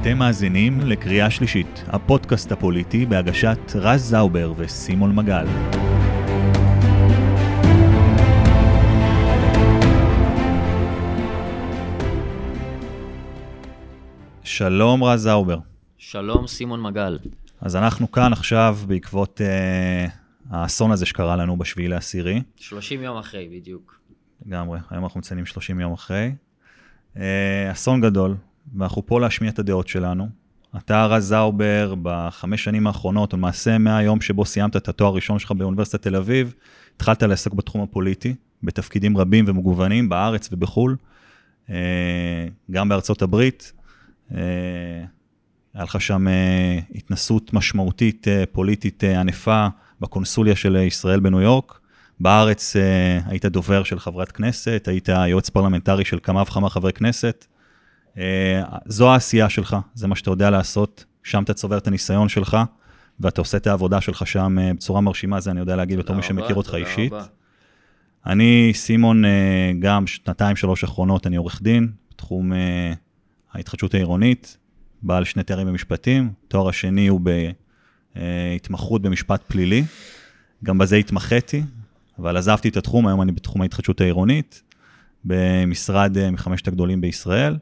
אתם 0.00 0.18
מאזינים 0.18 0.80
לקריאה 0.80 1.30
שלישית, 1.30 1.84
הפודקאסט 1.86 2.52
הפוליטי 2.52 3.06
בהגשת 3.06 3.58
רז 3.74 4.02
זאובר 4.02 4.52
וסימון 4.56 5.14
מגל. 5.14 5.46
שלום 14.42 15.04
רז 15.04 15.22
זאובר. 15.22 15.58
שלום 15.98 16.46
סימון 16.46 16.82
מגל. 16.82 17.18
אז 17.60 17.76
אנחנו 17.76 18.10
כאן 18.10 18.32
עכשיו 18.32 18.78
בעקבות 18.86 19.40
uh, 19.40 20.10
האסון 20.50 20.90
הזה 20.90 21.06
שקרה 21.06 21.36
לנו 21.36 21.56
בשביעי 21.58 21.88
לעשירי. 21.88 22.42
30 22.56 23.02
יום 23.02 23.16
אחרי, 23.16 23.48
בדיוק. 23.60 24.00
לגמרי, 24.46 24.78
היום 24.90 25.04
אנחנו 25.04 25.20
מציינים 25.20 25.46
30 25.46 25.80
יום 25.80 25.92
אחרי. 25.92 26.32
Uh, 27.14 27.18
אסון 27.72 28.00
גדול, 28.00 28.36
ואנחנו 28.78 29.06
פה 29.06 29.20
להשמיע 29.20 29.50
את 29.50 29.58
הדעות 29.58 29.88
שלנו. 29.88 30.28
אתה, 30.76 31.06
רז 31.06 31.24
זאובר, 31.24 31.94
בחמש 32.02 32.64
שנים 32.64 32.86
האחרונות, 32.86 33.32
למעשה 33.32 33.78
מהיום 33.78 34.20
שבו 34.20 34.44
סיימת 34.44 34.76
את 34.76 34.88
התואר 34.88 35.10
הראשון 35.10 35.38
שלך 35.38 35.52
באוניברסיטת 35.52 36.02
תל 36.02 36.16
אביב, 36.16 36.54
התחלת 36.96 37.22
לעסוק 37.22 37.54
בתחום 37.54 37.82
הפוליטי, 37.82 38.34
בתפקידים 38.62 39.16
רבים 39.16 39.44
ומגוונים 39.48 40.08
בארץ 40.08 40.48
ובחו"ל, 40.52 40.96
אה, 41.70 42.46
גם 42.70 42.88
בארצות 42.88 43.22
הברית. 43.22 43.72
אה, 44.34 44.40
היה 45.74 45.84
לך 45.84 46.00
שם 46.00 46.28
אה, 46.28 46.78
התנסות 46.94 47.52
משמעותית 47.52 48.26
פוליטית 48.52 49.04
ענפה 49.04 49.66
בקונסוליה 50.00 50.56
של 50.56 50.76
ישראל 50.76 51.20
בניו 51.20 51.40
יורק. 51.40 51.80
בארץ 52.20 52.76
היית 53.26 53.46
דובר 53.46 53.82
של 53.82 53.98
חברת 53.98 54.32
כנסת, 54.32 54.88
היית 54.88 55.08
יועץ 55.08 55.48
פרלמנטרי 55.48 56.04
של 56.04 56.18
כמה 56.22 56.42
וכמה 56.42 56.70
חברי 56.70 56.92
כנסת. 56.92 57.46
אה, 58.20 58.62
זו 58.86 59.10
העשייה 59.10 59.48
שלך, 59.48 59.76
זה 59.94 60.08
מה 60.08 60.16
שאתה 60.16 60.30
יודע 60.30 60.50
לעשות, 60.50 61.04
שם 61.22 61.42
אתה 61.42 61.54
צובר 61.54 61.78
את 61.78 61.86
הניסיון 61.86 62.28
שלך, 62.28 62.56
ואתה 63.20 63.40
עושה 63.40 63.56
את 63.56 63.66
העבודה 63.66 64.00
שלך 64.00 64.26
שם 64.26 64.58
אה, 64.58 64.74
בצורה 64.74 65.00
מרשימה, 65.00 65.40
זה 65.40 65.50
אני 65.50 65.60
יודע 65.60 65.76
להגיד 65.76 65.98
בתור 65.98 66.16
מי 66.16 66.22
שמכיר 66.22 66.56
אותך 66.56 66.74
אישית. 66.74 67.12
רבה. 67.12 67.24
אני, 68.26 68.70
סימון, 68.74 69.24
אה, 69.24 69.72
גם 69.78 70.06
שנתיים, 70.06 70.56
שלוש 70.56 70.84
אחרונות, 70.84 71.26
אני 71.26 71.36
עורך 71.36 71.62
דין, 71.62 71.92
בתחום 72.12 72.52
ההתחדשות 73.52 73.94
העירונית, 73.94 74.56
בעל 75.02 75.24
שני 75.24 75.42
תארים 75.42 75.66
במשפטים, 75.66 76.32
תואר 76.48 76.68
השני 76.68 77.08
הוא 77.08 77.20
בהתמחות 78.14 79.02
במשפט 79.02 79.42
פלילי, 79.46 79.84
גם 80.64 80.78
בזה 80.78 80.96
התמחיתי, 80.96 81.62
אבל 82.18 82.36
עזבתי 82.36 82.68
את 82.68 82.76
התחום, 82.76 83.06
היום 83.06 83.22
אני 83.22 83.32
בתחום 83.32 83.62
ההתחדשות 83.62 84.00
העירונית, 84.00 84.62
במשרד 85.24 86.30
מחמשת 86.30 86.68
הגדולים 86.68 87.00
בישראל. 87.00 87.56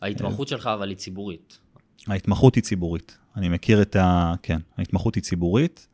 ההתמחות 0.00 0.48
שלך 0.48 0.66
אבל 0.66 0.88
היא 0.88 0.96
ציבורית. 0.96 1.58
ההתמחות 2.06 2.54
היא 2.54 2.62
ציבורית. 2.62 3.18
אני 3.36 3.48
מכיר 3.48 3.82
את 3.82 3.96
ה... 3.96 4.34
כן, 4.42 4.58
ההתמחות 4.78 5.14
היא 5.14 5.22
ציבורית. 5.22 5.86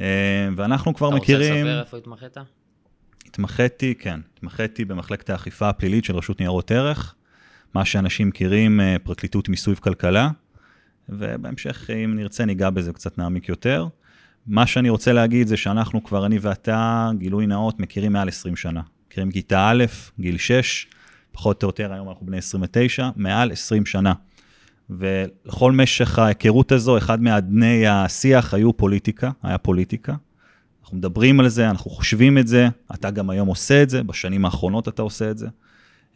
אה, 0.00 0.48
ואנחנו 0.56 0.94
כבר 0.94 1.08
אתה 1.08 1.16
מכירים... 1.16 1.52
אתה 1.52 1.52
רוצה 1.52 1.70
לספר 1.70 1.80
איפה 1.80 1.96
התמחית? 1.96 2.36
התמחיתי, 3.26 3.94
כן, 3.94 4.20
התמחיתי 4.34 4.84
במחלקת 4.84 5.30
האכיפה 5.30 5.68
הפלילית 5.68 6.04
של 6.04 6.16
רשות 6.16 6.40
ניירות 6.40 6.70
ערך, 6.70 7.14
מה 7.74 7.84
שאנשים 7.84 8.28
מכירים, 8.28 8.80
אה, 8.80 8.96
פרקליטות 9.02 9.48
מיסוי 9.48 9.74
וכלכלה, 9.74 10.30
ובהמשך, 11.08 11.90
אם 12.04 12.14
נרצה, 12.16 12.44
ניגע 12.44 12.70
בזה 12.70 12.92
קצת 12.92 13.18
נעמיק 13.18 13.48
יותר. 13.48 13.88
מה 14.46 14.66
שאני 14.66 14.88
רוצה 14.88 15.12
להגיד 15.12 15.46
זה 15.46 15.56
שאנחנו 15.56 16.04
כבר, 16.04 16.26
אני 16.26 16.38
ואתה, 16.38 17.10
גילוי 17.18 17.46
נאות, 17.46 17.80
מכירים 17.80 18.12
מעל 18.12 18.28
20 18.28 18.56
שנה. 18.56 18.80
מכירים 19.06 19.30
כיתה 19.30 19.70
א', 19.70 19.84
גיל 20.20 20.38
6, 20.38 20.86
פחות 21.36 21.62
או 21.62 21.68
יותר, 21.68 21.92
היום 21.92 22.08
אנחנו 22.08 22.26
בני 22.26 22.38
29, 22.38 23.10
מעל 23.16 23.52
20 23.52 23.86
שנה. 23.86 24.12
ולכל 24.90 25.72
משך 25.72 26.18
ההיכרות 26.18 26.72
הזו, 26.72 26.98
אחד 26.98 27.22
מאדני 27.22 27.86
השיח 27.86 28.54
היו 28.54 28.76
פוליטיקה, 28.76 29.30
היה 29.42 29.58
פוליטיקה. 29.58 30.14
אנחנו 30.82 30.96
מדברים 30.96 31.40
על 31.40 31.48
זה, 31.48 31.70
אנחנו 31.70 31.90
חושבים 31.90 32.38
את 32.38 32.48
זה, 32.48 32.68
אתה 32.94 33.10
גם 33.10 33.30
היום 33.30 33.48
עושה 33.48 33.82
את 33.82 33.90
זה, 33.90 34.02
בשנים 34.02 34.44
האחרונות 34.44 34.88
אתה 34.88 35.02
עושה 35.02 35.30
את 35.30 35.38
זה. 35.38 35.48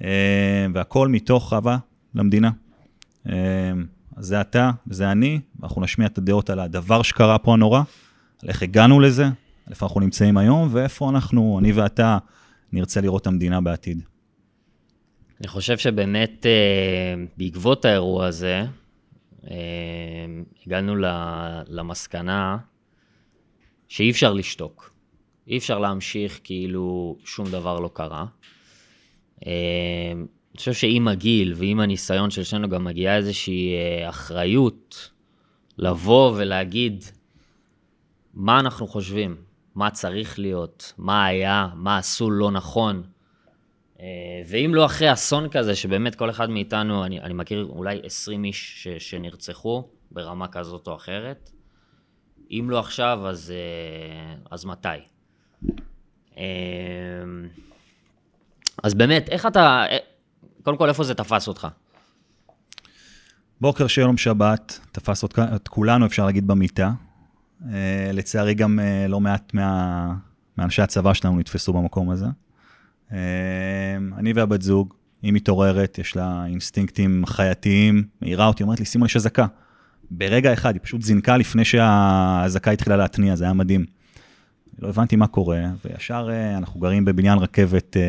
אה, 0.05 0.67
והכל 0.75 1.09
מתוך 1.09 1.53
אהבה 1.53 1.77
למדינה. 2.15 2.51
אה, 3.29 3.35
אז 4.17 4.27
זה 4.27 4.41
אתה 4.41 4.71
וזה 4.87 5.13
אני, 5.13 5.41
ואנחנו 5.61 5.83
נשמיע 5.83 6.07
את 6.07 6.19
הדעות 6.19 6.51
על 6.51 6.61
הדבר 6.61 7.03
שקרה 7.03 7.39
פה 7.39 7.53
הנורא, 7.53 7.83
על 8.43 8.49
איך 8.49 8.63
הגענו 8.63 9.01
לזה, 9.01 9.25
על 9.25 9.33
איפה 9.71 9.87
אנחנו 9.87 10.01
נמצאים 10.01 10.37
היום, 10.37 10.69
ואיפה 10.73 11.11
אנחנו, 11.11 11.59
אני 11.61 11.73
ואתה, 11.73 12.19
נרצה 12.73 13.01
לראות 13.01 13.23
את 13.23 13.27
המדינה 13.27 13.61
בעתיד. 13.61 14.03
אני 15.41 15.49
חושב 15.49 15.79
שבאמת 15.79 16.47
אה, 16.47 17.15
בעקבות 17.37 17.85
האירוע 17.85 18.27
הזה, 18.27 18.65
אה, 19.51 19.57
הגענו 20.67 20.97
למסקנה 21.69 22.57
שאי 23.89 24.11
אפשר 24.11 24.33
לשתוק. 24.33 24.91
אי 25.49 25.59
אפשר 25.59 25.79
להמשיך 25.79 26.41
כאילו 26.45 27.17
שום 27.25 27.47
דבר 27.51 27.81
לא 27.81 27.91
קרה. 27.93 28.25
אה, 29.47 30.13
אני 30.13 30.59
חושב 30.59 30.73
שעם 30.73 31.09
הגיל 31.09 31.55
ועם 31.57 31.81
הניסיון 31.81 32.31
של 32.31 32.45
שנינו 32.45 32.69
גם 32.69 32.85
מגיעה 32.85 33.17
איזושהי 33.17 33.75
אחריות 34.09 35.11
לבוא 35.79 36.33
ולהגיד 36.37 37.05
מה 38.35 38.61
אנחנו 38.61 38.87
חושבים, 38.87 39.37
מה 39.75 39.91
צריך 39.91 40.39
להיות, 40.39 40.93
מה 40.99 41.25
היה, 41.25 41.69
מה 41.75 41.99
עשו 41.99 42.31
לא 42.31 42.51
נכון. 42.51 43.03
אה, 44.01 44.43
ואם 44.47 44.75
לא 44.75 44.87
אחרי 44.87 45.13
אסון 45.13 45.49
כזה, 45.49 45.75
שבאמת 45.75 46.15
כל 46.15 46.31
אחד 46.31 46.51
מאיתנו, 46.51 47.05
אני, 47.05 47.21
אני 47.21 47.35
מכיר 47.35 47.69
אולי 47.71 48.01
20 48.05 48.45
איש 48.45 48.83
ש, 48.83 48.89
שנרצחו 48.89 49.89
ברמה 50.11 50.49
כזאת 50.49 50.87
או 50.87 50.97
אחרת, 50.97 51.51
אם 52.51 52.67
לא 52.71 52.79
עכשיו, 52.79 53.29
אז, 53.29 53.53
אה, 53.57 54.35
אז 54.51 54.65
מתי? 54.65 54.89
אה, 56.39 56.45
אז 58.83 58.95
באמת, 58.95 59.29
איך 59.29 59.47
אתה, 59.47 59.85
קודם 60.63 60.77
כל, 60.77 60.89
איפה 60.89 61.05
זה 61.05 61.15
תפס 61.15 61.49
אותך? 61.49 61.69
בוקר 63.61 63.87
של 63.87 64.01
יום 64.01 64.17
שבת, 64.17 64.81
תפס 64.93 65.23
אותך, 65.23 65.43
את 65.57 65.69
כולנו, 65.69 66.07
אפשר 66.07 66.27
להגיד, 66.27 66.47
במיטה. 66.47 66.91
לצערי, 68.13 68.55
גם 68.55 68.79
לא 69.09 69.21
מעט 69.21 69.55
מה, 69.55 70.15
מאנשי 70.59 70.83
הצבא 70.83 71.15
שלנו 71.15 71.39
נתפסו 71.39 71.73
במקום 71.73 72.11
הזה. 72.11 72.27
אמ, 73.13 73.17
אני 74.19 74.33
והבת 74.33 74.63
זוג, 74.63 74.95
היא 75.23 75.33
מתעוררת, 75.33 75.99
יש 75.99 76.17
לה 76.17 76.47
אינסטינקטים 76.47 77.23
חייתיים, 77.27 78.05
מעירה 78.23 78.47
אותי, 78.47 78.63
אומרת 78.63 78.81
לי, 78.81 78.87
סימון, 78.87 79.07
יש 79.07 79.17
אזעקה. 79.17 79.47
ברגע 80.11 80.53
אחד, 80.53 80.75
היא 80.75 80.81
פשוט 80.83 81.03
זינקה 81.03 81.37
לפני 81.37 81.65
שהאזעקה 81.65 82.71
התחילה 82.71 82.97
להתניע, 82.97 83.37
זה 83.37 83.45
היה 83.45 83.53
מדהים. 83.53 83.85
לא 84.79 84.89
הבנתי 84.89 85.17
מה 85.17 85.27
קורה, 85.27 85.61
וישר 85.85 86.29
אה, 86.33 86.57
אנחנו 86.57 86.81
גרים 86.81 87.05
בבניין 87.05 87.39
רכבת 87.39 87.97
אה, 87.97 88.03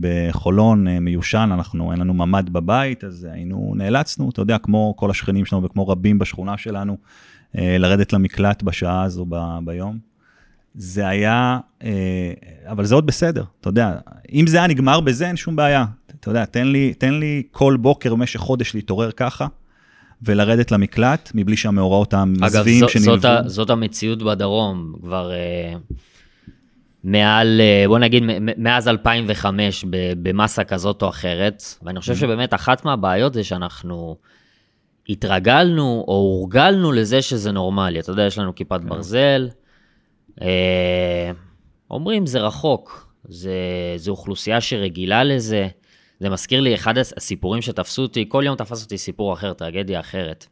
בחולון, 0.00 0.88
אה, 0.88 1.00
מיושן, 1.00 1.50
אנחנו, 1.52 1.92
אין 1.92 2.00
לנו 2.00 2.14
ממ"ד 2.14 2.50
בבית, 2.50 3.04
אז 3.04 3.28
היינו, 3.32 3.74
נאלצנו, 3.76 4.30
אתה 4.30 4.42
יודע, 4.42 4.58
כמו 4.58 4.94
כל 4.96 5.10
השכנים 5.10 5.44
שלנו 5.44 5.62
וכמו 5.62 5.88
רבים 5.88 6.18
בשכונה 6.18 6.58
שלנו, 6.58 6.96
לרדת 7.54 8.12
למקלט 8.12 8.62
בשעה 8.62 9.02
הזו 9.02 9.26
ב, 9.28 9.58
ביום. 9.64 9.98
זה 10.76 11.08
היה, 11.08 11.58
אה, 11.84 12.32
אבל 12.66 12.84
זה 12.84 12.94
עוד 12.94 13.06
בסדר, 13.06 13.44
אתה 13.60 13.68
יודע, 13.68 13.92
אם 14.32 14.46
זה 14.46 14.56
היה 14.56 14.66
נגמר 14.66 15.00
בזה, 15.00 15.26
אין 15.26 15.36
שום 15.36 15.56
בעיה. 15.56 15.84
אתה 16.20 16.30
יודע, 16.30 16.44
תן 16.44 16.66
לי, 16.66 16.94
תן 16.94 17.14
לי 17.14 17.42
כל 17.50 17.76
בוקר 17.80 18.14
במשך 18.14 18.40
חודש 18.40 18.74
להתעורר 18.74 19.10
ככה, 19.10 19.46
ולרדת 20.22 20.72
למקלט, 20.72 21.30
מבלי 21.34 21.56
שהמאורעות 21.56 22.14
המזוויעים 22.14 22.88
שנלוו. 22.88 23.14
אגב, 23.14 23.42
זאת, 23.42 23.48
זאת 23.48 23.70
המציאות 23.70 24.22
בדרום, 24.22 24.94
כבר 25.02 25.32
אה, 25.32 25.74
מעל, 27.04 27.60
אה, 27.60 27.84
בוא 27.88 27.98
נגיד, 27.98 28.22
מאז 28.56 28.88
2005, 28.88 29.84
במסה 30.22 30.64
כזאת 30.64 31.02
או 31.02 31.08
אחרת, 31.08 31.62
ואני 31.82 32.00
חושב 32.00 32.12
mm-hmm. 32.12 32.16
שבאמת 32.16 32.54
אחת 32.54 32.84
מהבעיות 32.84 33.34
זה 33.34 33.44
שאנחנו... 33.44 34.16
התרגלנו 35.08 36.04
או 36.08 36.14
הורגלנו 36.14 36.92
לזה 36.92 37.22
שזה 37.22 37.52
נורמלי. 37.52 38.00
אתה 38.00 38.10
יודע, 38.10 38.22
יש 38.22 38.38
לנו 38.38 38.54
כיפת 38.54 38.80
כן. 38.80 38.88
ברזל, 38.88 39.48
אומרים 41.90 42.26
זה 42.26 42.38
רחוק, 42.40 43.12
זה, 43.28 43.54
זה 43.96 44.10
אוכלוסייה 44.10 44.60
שרגילה 44.60 45.24
לזה. 45.24 45.68
זה 46.20 46.30
מזכיר 46.30 46.60
לי 46.60 46.74
אחד 46.74 46.98
הסיפורים 46.98 47.62
שתפסו 47.62 48.02
אותי, 48.02 48.24
כל 48.28 48.42
יום 48.46 48.56
תפס 48.56 48.82
אותי 48.82 48.98
סיפור 48.98 49.32
אחר, 49.32 49.52
טרגדיה 49.52 50.00
אחרת. 50.00 50.46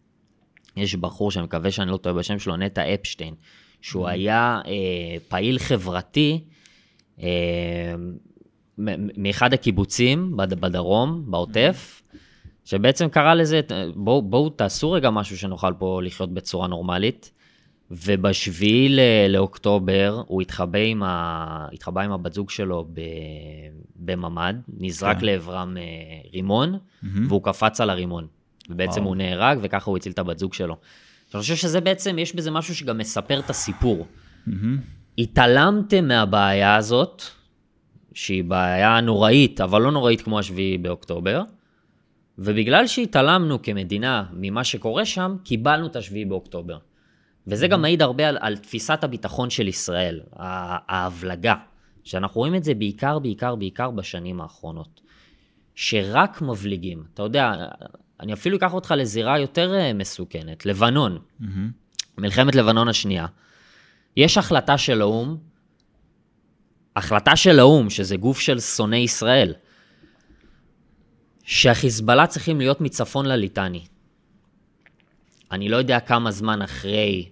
יש 0.76 0.96
בחור 0.96 1.30
שאני 1.30 1.44
מקווה 1.44 1.70
שאני 1.70 1.90
לא 1.90 1.96
טועה 1.96 2.14
בשם 2.14 2.38
שלו, 2.38 2.56
נטע 2.56 2.94
אפשטיין, 2.94 3.34
שהוא 3.80 4.06
mm-hmm. 4.06 4.10
היה 4.10 4.60
אה, 4.66 5.16
פעיל 5.28 5.58
חברתי 5.58 6.44
אה, 7.22 7.94
מאחד 9.16 9.52
הקיבוצים 9.52 10.36
בדרום, 10.36 11.24
בעוטף, 11.30 12.02
שבעצם 12.64 13.08
קרא 13.08 13.34
לזה, 13.34 13.60
בואו 13.94 14.22
בוא, 14.22 14.50
תעשו 14.56 14.92
רגע 14.92 15.10
משהו 15.10 15.38
שנוכל 15.38 15.72
פה 15.78 16.02
לחיות 16.02 16.34
בצורה 16.34 16.66
נורמלית. 16.66 17.30
ובשביעי 17.90 18.96
לאוקטובר 19.28 20.22
הוא 20.26 20.42
התחבא 20.42 20.78
עם, 20.78 21.02
ה... 21.02 21.68
התחבא 21.72 22.00
עם 22.00 22.12
הבת 22.12 22.32
זוג 22.32 22.50
שלו 22.50 22.88
בממ"ד, 23.96 24.54
נזרק 24.78 25.18
כן. 25.18 25.26
לעברם 25.26 25.76
אה, 25.76 25.82
רימון, 26.32 26.74
mm-hmm. 26.74 27.06
והוא 27.28 27.42
קפץ 27.44 27.80
על 27.80 27.90
הרימון. 27.90 28.26
ובעצם 28.70 29.00
וואו. 29.00 29.08
הוא 29.08 29.16
נהרג, 29.16 29.58
וככה 29.62 29.90
הוא 29.90 29.96
הציל 29.96 30.12
את 30.12 30.18
הבת 30.18 30.38
זוג 30.38 30.54
שלו. 30.54 30.76
אני 31.34 31.40
חושב 31.40 31.56
שזה 31.56 31.80
בעצם, 31.80 32.18
יש 32.18 32.34
בזה 32.34 32.50
משהו 32.50 32.74
שגם 32.74 32.98
מספר 32.98 33.38
את 33.38 33.50
הסיפור. 33.50 34.06
מהמם. 34.46 34.78
התעלמתם 35.18 36.08
מהבעיה 36.08 36.76
הזאת, 36.76 37.22
שהיא 38.14 38.44
בעיה 38.44 39.00
נוראית, 39.00 39.60
אבל 39.60 39.82
לא 39.82 39.92
נוראית 39.92 40.20
כמו 40.20 40.38
השביעי 40.38 40.78
באוקטובר, 40.78 41.42
ובגלל 42.38 42.86
שהתעלמנו 42.86 43.62
כמדינה 43.62 44.24
ממה 44.32 44.64
שקורה 44.64 45.04
שם, 45.04 45.36
קיבלנו 45.44 45.86
את 45.86 45.96
השביעי 45.96 46.24
באוקטובר. 46.24 46.78
וזה 47.46 47.68
גם 47.68 47.82
מעיד 47.82 48.02
הרבה 48.02 48.28
על, 48.28 48.38
על 48.40 48.56
תפיסת 48.56 49.04
הביטחון 49.04 49.50
של 49.50 49.68
ישראל, 49.68 50.20
ההבלגה, 50.32 51.54
שאנחנו 52.04 52.38
רואים 52.38 52.54
את 52.54 52.64
זה 52.64 52.74
בעיקר, 52.74 53.18
בעיקר, 53.18 53.54
בעיקר 53.54 53.90
בשנים 53.90 54.40
האחרונות. 54.40 55.00
שרק 55.74 56.42
מבליגים. 56.42 57.04
אתה 57.14 57.22
יודע, 57.22 57.52
אני 58.20 58.32
אפילו 58.32 58.56
אקח 58.56 58.74
אותך 58.74 58.94
לזירה 58.96 59.38
יותר 59.38 59.74
אה, 59.74 59.92
מסוכנת, 59.92 60.66
לבנון. 60.66 61.18
מהמם. 61.40 61.70
מלחמת 62.18 62.54
לבנון 62.54 62.88
השנייה. 62.88 63.26
יש 64.16 64.38
החלטה 64.38 64.78
של 64.78 65.00
האו"ם, 65.00 65.36
החלטה 66.96 67.36
של 67.36 67.58
האו"ם, 67.58 67.90
שזה 67.90 68.16
גוף 68.16 68.40
של 68.40 68.60
שונאי 68.60 68.98
ישראל, 68.98 69.54
שהחיזבאללה 71.44 72.26
צריכים 72.26 72.58
להיות 72.58 72.80
מצפון 72.80 73.26
לליטני. 73.26 73.84
אני 75.52 75.68
לא 75.68 75.76
יודע 75.76 76.00
כמה 76.00 76.30
זמן 76.30 76.62
אחרי 76.62 77.28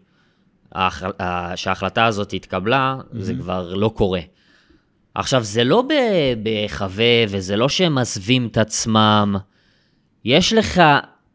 שההחלטה 1.57 2.07
הזאת 2.07 2.33
התקבלה, 2.33 2.97
mm-hmm. 2.99 3.17
זה 3.19 3.35
כבר 3.35 3.75
לא 3.75 3.89
קורה. 3.97 4.21
עכשיו, 5.15 5.43
זה 5.43 5.65
לא 5.65 5.85
בחווה, 6.43 7.25
וזה 7.29 7.57
לא 7.57 7.69
שהם 7.69 7.95
מסווים 7.95 8.47
את 8.47 8.59
עצמם. 8.59 9.37
יש 10.25 10.53
לך 10.53 10.83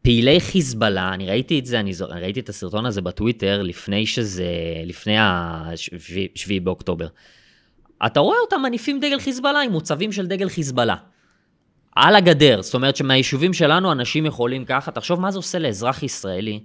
פעילי 0.01 0.39
חיזבאללה, 0.39 1.13
אני 1.13 1.27
ראיתי 1.27 1.59
את 1.59 1.65
זה, 1.65 1.79
אני, 1.79 1.91
אני 2.11 2.21
ראיתי 2.21 2.39
את 2.39 2.49
הסרטון 2.49 2.85
הזה 2.85 3.01
בטוויטר 3.01 3.61
לפני 3.61 4.05
שזה, 4.05 4.45
לפני 4.85 5.17
ה-7 5.17 6.49
באוקטובר. 6.63 7.07
אתה 8.05 8.19
רואה 8.19 8.37
אותם 8.37 8.61
מניפים 8.61 8.99
דגל 8.99 9.19
חיזבאללה 9.19 9.61
עם 9.61 9.71
מוצבים 9.71 10.11
של 10.11 10.27
דגל 10.27 10.49
חיזבאללה. 10.49 10.95
על 11.95 12.15
הגדר, 12.15 12.61
זאת 12.61 12.73
אומרת 12.73 12.95
שמהיישובים 12.95 13.53
שלנו 13.53 13.91
אנשים 13.91 14.25
יכולים 14.25 14.65
ככה, 14.65 14.91
תחשוב 14.91 15.21
מה 15.21 15.31
זה 15.31 15.39
עושה 15.39 15.59
לאזרח 15.59 16.03
ישראלי. 16.03 16.59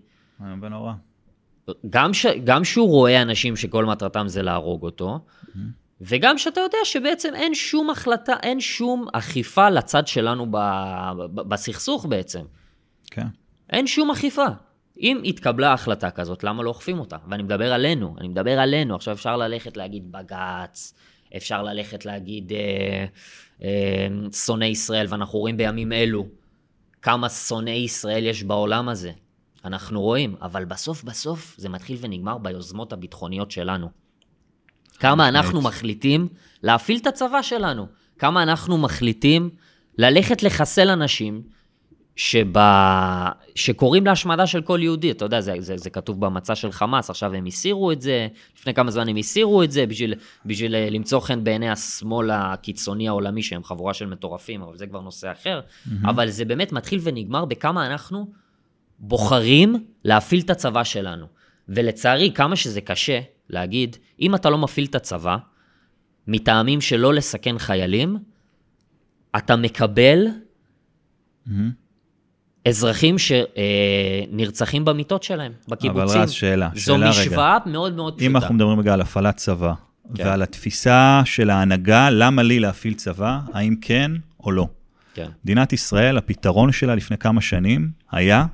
איום 0.46 0.60
ונורא. 0.62 0.92
גם, 1.90 2.14
ש, 2.14 2.26
גם 2.26 2.64
שהוא 2.64 2.88
רואה 2.88 3.22
אנשים 3.22 3.56
שכל 3.56 3.84
מטרתם 3.84 4.28
זה 4.28 4.42
להרוג 4.42 4.82
אותו, 4.82 5.18
וגם 6.00 6.38
שאתה 6.38 6.60
יודע 6.60 6.78
שבעצם 6.84 7.34
אין 7.34 7.54
שום 7.54 7.90
החלטה, 7.90 8.36
אין 8.42 8.60
שום 8.60 9.06
אכיפה 9.12 9.70
לצד 9.70 10.06
שלנו 10.06 10.46
ב, 10.50 10.56
ב, 11.16 11.40
בסכסוך 11.40 12.06
בעצם. 12.06 12.42
כן. 13.10 13.26
אין 13.70 13.86
שום 13.86 14.10
אכיפה. 14.10 14.46
אם 15.00 15.20
התקבלה 15.24 15.72
החלטה 15.72 16.10
כזאת, 16.10 16.44
למה 16.44 16.62
לא 16.62 16.68
אוכפים 16.68 16.98
אותה? 16.98 17.16
ואני 17.28 17.42
מדבר 17.42 17.72
עלינו, 17.72 18.14
אני 18.20 18.28
מדבר 18.28 18.58
עלינו. 18.58 18.94
עכשיו 18.94 19.14
אפשר 19.14 19.36
ללכת 19.36 19.76
להגיד 19.76 20.12
בג"ץ, 20.12 20.94
אפשר 21.36 21.62
ללכת 21.62 22.06
להגיד 22.06 22.52
אה, 22.52 23.04
אה, 23.62 24.06
שונאי 24.32 24.68
ישראל, 24.68 25.06
ואנחנו 25.08 25.38
רואים 25.38 25.56
בימים 25.56 25.92
אלו 25.92 26.26
כמה 27.02 27.28
שונאי 27.28 27.72
ישראל 27.72 28.26
יש 28.26 28.42
בעולם 28.42 28.88
הזה. 28.88 29.12
אנחנו 29.64 30.00
רואים, 30.00 30.36
אבל 30.42 30.64
בסוף 30.64 31.04
בסוף 31.04 31.54
זה 31.58 31.68
מתחיל 31.68 31.96
ונגמר 32.00 32.38
ביוזמות 32.38 32.92
הביטחוניות 32.92 33.50
שלנו. 33.50 33.88
כמה 34.98 35.28
אנחנו 35.28 35.62
מחליטים 35.62 36.28
להפעיל 36.62 36.98
את 36.98 37.06
הצבא 37.06 37.42
שלנו, 37.42 37.86
כמה 38.18 38.42
אנחנו 38.42 38.78
מחליטים 38.78 39.50
ללכת 39.98 40.42
לחסל 40.42 40.90
אנשים 40.90 41.42
שב... 42.16 42.46
שקוראים 43.54 44.06
להשמדה 44.06 44.46
של 44.46 44.62
כל 44.62 44.80
יהודי. 44.82 45.10
אתה 45.10 45.24
יודע, 45.24 45.40
זה, 45.40 45.54
זה, 45.58 45.76
זה 45.76 45.90
כתוב 45.90 46.20
במצע 46.20 46.54
של 46.54 46.72
חמאס, 46.72 47.10
עכשיו 47.10 47.34
הם 47.34 47.46
הסירו 47.46 47.92
את 47.92 48.00
זה, 48.00 48.28
לפני 48.58 48.74
כמה 48.74 48.90
זמן 48.90 49.08
הם 49.08 49.16
הסירו 49.16 49.62
את 49.62 49.70
זה 49.70 49.86
בשביל, 49.86 50.14
בשביל 50.46 50.74
אה, 50.74 50.90
למצוא 50.90 51.20
חן 51.20 51.44
בעיני 51.44 51.70
השמאל 51.70 52.30
הקיצוני 52.30 53.08
העולמי, 53.08 53.42
שהם 53.42 53.64
חבורה 53.64 53.94
של 53.94 54.06
מטורפים, 54.06 54.62
אבל 54.62 54.76
זה 54.76 54.86
כבר 54.86 55.00
נושא 55.00 55.32
אחר. 55.32 55.60
Mm-hmm. 55.60 56.10
אבל 56.10 56.28
זה 56.30 56.44
באמת 56.44 56.72
מתחיל 56.72 57.00
ונגמר 57.02 57.44
בכמה 57.44 57.86
אנחנו 57.86 58.41
בוחרים 59.02 59.84
להפעיל 60.04 60.40
את 60.40 60.50
הצבא 60.50 60.84
שלנו. 60.84 61.26
ולצערי, 61.68 62.32
כמה 62.34 62.56
שזה 62.56 62.80
קשה 62.80 63.20
להגיד, 63.50 63.96
אם 64.20 64.34
אתה 64.34 64.50
לא 64.50 64.58
מפעיל 64.58 64.86
את 64.86 64.94
הצבא, 64.94 65.36
מטעמים 66.26 66.80
של 66.80 66.96
לא 66.96 67.14
לסכן 67.14 67.58
חיילים, 67.58 68.18
אתה 69.36 69.56
מקבל 69.56 70.26
מהמם. 71.46 71.82
אזרחים 72.68 73.16
שנרצחים 73.18 74.84
במיטות 74.84 75.22
שלהם, 75.22 75.52
בקיבוצים. 75.68 76.10
אבל 76.10 76.22
רז, 76.22 76.30
שאלה, 76.30 76.68
זו 76.74 76.80
שאלה 76.80 76.96
רגע. 76.96 77.10
משוואה 77.10 77.58
מאוד 77.66 77.96
מאוד 77.96 78.12
פשוטה. 78.12 78.26
אם 78.26 78.36
אנחנו 78.36 78.54
מדברים 78.54 78.80
רגע 78.80 78.92
על 78.92 79.00
הפעלת 79.00 79.36
צבא, 79.36 79.72
כן. 80.14 80.26
ועל 80.26 80.42
התפיסה 80.42 81.22
של 81.24 81.50
ההנהגה, 81.50 82.10
למה 82.10 82.42
לי 82.42 82.60
להפעיל 82.60 82.94
צבא, 82.94 83.40
האם 83.52 83.76
כן 83.80 84.12
או 84.40 84.52
לא. 84.52 84.68
כן, 85.14 85.28
מדינת 85.44 85.72
ישראל, 85.72 86.18
הפתרון 86.18 86.72
שלה 86.72 86.94
לפני 86.94 87.18
כמה 87.18 87.40
שנים 87.40 87.90
היה, 88.10 88.44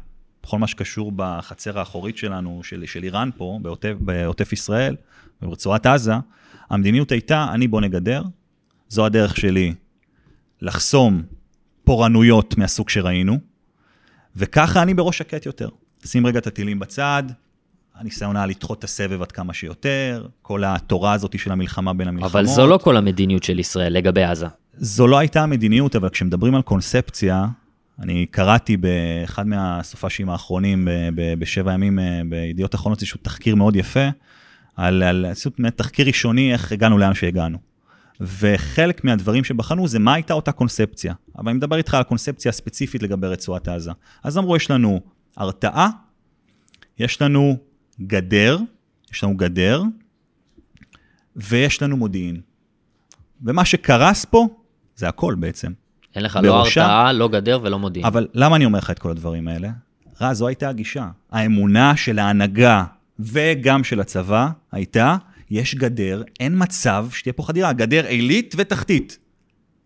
בכל 0.49 0.59
מה 0.59 0.67
שקשור 0.67 1.13
בחצר 1.17 1.79
האחורית 1.79 2.17
שלנו, 2.17 2.61
של, 2.65 2.87
של 2.87 3.05
איראן 3.05 3.31
פה, 3.37 3.59
בעוטף, 3.63 3.95
בעוטף 4.01 4.53
ישראל, 4.53 4.97
וברצועת 5.43 5.87
עזה, 5.87 6.13
המדיניות 6.71 7.13
הייתה, 7.13 7.47
אני 7.53 7.69
בונה 7.69 7.89
גדר, 7.89 8.23
זו 8.89 9.07
הדרך 9.07 9.37
שלי 9.37 9.75
לחסום 10.61 11.23
פורענויות 11.85 12.59
מהסוג 12.59 12.89
שראינו, 12.89 13.39
וככה 14.37 14.83
אני 14.83 14.95
בראש 14.95 15.19
שקט 15.19 15.47
יותר. 15.47 15.69
שים 16.05 16.27
רגע 16.27 16.39
את 16.39 16.47
הטילים 16.47 16.79
בצד, 16.79 17.23
הניסיון 17.95 18.37
היה 18.37 18.47
לדחות 18.47 18.79
את 18.79 18.85
הסבב 18.85 19.23
עד 19.23 19.33
כמה 19.33 19.55
שיותר, 19.55 20.27
כל 20.43 20.65
התורה 20.67 21.13
הזאת 21.13 21.39
של 21.39 21.53
המלחמה 21.53 21.93
בין 21.93 22.09
המלחמות. 22.09 22.31
אבל 22.31 22.47
זו 22.47 22.67
לא 22.67 22.79
כל 22.83 22.97
המדיניות 22.97 23.43
של 23.43 23.59
ישראל 23.59 23.93
לגבי 23.93 24.23
עזה. 24.23 24.47
זו 24.75 25.07
לא 25.07 25.19
הייתה 25.19 25.43
המדיניות, 25.43 25.97
אבל 25.97 26.09
כשמדברים 26.09 26.55
על 26.55 26.63
קונספציה, 26.63 27.47
אני 28.03 28.27
קראתי 28.27 28.77
באחד 28.77 29.47
מהסופ"שים 29.47 30.31
האחרונים, 30.31 30.89
בשבע 31.15 31.73
ימים 31.73 31.99
אה, 31.99 32.21
בידיעות 32.29 32.75
אחרונות, 32.75 32.99
איזשהו 32.99 33.21
תחקיר 33.23 33.55
מאוד 33.55 33.77
יפה, 33.77 34.09
על, 34.77 35.03
על 35.03 35.27
תחקיר 35.77 36.07
ראשוני 36.07 36.53
איך 36.53 36.73
הגענו 36.73 36.99
לאן 36.99 37.15
שהגענו. 37.15 37.59
וחלק 38.21 39.05
מהדברים 39.05 39.45
שבחנו 39.45 39.89
זה 39.89 39.99
מה 39.99 40.15
הייתה 40.15 40.35
אותה 40.35 40.53
קונספציה. 40.53 41.15
אבל 41.39 41.49
אני 41.49 41.57
מדבר 41.57 41.77
איתך 41.77 41.95
על 41.95 42.01
הקונספציה 42.01 42.49
הספציפית 42.49 43.03
לגבי 43.03 43.27
רצועת 43.27 43.69
עזה. 43.69 43.91
אז 44.23 44.39
אמרו, 44.39 44.57
יש 44.57 44.71
לנו 44.71 45.01
הרתעה, 45.37 45.89
יש 46.99 47.23
לנו 47.23 47.57
גדר, 48.01 48.59
יש 49.13 49.25
לנו 49.25 49.37
גדר, 49.37 49.83
ויש 51.37 51.83
לנו 51.83 51.97
מודיעין. 51.97 52.41
ומה 53.43 53.65
שקרס 53.65 54.25
פה, 54.25 54.49
זה 54.97 55.09
הכל 55.09 55.35
בעצם. 55.35 55.73
אין 56.17 56.25
לך 56.25 56.39
לא 56.43 56.53
בראשה- 56.53 56.83
הרתעה, 56.83 57.13
לא 57.13 57.29
גדר 57.29 57.61
ולא 57.63 57.79
מודיעין. 57.79 58.07
אבל 58.07 58.29
למה 58.35 58.57
אני 58.57 58.65
אומר 58.65 58.79
לך 58.79 58.91
את 58.91 58.99
כל 58.99 59.11
הדברים 59.11 59.49
האלה? 59.49 59.69
רז, 60.21 60.37
זו 60.39 60.47
הייתה 60.49 60.69
הגישה. 60.69 61.09
האמונה 61.33 61.97
של 61.97 62.19
ההנהגה 62.19 62.85
וגם 63.19 63.85
של 63.85 64.01
הצבא 64.01 64.49
הייתה, 64.73 65.17
יש 65.51 65.75
גדר, 65.75 66.23
אין 66.41 66.55
מצב 66.57 67.07
שתהיה 67.13 67.33
פה 67.33 67.43
חדירה. 67.43 67.73
גדר 67.73 68.07
עילית 68.07 68.55
ותחתית. 68.59 69.19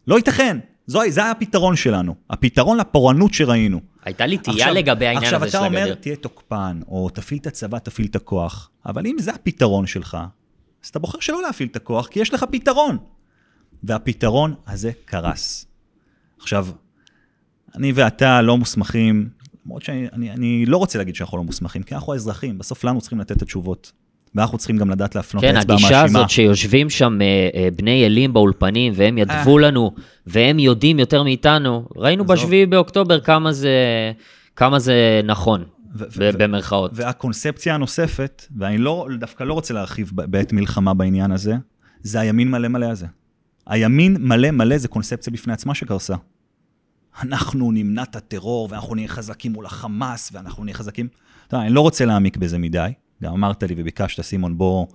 לא 0.07 0.17
ייתכן. 0.17 0.59
זו, 0.87 1.01
זה 1.09 1.21
היה 1.23 1.31
הפתרון 1.31 1.77
שלנו. 1.77 2.15
הפתרון 2.31 2.79
לפורענות 2.79 3.35
שראינו. 3.35 3.81
הייתה 4.05 4.27
לי 4.27 4.39
תהייה 4.39 4.71
לגבי 4.71 5.07
העניין 5.07 5.35
הזה 5.35 5.39
של 5.39 5.45
עכשיו 5.45 5.61
אתה 5.61 5.67
הגדר. 5.67 5.83
אומר, 5.85 5.95
תהיה 5.95 6.17
תוקפן, 6.17 6.81
או 6.89 7.09
תפעיל 7.09 7.41
את 7.41 7.47
הצבא, 7.47 7.79
תפעיל 7.79 8.07
את 8.07 8.17
הכוח. 8.17 8.71
אבל 8.87 9.07
אם 9.07 9.17
זה 9.19 9.31
הפתרון 9.33 9.87
שלך, 9.87 10.19
אז 10.85 10.89
אתה 10.89 10.99
בוחר 10.99 11.21
שלא 11.21 11.43
להפעיל 11.43 11.69
את 11.69 11.77
הכוח, 11.77 12.07
כי 12.07 12.21
יש 12.21 12.35
לך 12.35 12.45
פתרון. 12.51 12.99
והפתרון 13.85 14.55
הזה 14.67 14.91
קרס. 15.05 15.67
עכשיו, 16.43 16.67
אני 17.75 17.93
ואתה 17.93 18.43
לא 18.43 18.59
מוסמכים, 18.59 19.29
למרות 19.67 19.83
שאני 19.83 20.09
אני, 20.13 20.31
אני 20.31 20.67
לא 20.67 20.77
רוצה 20.77 20.99
להגיד 20.99 21.15
שאנחנו 21.15 21.39
לא 21.39 21.45
מוסמכים, 21.45 21.83
כי 21.83 21.95
אנחנו 21.95 22.13
האזרחים, 22.13 22.59
בסוף 22.59 22.85
לנו 22.85 23.01
צריכים 23.01 23.21
לתת 23.21 23.37
את 23.37 23.43
התשובות. 23.43 23.93
ואנחנו 24.35 24.59
צריכים 24.59 24.77
גם 24.77 24.91
לדעת 24.91 25.15
להפנות 25.15 25.45
כן, 25.45 25.57
אצבע 25.57 25.75
הגישה 25.75 26.03
מאשימה. 26.03 26.19
הזאת 26.19 26.31
שיושבים 26.31 26.91
שם 26.91 27.19
אה, 27.23 27.49
אה, 27.55 27.69
בני 27.77 28.07
אלים 28.07 28.33
באולפנים, 28.33 28.93
והם 28.97 29.19
ידבו 29.19 29.59
לנו, 29.59 29.95
והם 30.27 30.59
יודעים 30.59 30.99
יותר 30.99 31.23
מאיתנו, 31.23 31.89
ראינו. 31.97 32.25
בשביעי 32.25 32.67
באוקטובר 32.67 33.21
כמה 33.21 33.53
זה, 33.53 33.73
כמה 34.57 34.79
זה 34.79 35.21
נכון, 35.25 35.65
ו- 35.95 36.05
ב- 36.05 36.09
ו- 36.17 36.39
במרכאות. 36.39 36.91
והקונספציה 36.95 37.75
הנוספת, 37.75 38.47
ואני 38.57 38.79
לא, 38.79 39.09
דווקא 39.19 39.45
לא 39.45 39.55
רוצה 39.55 39.75
להרחיב 39.75 40.11
בעת 40.15 40.53
מלחמה 40.53 40.95
בעניין 40.95 41.33
הזה, 41.33 41.55
זה 42.03 42.21
הימין 42.21 42.51
מלא 42.51 42.69
מלא 42.69 42.87
הזה. 42.87 43.07
הימין 43.67 44.17
מלא 44.21 44.51
מלא 44.51 44.79
זה 44.79 44.89
קונספציה 44.89 45.33
בפני 45.33 45.53
עצמה 45.53 45.75
שקרסה. 45.75 46.15
אנחנו 47.23 47.73
נמנע 47.73 48.03
את 48.03 48.17
הטרור, 48.17 48.69
ואנחנו 48.71 48.95
נהיה 48.95 49.09
חזקים 49.09 49.53
מול 49.53 49.67
החמאס, 49.67 50.31
ואנחנו 50.33 50.65
נהיה 50.65 50.75
חזקים... 50.75 51.09
אתה 51.47 51.57
יודע, 51.57 51.67
אני 51.67 51.75
לא 51.75 51.81
רוצה 51.81 52.05
להעמיק 52.05 52.37
בזה 52.37 52.59
מדי. 52.59 52.93
גם 53.23 53.33
אמרת 53.33 53.63
לי 53.63 53.75
וביקשת, 53.79 54.21
סימון, 54.21 54.59
בוא... 54.59 54.87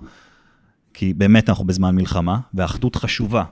כי 0.93 1.13
באמת 1.13 1.49
אנחנו 1.49 1.65
בזמן 1.65 1.95
מלחמה, 1.95 2.39
והאחדות 2.53 2.95
חשובה. 2.95 3.43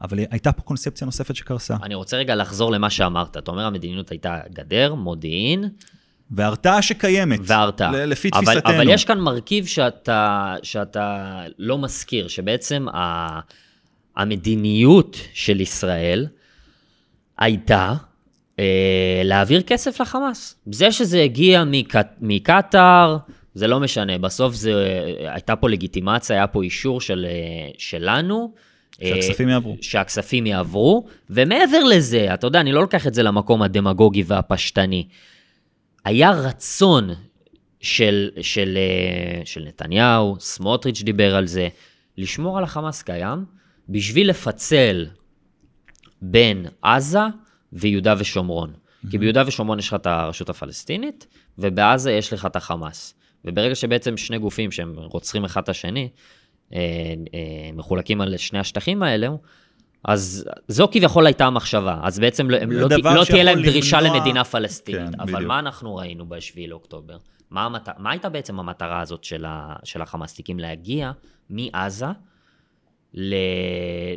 אבל 0.00 0.18
הייתה 0.30 0.52
פה 0.52 0.62
קונספציה 0.62 1.04
נוספת 1.04 1.36
שקרסה. 1.36 1.76
אני 1.82 1.94
רוצה 1.94 2.16
רגע 2.16 2.34
לחזור 2.34 2.72
למה 2.72 2.90
שאמרת. 2.90 3.36
אתה 3.36 3.50
אומר 3.50 3.66
המדיניות 3.66 4.10
הייתה 4.10 4.38
גדר, 4.54 4.94
מודיעין, 4.94 5.64
והרתעה 6.30 6.82
שקיימת. 6.82 7.40
והרתעה. 7.42 8.06
לפי 8.06 8.30
אבל, 8.32 8.44
תפיסתנו. 8.44 8.74
אבל 8.74 8.88
יש 8.88 9.04
כאן 9.04 9.18
מרכיב 9.18 9.66
שאתה, 9.66 10.54
שאתה 10.62 11.42
לא 11.58 11.78
מזכיר, 11.78 12.28
שבעצם 12.28 12.86
ה, 12.88 13.40
המדיניות 14.16 15.16
של 15.32 15.60
ישראל 15.60 16.26
הייתה 17.38 17.94
אה, 18.58 19.22
להעביר 19.24 19.62
כסף 19.62 20.00
לחמאס. 20.00 20.56
זה 20.66 20.92
שזה 20.92 21.22
הגיע 21.22 21.64
מק, 21.66 21.94
מקטאר, 22.20 23.16
זה 23.54 23.66
לא 23.66 23.80
משנה, 23.80 24.18
בסוף 24.18 24.54
זה, 24.54 24.72
הייתה 25.18 25.56
פה 25.56 25.68
לגיטימציה, 25.68 26.36
היה 26.36 26.46
פה 26.46 26.62
אישור 26.62 27.00
של, 27.00 27.26
אה, 27.28 27.70
שלנו. 27.78 28.52
אה, 29.02 29.08
שהכספים 29.08 29.48
יעברו. 29.48 29.76
שהכספים 29.80 30.46
יעברו, 30.46 31.06
ומעבר 31.30 31.84
לזה, 31.84 32.34
אתה 32.34 32.46
יודע, 32.46 32.60
אני 32.60 32.72
לא 32.72 32.80
לוקח 32.80 33.06
את 33.06 33.14
זה 33.14 33.22
למקום 33.22 33.62
הדמגוגי 33.62 34.22
והפשטני. 34.26 35.06
היה 36.04 36.30
רצון 36.30 37.10
של, 37.80 38.30
של, 38.40 38.78
אה, 38.78 39.40
של 39.44 39.64
נתניהו, 39.66 40.36
סמוטריץ' 40.40 41.02
דיבר 41.02 41.36
על 41.36 41.46
זה, 41.46 41.68
לשמור 42.18 42.58
על 42.58 42.64
החמאס 42.64 43.02
קיים, 43.02 43.44
בשביל 43.88 44.30
לפצל 44.30 45.06
בין 46.22 46.66
עזה 46.82 47.20
ויהודה 47.72 48.14
ושומרון. 48.18 48.72
כי 49.10 49.18
ביהודה 49.18 49.42
ושומרון 49.46 49.78
יש 49.78 49.88
לך 49.88 49.94
את 49.94 50.06
הרשות 50.06 50.50
הפלסטינית, 50.50 51.26
ובעזה 51.58 52.12
יש 52.12 52.32
לך 52.32 52.46
את 52.46 52.56
החמאס. 52.56 53.14
וברגע 53.44 53.74
שבעצם 53.74 54.16
שני 54.16 54.38
גופים 54.38 54.70
שהם 54.70 54.94
רוצחים 54.98 55.44
אחד 55.44 55.62
את 55.62 55.68
השני, 55.68 56.08
אה, 56.72 56.78
אה, 57.34 57.70
מחולקים 57.74 58.20
על 58.20 58.36
שני 58.36 58.58
השטחים 58.58 59.02
האלה, 59.02 59.28
אז 60.04 60.44
זו 60.68 60.88
כביכול 60.92 61.26
הייתה 61.26 61.46
המחשבה. 61.46 62.00
אז 62.02 62.18
בעצם 62.18 62.50
לא, 62.50 62.56
הם 62.56 62.70
לא, 62.70 62.88
לא 63.14 63.24
תהיה 63.24 63.44
להם 63.44 63.62
דרישה 63.62 64.00
למנוע- 64.00 64.16
למדינה 64.16 64.44
פלסטינית. 64.44 65.14
כן, 65.14 65.20
אבל 65.20 65.32
בדיוק. 65.32 65.48
מה 65.48 65.58
אנחנו 65.58 65.96
ראינו 65.96 66.26
ב-7 66.28 66.68
לאוקטובר? 66.68 67.16
מה, 67.50 67.64
המת... 67.64 67.88
מה 67.98 68.10
הייתה 68.10 68.28
בעצם 68.28 68.60
המטרה 68.60 69.00
הזאת 69.00 69.24
של, 69.24 69.44
ה... 69.44 69.76
של 69.84 70.02
החמאסטיקים? 70.02 70.58
להגיע 70.58 71.12
מעזה. 71.50 72.06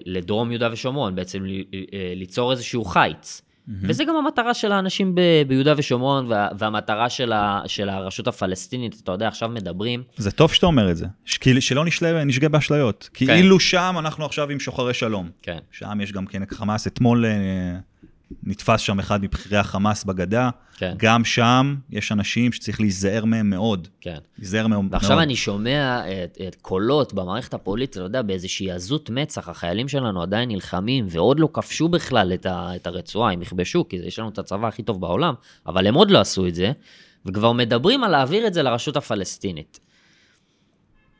לדרום 0.06 0.52
יהודה 0.52 0.70
ושומרון, 0.72 1.16
בעצם. 1.16 1.46
אה, 1.94 2.14
ליצור 2.16 2.52
איזשהו 2.52 2.86
חיץ. 2.86 3.42
וזה 3.82 4.04
גם 4.06 4.16
המטרה 4.16 4.54
של 4.54 4.72
האנשים 4.72 5.16
ב... 5.16 5.22
ביהודה 5.48 5.74
ושומרון, 5.78 6.32
וה... 6.32 6.48
והמטרה 6.60 7.10
של, 7.10 7.32
ה... 7.34 7.62
של 7.68 7.90
הרשות 7.90 8.28
הפלסטינית, 8.28 9.00
אתה 9.04 9.12
יודע, 9.12 9.28
עכשיו 9.28 9.50
מדברים, 9.50 10.04
זה 10.18 10.32
טוב 10.32 10.54
שאתה 10.54 10.66
אומר 10.66 10.92
את 10.92 10.98
זה. 10.98 11.06
ש- 11.25 11.38
כי- 11.38 11.62
שלא 11.62 11.86
נשלה, 11.86 12.24
נשגה 12.24 12.50
באשליות. 12.50 13.10
כאילו 13.14 13.60
שם 13.60 13.96
אנחנו 14.00 14.25
עכשיו 14.25 14.50
עם 14.50 14.60
שוחרי 14.60 14.94
שלום. 14.94 15.30
כן, 15.42 15.58
שם 15.72 16.02
יש 16.02 16.12
גם 16.12 16.25
כן 16.25 16.42
חמאס. 16.52 16.88
אתמול 16.88 17.25
אה, 17.25 17.32
נתפס 18.44 18.80
שם 18.80 19.00
אחד 19.00 19.24
מבכירי 19.24 19.58
החמאס 19.58 20.04
בגדה. 20.04 20.50
כן. 20.77 20.94
גם 20.98 21.25
שם 21.25 21.75
יש 21.89 22.12
אנשים 22.12 22.51
שצריך 22.51 22.82
להיזהר 22.82 23.25
מהם 23.25 23.50
מאוד. 23.50 23.88
כן. 24.01 24.18
להיזהר 24.39 24.68
מהם 24.68 24.80
מאוד. 24.80 24.94
ועכשיו 24.94 25.20
אני 25.20 25.36
שומע 25.36 26.01
את, 26.24 26.38
את 26.48 26.56
קולות 26.62 27.13
במערכת 27.13 27.54
הפוליטית, 27.54 27.98
אתה 27.98 28.06
יודע, 28.06 28.22
באיזושהי 28.22 28.72
עזות 28.72 29.10
מצח, 29.10 29.50
החיילים 29.50 29.88
שלנו 29.88 30.22
עדיין 30.22 30.50
נלחמים 30.50 31.06
ועוד 31.10 31.39
לא 31.39 31.50
כבשו 31.54 31.89
בכלל 31.89 32.34
את, 32.34 32.46
ה, 32.46 32.75
את 32.75 32.88
הרצועה, 32.88 33.32
הם 33.32 33.42
יכבשו, 33.42 33.88
כי 33.89 33.96
יש 33.96 34.20
לנו 34.20 34.30
את 34.30 34.39
הצבא 34.39 34.68
הכי 34.68 34.84
טוב 34.84 35.01
בעולם, 35.01 35.34
אבל 35.68 35.88
הם 35.88 35.94
עוד 35.94 36.12
לא 36.12 36.20
עשו 36.20 36.48
את 36.48 36.56
זה, 36.56 36.72
וכבר 37.25 37.51
מדברים 37.51 38.04
על 38.04 38.12
להעביר 38.12 38.48
את 38.48 38.54
זה 38.54 38.63
לרשות 38.63 38.98
הפלסטינית. 38.98 39.80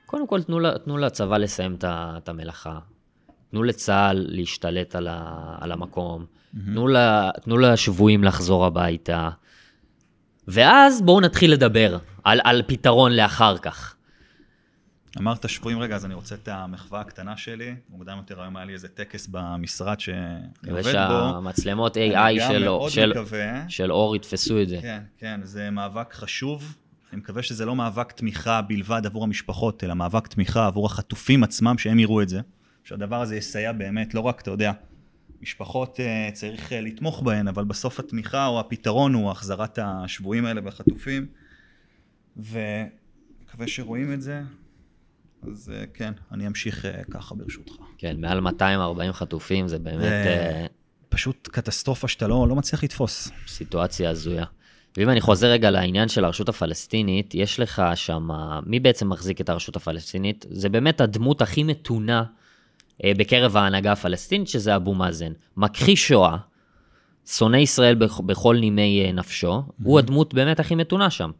קודם 0.06 0.28
כל, 0.28 0.44
תנו, 0.44 0.60
תנו 0.84 0.98
לצבא 0.98 1.38
לסיים 1.38 1.78
את 1.84 2.30
המלאכה. 2.30 2.80
תנו 3.52 3.64
לצה"ל 3.64 4.26
להשתלט 4.30 4.96
על, 4.96 5.08
ה, 5.08 5.56
על 5.60 5.72
המקום. 5.72 6.26
תנו, 6.64 6.88
ל, 6.88 6.98
תנו 7.44 7.58
לשבויים 7.58 8.24
לחזור 8.24 8.66
הביתה. 8.66 9.30
ואז 10.48 11.02
בואו 11.02 11.22
נתחיל 11.22 11.52
לדבר 11.52 11.98
על, 12.24 12.40
על 12.44 12.62
פתרון 12.68 13.12
לאחר 13.12 13.58
כך. 13.58 13.96
אמרת 15.18 15.50
שבויים 15.50 15.80
רגע, 15.80 15.96
אז 15.96 16.06
אני 16.06 16.14
רוצה 16.14 16.36
את 16.36 16.48
המחווה 16.48 17.02
הקטנה 17.02 17.38
שלי. 17.38 17.76
מוקדם 17.90 18.18
יותר 18.18 18.42
היום 18.42 18.58
היה 18.58 18.66
לי 18.66 18.74
איזה 18.74 18.88
טקס 18.88 19.28
במשרד 19.28 20.00
שאני 20.00 20.70
עובד 20.70 20.82
בו. 20.84 20.92
שהמצלמות 20.92 21.98
אני 21.98 22.16
AI 22.16 22.40
גם 22.40 22.52
של, 22.52 22.68
של, 22.90 23.12
מקווה. 23.12 23.70
של 23.70 23.92
אור 23.92 24.16
יתפסו 24.16 24.62
את 24.62 24.70
זה. 24.70 24.80
כן, 24.82 25.02
כן, 25.18 25.40
זה 25.44 25.70
מאבק 25.70 26.14
חשוב. 26.14 26.76
אני 27.14 27.20
מקווה 27.20 27.44
שזה 27.44 27.66
לא 27.66 27.76
מאבק 27.76 28.12
תמיכה 28.12 28.62
בלבד 28.62 29.02
עבור 29.06 29.24
המשפחות, 29.24 29.84
אלא 29.84 29.94
מאבק 29.94 30.28
תמיכה 30.28 30.68
עבור 30.68 30.86
החטופים 30.86 31.44
עצמם, 31.44 31.78
שהם 31.78 32.00
יראו 32.00 32.22
את 32.22 32.30
זה. 32.30 32.40
שהדבר 32.84 33.22
הזה 33.22 33.36
יסייע 33.36 33.72
באמת, 33.72 34.14
לא 34.14 34.20
רק, 34.20 34.42
אתה 34.42 34.52
יודע, 34.52 34.72
משפחות 35.46 36.00
uh, 36.00 36.34
צריך 36.34 36.72
uh, 36.72 36.76
לתמוך 36.76 37.22
בהן, 37.22 37.48
אבל 37.48 37.64
בסוף 37.64 38.00
התמיכה 38.00 38.48
או 38.48 38.60
הפתרון 38.60 39.14
הוא 39.14 39.32
החזרת 39.32 39.80
השבויים 39.82 40.46
האלה 40.46 40.62
והחטופים. 40.64 41.26
ומקווה 42.38 43.68
שרואים 43.68 44.14
את 44.14 44.22
זה. 44.22 44.42
אז 45.48 45.72
uh, 45.74 45.88
כן, 45.94 46.14
אני 46.32 46.48
אמשיך 46.48 46.86
ככה 47.12 47.36
ברשותך. 47.36 47.74
כן, 47.98 48.22
מעל 48.22 48.40
240 48.40 49.14
חטופים, 49.14 49.68
זה 49.68 49.80
באמת 49.80 50.04
אה, 50.04 50.66
פשוט 51.10 51.48
קטסטרופה 51.52 52.08
שאתה 52.08 52.28
לא, 52.28 52.48
לא 52.50 52.56
מצליח 52.56 52.84
לתפוס. 52.84 53.32
סיטואציה 53.48 54.10
הזויה. 54.10 54.46
ואם 54.98 55.10
אני 55.10 55.22
חוזר 55.22 55.48
רגע 55.48 55.72
לעניין 55.72 56.08
של 56.08 56.26
הרשות 56.26 56.50
הפלסטינית, 56.50 57.36
יש 57.36 57.60
לך 57.60 57.82
שם, 57.96 58.28
מי 58.66 58.80
בעצם 58.80 59.10
מחזיק 59.10 59.42
את 59.42 59.50
הרשות 59.50 59.76
הפלסטינית? 59.76 60.46
זה 60.50 60.70
באמת 60.70 61.02
הדמות 61.02 61.42
הכי 61.42 61.64
מתונה 61.64 62.20
אה, 62.20 62.45
בקרב 63.06 63.58
ההנהגה 63.58 63.92
הפלסטינית, 63.92 64.48
שזה 64.48 64.76
אבו 64.76 64.94
מאזן. 64.94 65.32
מכחיש 65.58 66.08
שואה, 66.08 66.38
שונא 67.28 67.58
ישראל 67.58 67.96
בכ- 67.96 68.20
בכל 68.20 68.58
נימי 68.60 69.04
אה, 69.06 69.12
נפשו, 69.12 69.64
הוא 69.84 70.00
הדמות 70.00 70.34
באמת 70.34 70.60
הכי 70.60 70.76
מתונה 70.76 71.10
שם. 71.10 71.32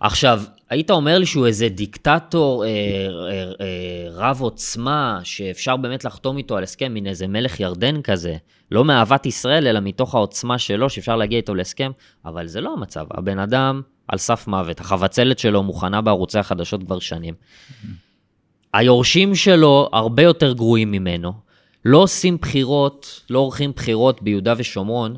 עכשיו, 0.00 0.42
היית 0.70 0.90
אומר 0.90 1.18
לי 1.18 1.26
שהוא 1.26 1.46
איזה 1.46 1.68
דיקטטור 1.68 2.64
אה, 2.64 2.68
אה, 2.68 2.72
אה, 3.60 4.08
רב 4.12 4.40
עוצמה, 4.40 5.20
שאפשר 5.24 5.76
באמת 5.76 6.04
לחתום 6.04 6.38
איתו 6.38 6.56
על 6.56 6.62
הסכם, 6.62 6.94
מין 6.94 7.06
איזה 7.06 7.26
מלך 7.26 7.60
ירדן 7.60 8.02
כזה, 8.02 8.36
לא 8.70 8.84
מאהבת 8.84 9.26
ישראל, 9.26 9.66
אלא 9.66 9.80
מתוך 9.80 10.14
העוצמה 10.14 10.58
שלו, 10.58 10.90
שאפשר 10.90 11.16
להגיע 11.16 11.36
איתו 11.38 11.54
להסכם, 11.54 11.90
אבל 12.24 12.46
זה 12.46 12.60
לא 12.60 12.72
המצב. 12.72 13.06
הבן 13.10 13.38
אדם 13.38 13.82
על 14.08 14.18
סף 14.18 14.46
מוות, 14.46 14.80
החבצלת 14.80 15.38
שלו 15.38 15.62
מוכנה 15.62 16.00
בערוצי 16.00 16.38
החדשות 16.38 16.82
כבר 16.84 16.98
שנים. 16.98 17.34
היורשים 18.72 19.34
שלו 19.34 19.88
הרבה 19.92 20.22
יותר 20.22 20.52
גרועים 20.52 20.90
ממנו. 20.90 21.32
לא 21.84 21.98
עושים 21.98 22.36
בחירות, 22.36 23.22
לא 23.30 23.38
עורכים 23.38 23.72
בחירות 23.76 24.22
ביהודה 24.22 24.54
ושומרון, 24.56 25.16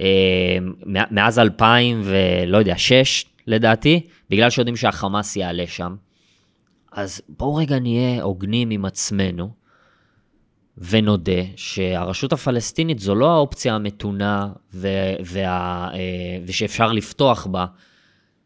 אה, 0.00 0.58
מאז 0.86 1.38
2000 1.38 2.02
ולא 2.04 2.58
יודע, 2.58 2.78
6 2.78 3.24
לדעתי, 3.46 4.00
בגלל 4.30 4.50
שיודעים 4.50 4.76
שהחמאס 4.76 5.36
יעלה 5.36 5.64
שם. 5.66 5.96
אז 6.92 7.22
בואו 7.28 7.54
רגע 7.54 7.78
נהיה 7.78 8.22
הוגנים 8.22 8.70
עם 8.70 8.84
עצמנו, 8.84 9.50
ונודה 10.78 11.42
שהרשות 11.56 12.32
הפלסטינית 12.32 12.98
זו 12.98 13.14
לא 13.14 13.30
האופציה 13.30 13.74
המתונה 13.74 14.48
ו- 14.74 15.14
וה- 15.24 15.88
אה, 15.94 15.98
ושאפשר 16.46 16.92
לפתוח 16.92 17.46
בה. 17.46 17.66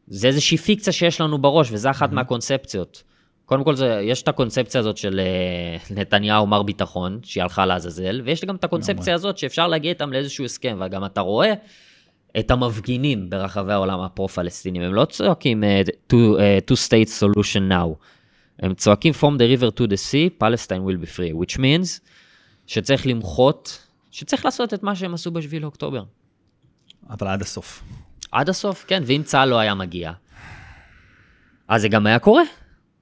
זה 0.06 0.26
איזושהי 0.26 0.56
פיקציה 0.56 0.92
שיש 0.92 1.20
לנו 1.20 1.38
בראש, 1.38 1.68
וזה 1.72 1.90
אחת 1.90 2.12
מהקונספציות. 2.12 3.02
קודם 3.48 3.64
כל, 3.64 3.74
זה, 3.74 4.00
יש 4.04 4.22
את 4.22 4.28
הקונספציה 4.28 4.80
הזאת 4.80 4.96
של 4.96 5.20
אה, 5.20 5.94
נתניהו 5.96 6.46
מר 6.46 6.62
ביטחון, 6.62 7.20
שהיא 7.22 7.42
הלכה 7.42 7.66
לעזאזל, 7.66 8.20
ויש 8.24 8.44
גם 8.44 8.56
את 8.56 8.64
הקונספציה 8.64 9.14
הזאת 9.14 9.38
שאפשר 9.38 9.68
להגיע 9.68 9.90
איתם 9.90 10.12
לאיזשהו 10.12 10.44
הסכם, 10.44 10.80
וגם 10.86 11.04
אתה 11.04 11.20
רואה 11.20 11.52
את 12.38 12.50
המפגינים 12.50 13.30
ברחבי 13.30 13.72
העולם 13.72 14.00
הפרו-פלסטינים, 14.00 14.82
הם 14.82 14.94
לא 14.94 15.04
צועקים 15.04 15.64
אה, 15.64 15.82
two, 16.12 16.16
אה, 16.38 16.58
two 16.70 16.74
state 16.74 17.08
solution 17.20 17.72
now, 17.72 18.04
הם 18.58 18.74
צועקים 18.74 19.12
from 19.20 19.38
the 19.38 19.60
river 19.60 19.80
to 19.80 19.82
the 19.82 19.96
sea, 19.96 20.44
Palestine 20.44 20.82
will 20.86 21.04
be 21.04 21.16
free, 21.16 21.42
which 21.42 21.58
means 21.58 22.00
שצריך 22.66 23.06
למחות, 23.06 23.86
שצריך 24.10 24.44
לעשות 24.44 24.74
את 24.74 24.82
מה 24.82 24.96
שהם 24.96 25.14
עשו 25.14 25.30
ב-7 25.30 25.60
לאוקטובר. 25.60 26.02
אבל 27.10 27.26
עד 27.26 27.42
הסוף. 27.42 27.82
עד 28.32 28.48
הסוף, 28.48 28.84
כן, 28.88 29.02
ואם 29.06 29.22
צה"ל 29.24 29.48
לא 29.48 29.58
היה 29.58 29.74
מגיע, 29.74 30.12
אז 31.68 31.82
זה 31.82 31.88
גם 31.88 32.06
היה 32.06 32.18
קורה. 32.18 32.42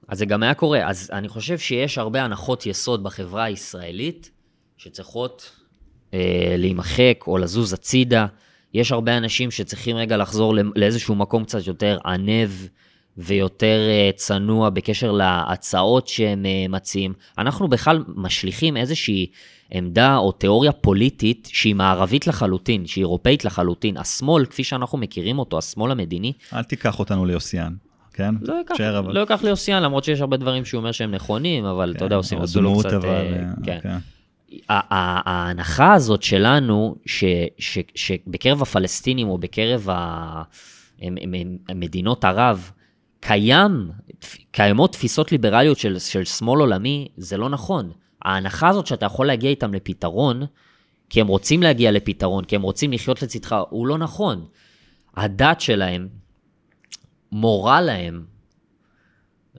אז 0.07 0.17
זה 0.17 0.25
גם 0.25 0.43
היה 0.43 0.53
קורה. 0.53 0.89
אז 0.89 1.09
אני 1.13 1.27
חושב 1.27 1.57
שיש 1.57 1.97
הרבה 1.97 2.23
הנחות 2.23 2.65
יסוד 2.65 3.03
בחברה 3.03 3.43
הישראלית 3.43 4.31
שצריכות 4.77 5.51
אה, 6.13 6.55
להימחק 6.57 7.23
או 7.27 7.37
לזוז 7.37 7.73
הצידה. 7.73 8.25
יש 8.73 8.91
הרבה 8.91 9.17
אנשים 9.17 9.51
שצריכים 9.51 9.95
רגע 9.95 10.17
לחזור 10.17 10.55
לא- 10.55 10.63
לאיזשהו 10.75 11.15
מקום 11.15 11.43
קצת 11.43 11.67
יותר 11.67 11.97
ענב 12.05 12.49
ויותר 13.17 13.79
אה, 13.89 14.09
צנוע 14.15 14.69
בקשר 14.69 15.11
להצעות 15.11 16.07
שהם 16.07 16.45
אה, 16.45 16.65
מציעים. 16.69 17.13
אנחנו 17.37 17.67
בכלל 17.67 18.03
משליכים 18.07 18.77
איזושהי 18.77 19.27
עמדה 19.71 20.17
או 20.17 20.31
תיאוריה 20.31 20.71
פוליטית 20.71 21.49
שהיא 21.53 21.75
מערבית 21.75 22.27
לחלוטין, 22.27 22.87
שהיא 22.87 23.01
אירופאית 23.01 23.45
לחלוטין. 23.45 23.97
השמאל, 23.97 24.45
כפי 24.45 24.63
שאנחנו 24.63 24.97
מכירים 24.97 25.39
אותו, 25.39 25.57
השמאל 25.57 25.91
המדיני, 25.91 26.33
אל 26.53 26.63
תיקח 26.63 26.99
אותנו 26.99 27.25
ליוסיאן, 27.25 27.73
כן? 28.17 28.35
לא 28.41 28.53
ייקח, 28.53 28.81
אבל- 28.81 29.13
לא 29.13 29.19
ייקח 29.19 29.43
ליוסיאן, 29.43 29.83
למרות 29.83 30.03
שיש 30.03 30.21
הרבה 30.21 30.37
דברים 30.37 30.65
שהוא 30.65 30.77
אומר 30.79 30.91
שהם 30.91 31.11
נכונים, 31.11 31.65
אבל 31.65 31.93
אתה 31.97 32.05
יודע, 32.05 32.15
עושים, 32.15 32.41
עשו 32.41 32.61
לו 32.61 32.69
דמות, 32.69 32.85
קצת... 32.85 32.93
אבל... 32.93 33.07
אה, 33.09 33.43
אה, 33.73 33.79
כן. 33.81 33.97
ה- 34.69 35.29
ההנחה 35.31 35.93
הזאת 35.93 36.23
שלנו, 36.23 36.95
ש- 37.05 37.23
ש- 37.57 37.77
שבקרב 37.95 38.61
הפלסטינים 38.61 39.27
או 39.29 39.37
בקרב 39.37 39.89
ה- 39.89 40.41
הם- 41.01 41.15
הם- 41.21 41.33
הם- 41.69 41.79
מדינות 41.79 42.25
ערב, 42.25 42.71
קיים, 43.19 43.89
קיימות 44.51 44.91
תפיסות 44.91 45.31
ליברליות 45.31 45.77
של, 45.77 45.99
של 45.99 46.23
שמאל 46.23 46.59
עולמי, 46.59 47.07
זה 47.17 47.37
לא 47.37 47.49
נכון. 47.49 47.91
ההנחה 48.21 48.67
הזאת 48.69 48.87
שאתה 48.87 49.05
יכול 49.05 49.27
להגיע 49.27 49.49
איתם 49.49 49.73
לפתרון, 49.73 50.43
כי 51.09 51.21
הם 51.21 51.27
רוצים 51.27 51.63
להגיע 51.63 51.91
לפתרון, 51.91 52.43
כי 52.43 52.55
הם 52.55 52.61
רוצים 52.61 52.91
לחיות 52.91 53.21
לצדך, 53.21 53.55
הוא 53.69 53.87
לא 53.87 53.97
נכון. 53.97 54.45
הדת 55.15 55.61
שלהם 55.61 56.07
מורה 57.31 57.81
להם 57.81 58.23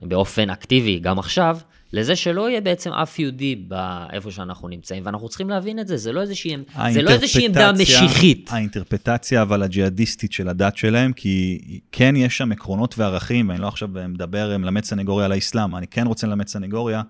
באופן 0.01 0.49
אקטיבי, 0.49 0.99
גם 0.99 1.19
עכשיו, 1.19 1.57
לזה 1.93 2.15
שלא 2.15 2.49
יהיה 2.49 2.61
בעצם 2.61 2.91
אף 2.91 3.19
יהודי 3.19 3.55
באיפה 3.55 4.31
שאנחנו 4.31 4.67
נמצאים, 4.67 5.05
ואנחנו 5.05 5.29
צריכים 5.29 5.49
להבין 5.49 5.79
את 5.79 5.87
זה, 5.87 5.97
זה 5.97 6.11
לא 6.11 6.21
איזושהי, 6.21 6.55
זה 6.91 7.01
לא 7.01 7.09
איזושהי 7.09 7.45
עמדה 7.45 7.71
משיחית. 7.71 8.49
האינטרפטציה 8.53 9.41
אבל 9.41 9.63
הג'יהאדיסטית 9.63 10.31
של 10.31 10.49
הדת 10.49 10.77
שלהם, 10.77 11.13
כי 11.13 11.59
כן 11.91 12.15
יש 12.15 12.37
שם 12.37 12.51
עקרונות 12.51 12.95
וערכים, 12.97 13.49
ואני 13.49 13.61
לא 13.61 13.67
עכשיו 13.67 13.89
מדבר, 14.09 14.57
מלמד 14.57 14.83
סנגוריה 14.83 15.25
על 15.25 15.31
האסלאם, 15.31 15.75
אני 15.75 15.87
כן 15.87 16.07
רוצה 16.07 16.27
ללמד 16.27 16.47
סנגוריה 16.47 17.01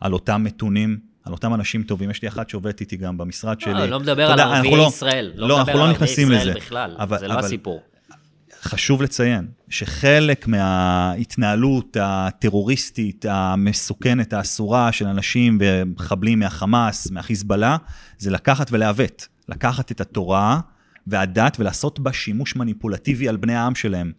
על 0.00 0.12
אותם 0.12 0.44
מתונים, 0.44 0.98
על 1.24 1.32
אותם 1.32 1.54
אנשים 1.54 1.82
טובים. 1.82 2.10
יש 2.10 2.22
לי 2.22 2.28
אחת 2.28 2.48
שעובדת 2.50 2.80
איתי 2.80 2.96
גם 2.96 3.18
במשרד 3.18 3.60
שלי. 3.60 3.72
לא, 3.74 3.86
לא 3.86 4.00
מדבר 4.00 4.30
על 4.30 4.40
ערביי 4.40 4.58
אנחנו 4.58 4.76
לא- 4.76 4.88
ישראל. 4.88 5.32
לא, 5.34 5.46
מדבר 5.46 5.60
אנחנו 5.60 5.78
לא 5.78 5.90
נכנסים 5.90 6.30
לזה. 6.30 6.52
בכלל, 6.54 6.96
אבל- 6.98 7.18
זה 7.18 7.28
לא 7.28 7.32
אבל- 7.34 7.44
הסיפור. 7.44 7.80
חשוב 8.62 9.02
לציין 9.02 9.48
שחלק 9.68 10.46
מההתנהלות 10.48 11.96
הטרוריסטית 12.00 13.24
המסוכנת, 13.28 14.32
האסורה 14.32 14.92
של 14.92 15.06
אנשים 15.06 15.58
ומחבלים 15.60 16.38
מהחמאס, 16.38 17.10
מהחיזבאללה, 17.10 17.76
זה 18.18 18.30
לקחת 18.30 18.68
ולעוות. 18.72 19.28
לקחת 19.48 19.90
את 19.92 20.00
התורה 20.00 20.60
והדת 21.06 21.56
ולעשות 21.60 22.00
בה 22.00 22.12
שימוש 22.12 22.56
מניפולטיבי 22.56 23.28
על 23.28 23.36
בני 23.36 23.54
העם 23.54 23.74
שלהם. 23.74 24.12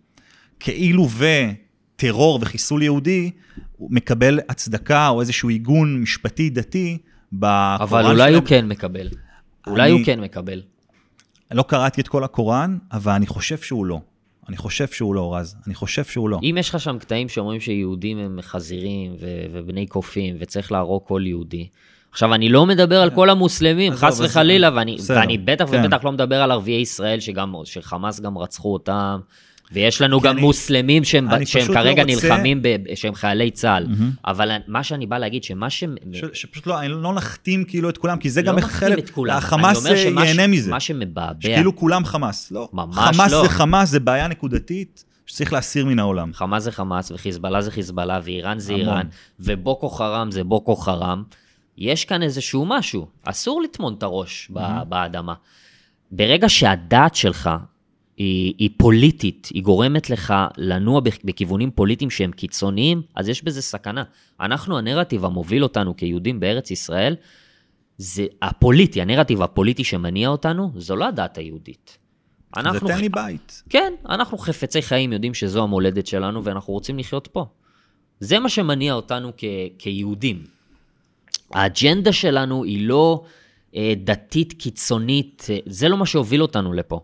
כאילו 0.59 1.07
וטרור 1.95 2.39
וחיסול 2.41 2.83
יהודי 2.83 3.31
מקבל 3.79 4.39
הצדקה 4.49 5.07
או 5.07 5.21
איזשהו 5.21 5.49
עיגון 5.49 6.01
משפטי 6.01 6.49
דתי 6.49 6.97
בקוראן 7.33 7.77
אבל 7.81 8.05
אולי 8.05 8.17
שלהם. 8.17 8.33
הוא 8.33 8.43
כן 8.47 8.67
מקבל. 8.67 9.07
אולי 9.67 9.83
אני- 9.83 9.91
הוא 9.91 10.05
כן 10.05 10.19
מקבל. 10.21 10.61
לא 11.51 11.63
קראתי 11.63 12.01
את 12.01 12.07
כל 12.07 12.23
הקוראן, 12.23 12.77
אבל 12.91 13.11
אני 13.11 13.27
חושב 13.27 13.57
שהוא 13.57 13.85
לא. 13.85 14.01
אני 14.49 14.57
חושב 14.57 14.87
שהוא 14.87 15.15
לא, 15.15 15.35
רז. 15.35 15.55
אני 15.67 15.75
חושב 15.75 16.03
שהוא 16.03 16.29
לא. 16.29 16.39
אם 16.43 16.55
יש 16.59 16.69
לך 16.69 16.79
שם 16.79 16.99
קטעים 16.99 17.29
שאומרים 17.29 17.59
שיהודים 17.59 18.17
הם 18.17 18.39
חזירים 18.41 19.15
ו- 19.19 19.45
ובני 19.53 19.87
קופים 19.87 20.35
וצריך 20.39 20.71
להרוג 20.71 21.01
כל 21.05 21.23
יהודי. 21.25 21.67
עכשיו, 22.11 22.33
אני 22.33 22.49
לא 22.49 22.65
מדבר 22.65 23.01
על 23.01 23.09
כל 23.09 23.29
המוסלמים, 23.29 23.93
חס. 23.93 24.19
וחלילה, 24.19 24.69
ואני, 24.75 24.97
ואני 25.07 25.37
בטח 25.37 25.65
כן. 25.71 25.81
ובטח 25.85 26.03
לא 26.03 26.11
מדבר 26.11 26.41
על 26.41 26.51
ערביי 26.51 26.81
ישראל, 26.81 27.19
שגם, 27.19 27.53
שחמאס 27.63 28.19
גם 28.19 28.37
רצחו 28.37 28.73
אותם, 28.73 29.19
ויש 29.73 30.01
לנו 30.01 30.19
גם 30.19 30.31
אני- 30.33 30.41
מוסלמים 30.41 31.03
שהם, 31.03 31.29
אני 31.29 31.45
שהם 31.45 31.61
פשוט 31.61 31.75
כרגע 31.75 32.03
לא 32.03 32.13
רוצה- 32.13 32.27
נלחמים, 32.27 32.61
ב, 32.61 32.67
שהם 32.95 33.15
חיילי 33.15 33.51
צה"ל. 33.51 33.87
מהמם. 33.87 34.11
אבל 34.25 34.51
מה 34.67 34.83
שאני 34.83 35.05
בא 35.05 35.17
להגיד, 35.17 35.43
שמה 35.43 35.69
ש... 35.69 35.83
ש, 36.13 36.23
שפשוט 36.33 36.67
לא, 36.67 36.79
אני 36.79 36.87
לא 36.89 37.13
נחתים 37.13 37.63
כאילו 37.63 37.89
את 37.89 37.97
כולם, 37.97 38.17
כי 38.17 38.29
זה 38.29 38.41
לא 38.41 38.47
גם 38.51 38.61
חלק, 38.61 38.99
את 38.99 39.09
כולם. 39.09 39.37
החמאס 39.37 39.83
שמה 39.95 40.25
ייהנה 40.25 40.47
מזה. 40.47 40.71
מה 40.71 40.79
שמבעבע, 40.79 41.33
שכאילו 41.41 41.75
כולם 41.75 42.05
חמאס. 42.05 42.51
לא. 42.51 42.69
ממש 42.73 42.95
חמאס 43.15 43.31
לא. 43.31 43.41
זה 43.43 43.49
חמאס, 43.49 43.89
זה 43.89 43.99
בעיה 43.99 44.27
נקודתית 44.27 45.03
שצריך 45.25 45.53
להסיר 45.53 45.85
מן 45.85 45.99
העולם. 45.99 46.33
חמאס 46.33 46.63
זה 46.63 46.71
חמאס, 46.71 47.11
וחיזבאללה 47.11 47.61
זה 47.61 47.71
חיזבאללה, 47.71 48.19
ואיראן 48.23 48.59
זה 48.59 48.73
המון. 48.73 48.85
איראן, 48.87 49.05
ובוקו 49.39 49.89
חרם 49.89 50.31
זה 50.31 50.43
בוקו 50.43 50.75
חרם. 50.75 51.23
יש 51.77 52.05
כאן 52.05 52.23
איזשהו 52.23 52.65
משהו, 52.65 53.07
אסור 53.23 53.61
לטמון 53.61 53.93
את 53.97 54.03
הראש 54.03 54.47
ב- 54.53 54.59
באדמה. 54.89 55.33
ברגע 56.11 56.49
שהדעת 56.49 57.15
שלך 57.15 57.49
היא, 58.17 58.53
היא 58.57 58.69
פוליטית, 58.77 59.49
היא 59.53 59.63
גורמת 59.63 60.09
לך 60.09 60.33
לנוע 60.57 60.99
בכ- 60.99 61.23
בכיוונים 61.25 61.71
פוליטיים 61.71 62.09
שהם 62.09 62.31
קיצוניים, 62.31 63.01
אז 63.15 63.29
יש 63.29 63.43
בזה 63.43 63.61
סכנה. 63.61 64.03
אנחנו, 64.39 64.77
הנרטיב 64.77 65.25
המוביל 65.25 65.63
אותנו 65.63 65.97
כיהודים 65.97 66.39
בארץ 66.39 66.71
ישראל, 66.71 67.15
זה 67.97 68.25
הפוליטי, 68.41 69.01
הנרטיב 69.01 69.41
הפוליטי 69.41 69.83
שמניע 69.83 70.29
אותנו, 70.29 70.71
זו 70.75 70.95
לא 70.95 71.05
הדת 71.07 71.37
היהודית. 71.37 71.97
זה 72.55 72.61
אנחנו 72.61 72.87
תן 72.87 72.99
לי 73.01 73.09
בית. 73.09 73.63
כן, 73.69 73.93
אנחנו 74.09 74.37
חפצי 74.37 74.81
חיים, 74.81 75.13
יודעים 75.13 75.33
שזו 75.33 75.63
המולדת 75.63 76.07
שלנו 76.07 76.43
ואנחנו 76.43 76.73
רוצים 76.73 76.99
לחיות 76.99 77.27
פה. 77.27 77.45
זה 78.19 78.39
מה 78.39 78.49
שמניע 78.49 78.93
אותנו 78.93 79.31
כ- 79.37 79.43
כיהודים. 79.79 80.43
האג'נדה 81.53 82.13
שלנו 82.13 82.63
היא 82.63 82.87
לא 82.87 83.23
אה, 83.75 83.93
דתית 84.03 84.53
קיצונית, 84.53 85.47
אה, 85.49 85.57
זה 85.65 85.89
לא 85.89 85.97
מה 85.97 86.05
שהוביל 86.05 86.41
אותנו 86.41 86.73
לפה. 86.73 86.99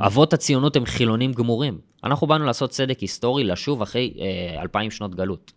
אבות 0.00 0.32
הציונות 0.32 0.76
הם 0.76 0.84
חילונים 0.84 1.32
גמורים. 1.32 1.78
אנחנו 2.04 2.26
באנו 2.26 2.44
לעשות 2.44 2.70
צדק 2.70 2.98
היסטורי, 2.98 3.44
לשוב 3.44 3.82
אחרי 3.82 4.14
אה, 4.18 4.62
אלפיים 4.62 4.90
שנות 4.90 5.14
גלות. 5.14 5.52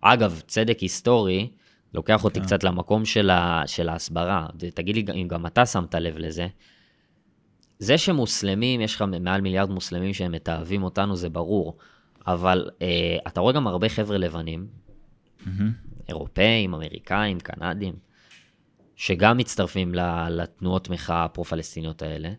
אגב, 0.00 0.42
צדק 0.46 0.78
היסטורי 0.78 1.48
לוקח 1.94 2.24
אותי 2.24 2.40
קצת 2.40 2.64
למקום 2.64 3.04
של, 3.04 3.30
ה, 3.30 3.62
של 3.66 3.88
ההסברה. 3.88 4.46
תגיד 4.74 4.96
לי 4.96 5.22
אם 5.22 5.28
גם 5.28 5.46
אתה 5.46 5.66
שמת 5.66 5.94
לב 5.94 6.18
לזה. 6.18 6.46
זה 7.78 7.98
שמוסלמים, 7.98 8.80
יש 8.80 8.94
לך 8.94 9.04
מעל 9.20 9.40
מיליארד 9.40 9.70
מוסלמים 9.70 10.14
שהם 10.14 10.32
מתעבים 10.32 10.82
אותנו, 10.82 11.16
זה 11.16 11.28
ברור. 11.28 11.76
אבל 12.26 12.70
אה, 12.82 13.16
אתה 13.26 13.40
רואה 13.40 13.52
גם 13.52 13.66
הרבה 13.66 13.88
חבר'ה 13.88 14.18
לבנים, 14.18 14.66
מהמם. 15.46 15.72
אירופאים, 16.08 16.74
אמריקאים, 16.74 17.40
קנדים, 17.40 17.94
שגם 18.96 19.36
מצטרפים 19.36 19.94
ל- 19.94 20.28
לתנועות 20.30 20.90
מחאה 20.90 21.24
הפרו-פלסטיניות 21.24 22.02
האלה. 22.02 22.30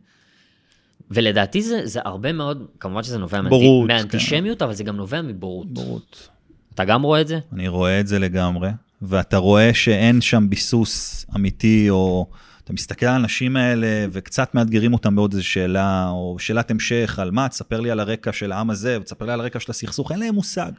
ולדעתי 1.12 1.62
זה, 1.62 1.82
זה 1.84 2.00
הרבה 2.06 2.34
מאוד, 2.34 2.66
כמובן 2.80 3.04
שזה 3.04 3.18
נובע 3.18 3.42
מאנטי- 3.42 3.50
בורות, 3.50 3.88
מאנטישמיות, 3.88 4.62
אבל 4.62 4.74
זה 4.74 4.84
גם 4.84 4.96
נובע 4.96 5.22
מבורות. 5.22 5.74
בורות. 5.74 6.30
אתה 6.74 6.86
גם 6.86 7.02
רואה 7.02 7.22
את 7.22 7.28
זה? 7.28 7.40
אני 7.54 7.68
רואה 7.68 8.00
את 8.00 8.08
זה 8.08 8.20
לגמרי, 8.20 8.70
ואתה 9.02 9.38
רואה 9.38 9.74
שאין 9.74 10.22
שם 10.22 10.50
ביסוס 10.50 11.26
אמיתי, 11.36 11.90
או 11.90 12.28
אתה 12.64 12.74
מסתכל 12.74 13.06
על 13.06 13.14
האנשים 13.14 13.56
האלה 13.56 14.06
וקצת 14.12 14.56
מאתגרים 14.56 14.94
אותם 14.94 15.16
בעוד 15.16 15.34
איזו 15.34 15.48
שאלה, 15.48 16.10
או 16.10 16.36
שאלת 16.40 16.72
המשך 16.72 17.20
על 17.22 17.32
מה, 17.32 17.50
תספר 17.50 17.80
לי 17.80 17.92
על 17.92 18.00
הרקע 18.00 18.34
של 18.34 18.52
העם 18.52 18.70
הזה, 18.70 18.98
ותספר 19.02 19.26
לי 19.26 19.32
על 19.32 19.40
הרקע 19.42 19.60
של 19.60 19.72
הסכסוך, 19.72 20.12
אין 20.12 20.20
להם 20.20 20.36
מושג. 20.36 20.72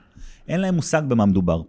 אין 0.49 0.61
להם 0.61 0.75
מושג 0.75 1.03
במה 1.09 1.27
מדובר. 1.27 1.63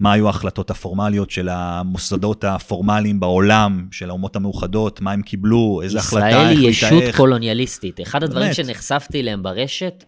מה 0.00 0.12
היו 0.12 0.26
ההחלטות 0.26 0.70
הפורמליות 0.70 1.30
של 1.30 1.48
המוסדות 1.48 2.44
הפורמליים 2.44 3.20
בעולם, 3.20 3.88
של 3.90 4.10
האומות 4.10 4.36
המאוחדות, 4.36 5.00
מה 5.00 5.12
הם 5.12 5.22
קיבלו, 5.22 5.80
איזה 5.82 5.98
החלטה 5.98 6.28
ישראל 6.28 6.48
היא 6.48 6.68
ישות 6.68 7.02
איך. 7.02 7.16
קולוניאליסטית. 7.16 8.00
אחד 8.00 8.22
הדברים 8.22 8.44
באמת. 8.44 8.54
שנחשפתי 8.54 9.20
אליהם 9.20 9.42
ברשת, 9.42 10.04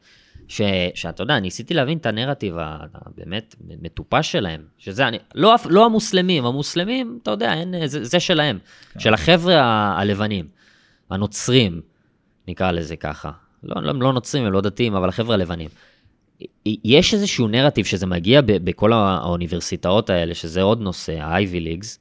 ש, 0.49 0.61
שאתה 0.95 1.23
יודע, 1.23 1.41
ניסיתי 1.41 1.75
להבין 1.75 1.99
את 1.99 2.07
הנרטיב 2.07 2.55
הבאמת 2.59 3.55
מטופש 3.83 4.33
שלהם, 4.33 4.61
שזה, 4.79 5.09
אני, 5.09 5.19
לא, 5.35 5.55
לא 5.65 5.85
המוסלמים, 5.85 6.47
המוסלמים, 6.47 7.19
אתה 7.23 7.31
יודע, 7.31 7.55
אין, 7.55 7.75
זה, 7.87 8.05
זה 8.05 8.21
שלהם, 8.21 8.59
כן. 8.93 9.01
של 9.01 9.15
החבר'ה 9.15 9.63
הלבנים, 9.99 10.49
הנוצרים, 11.11 11.81
נקרא 12.49 12.71
לזה 12.71 12.97
ככה. 12.97 13.31
לא, 13.63 13.83
לא, 13.83 13.95
לא 13.95 14.13
נוצרים, 14.13 14.47
הם 14.47 14.53
לא 14.53 14.61
דתיים, 14.61 14.95
אבל 14.95 15.09
החבר'ה 15.09 15.35
הלבנים. 15.35 15.69
יש 16.67 17.15
איזשהו 17.15 17.49
נרטיב 17.49 17.85
שזה 17.85 18.07
מגיע 18.07 18.41
ב- 18.41 18.53
בכל 18.53 18.93
האוניברסיטאות 18.93 20.11
האלה, 20.11 20.35
שזה 20.35 20.63
עוד 20.63 20.81
נושא, 20.81 21.21
ה-Ivy 21.21 21.55
Leagues, 21.55 21.99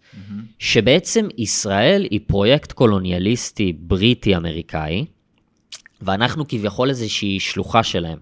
שבעצם 0.60 1.28
ישראל 1.38 2.08
היא 2.12 2.20
פרויקט 2.28 2.72
קולוניאליסטי 2.72 3.74
בריטי-אמריקאי, 3.80 5.06
ואנחנו 6.02 6.48
כביכול 6.48 6.90
איזושהי 6.90 7.40
שלוחה 7.40 7.84
שלהם. 7.84 8.18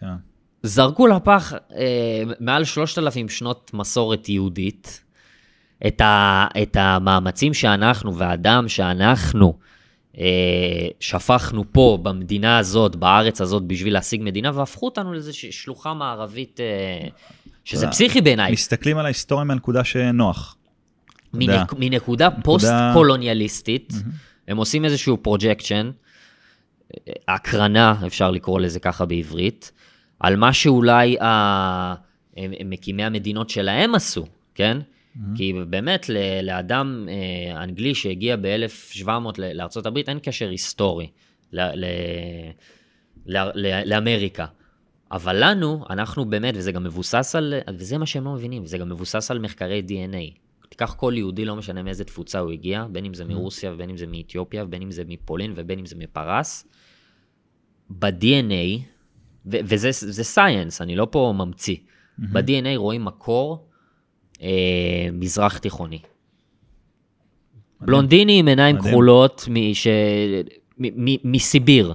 כן. 0.00 0.06
זרקו 0.62 1.06
לפח 1.06 1.52
אה, 1.74 2.22
מעל 2.40 2.64
3,000 2.64 3.28
שנות 3.28 3.70
מסורת 3.74 4.28
יהודית, 4.28 5.04
את, 5.86 6.00
ה, 6.00 6.46
את 6.62 6.76
המאמצים 6.80 7.54
שאנחנו 7.54 8.16
והדם 8.16 8.68
שאנחנו 8.68 9.58
שפכנו 11.00 11.64
פה 11.72 11.98
במדינה 12.02 12.58
הזאת, 12.58 12.96
בארץ 12.96 13.40
הזאת, 13.40 13.62
בשביל 13.62 13.94
להשיג 13.94 14.20
מדינה, 14.24 14.50
והפכו 14.54 14.86
אותנו 14.86 15.12
לאיזושהי 15.12 15.52
שלוחה 15.52 15.94
מערבית, 15.94 16.60
אה, 16.60 17.08
שזה 17.64 17.86
פסיכי 17.88 18.20
בעיניי. 18.20 18.52
מסתכלים 18.52 18.98
על 18.98 19.04
ההיסטוריה 19.04 19.44
מהנקודה 19.44 19.84
שנוח. 19.84 20.56
מנק, 21.34 21.74
מנקודה 21.78 22.28
פוסט-קולוניאליסטית, 22.30 23.92
הם 24.48 24.56
עושים 24.56 24.84
איזשהו 24.84 25.18
projection, 25.22 25.90
הקרנה, 27.28 27.94
אפשר 28.06 28.30
לקרוא 28.30 28.60
לזה 28.60 28.80
ככה 28.80 29.04
בעברית, 29.04 29.72
על 30.20 30.36
מה 30.36 30.52
שאולי 30.52 31.20
ה... 31.20 31.94
מקימי 32.64 33.04
המדינות 33.04 33.50
שלהם 33.50 33.94
עשו, 33.94 34.26
כן? 34.54 34.78
כי 35.34 35.52
באמת, 35.68 36.08
ל- 36.08 36.40
לאדם 36.42 37.08
אה, 37.08 37.62
אנגלי 37.62 37.94
שהגיע 37.94 38.36
ב-1700 38.36 39.08
לארה"ב 39.38 39.96
אין 39.96 40.18
קשר 40.22 40.48
היסטורי 40.48 41.10
ל- 41.52 41.60
ל- 41.60 42.50
ל- 43.26 43.50
ל- 43.54 43.82
לאמריקה. 43.94 44.46
אבל 45.12 45.44
לנו, 45.44 45.84
אנחנו 45.90 46.24
באמת, 46.24 46.54
וזה 46.56 46.72
גם 46.72 46.84
מבוסס 46.84 47.34
על, 47.34 47.54
וזה 47.74 47.98
מה 47.98 48.06
שהם 48.06 48.24
לא 48.24 48.32
מבינים, 48.32 48.66
זה 48.66 48.78
גם 48.78 48.88
מבוסס 48.88 49.30
על 49.30 49.38
מחקרי 49.38 49.82
DNA. 49.88 50.38
תיקח 50.68 50.94
כל 50.94 51.12
יהודי, 51.16 51.44
לא 51.44 51.56
משנה 51.56 51.82
מאיזה 51.82 52.04
תפוצה 52.04 52.38
הוא 52.38 52.52
הגיע, 52.52 52.86
בין 52.92 53.04
אם 53.04 53.14
זה 53.14 53.24
מרוסיה, 53.24 53.72
ובין 53.72 53.90
אם 53.90 53.96
זה 53.96 54.06
מאתיופיה, 54.06 54.64
ובין 54.64 54.82
אם 54.82 54.90
זה 54.90 55.02
מפולין, 55.06 55.52
ובין 55.56 55.78
אם 55.78 55.86
זה 55.86 55.96
מפרס, 55.98 56.66
ב-DNA, 57.90 58.80
ו- 59.46 59.58
וזה 59.64 60.24
סייאנס, 60.24 60.80
אני 60.80 60.96
לא 60.96 61.08
פה 61.10 61.34
ממציא, 61.36 61.76
mm-hmm. 61.76 62.22
ב-DNA 62.32 62.76
רואים 62.76 63.04
מקור 63.04 63.69
אה, 64.42 65.08
מזרח 65.12 65.58
תיכוני. 65.58 65.98
בלונדיני 67.80 68.38
עם 68.38 68.48
עיניים 68.48 68.76
מדהים. 68.76 68.92
כחולות 68.92 69.44
מש... 69.50 69.86
מ- 70.78 71.04
מ- 71.04 71.32
מסיביר. 71.32 71.94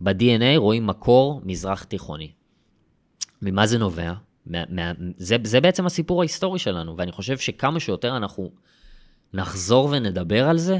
ב-DNA 0.00 0.56
רואים 0.56 0.86
מקור 0.86 1.40
מזרח 1.44 1.84
תיכוני. 1.84 2.30
ממה 3.42 3.66
זה 3.66 3.78
נובע? 3.78 4.12
מה, 4.46 4.62
מה, 4.68 4.92
זה, 5.16 5.36
זה 5.44 5.60
בעצם 5.60 5.86
הסיפור 5.86 6.20
ההיסטורי 6.20 6.58
שלנו, 6.58 6.96
ואני 6.96 7.12
חושב 7.12 7.38
שכמה 7.38 7.80
שיותר 7.80 8.16
אנחנו 8.16 8.50
נחזור 9.34 9.88
ונדבר 9.92 10.48
על 10.48 10.58
זה, 10.58 10.78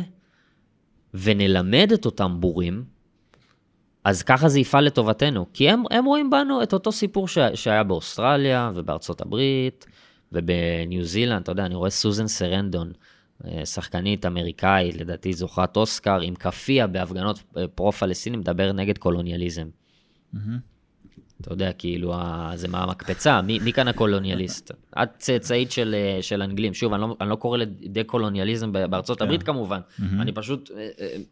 ונלמד 1.15 1.91
את 1.95 2.07
אותם 2.07 2.37
בורים, 2.41 2.85
אז 4.05 4.23
ככה 4.23 4.49
זה 4.49 4.61
יפעל 4.61 4.85
לטובתנו. 4.85 5.47
כי 5.53 5.71
הם, 5.71 5.83
הם 5.91 6.05
רואים 6.05 6.31
בנו 6.31 6.63
את 6.63 6.73
אותו 6.73 6.93
סיפור 6.93 7.29
ש, 7.29 7.39
שהיה 7.55 7.83
באוסטרליה 7.83 8.71
ובארצות 8.75 9.21
הברית 9.21 9.87
ובניו 10.35 11.05
זילנד, 11.05 11.43
אתה 11.43 11.53
יודע, 11.53 11.67
אני 11.67 11.75
רואה 11.75 11.91
סוזן 11.91 12.27
סרנדון, 12.27 12.93
אה, 13.47 13.67
שחקנית 13.67 14.27
אמריקאית, 14.27 14.97
לדעתי 14.97 15.33
זוכרת 15.33 15.77
אוסקר, 15.77 16.21
עם 16.21 16.35
כאפיה 16.35 16.87
בהפגנות 16.87 17.43
אה, 17.57 17.69
פרו-פלסטינים, 17.69 18.41
מדבר 18.41 18.73
נגד 18.73 18.99
קולוניאליזם. 18.99 19.67
Mm-hmm. 20.35 20.39
אתה 21.41 21.53
יודע, 21.53 21.73
כאילו, 21.73 22.15
זה 22.55 22.69
מהמקפצה, 22.69 23.43
מי, 23.43 23.59
מי 23.59 23.73
כאן 23.73 23.89
הקולוניאליסט? 23.89 24.71
את 25.03 25.09
צאצאית 25.19 25.73
של, 25.73 25.95
אה, 25.99 26.23
של 26.23 26.43
אנגלים. 26.43 26.75
שוב, 26.75 26.93
אני 26.93 27.03
לא, 27.03 27.17
אני 27.21 27.31
לא 27.31 27.37
קורא 27.37 27.59
לדה 27.59 28.05
קולוניאליזם 28.05 28.73
בארצות 28.73 29.23
הברית. 29.23 29.43
כן. 29.43 29.47
כמובן, 29.47 29.81
mm-hmm. 29.81 30.03
אני 30.21 30.33
פשוט 30.33 30.71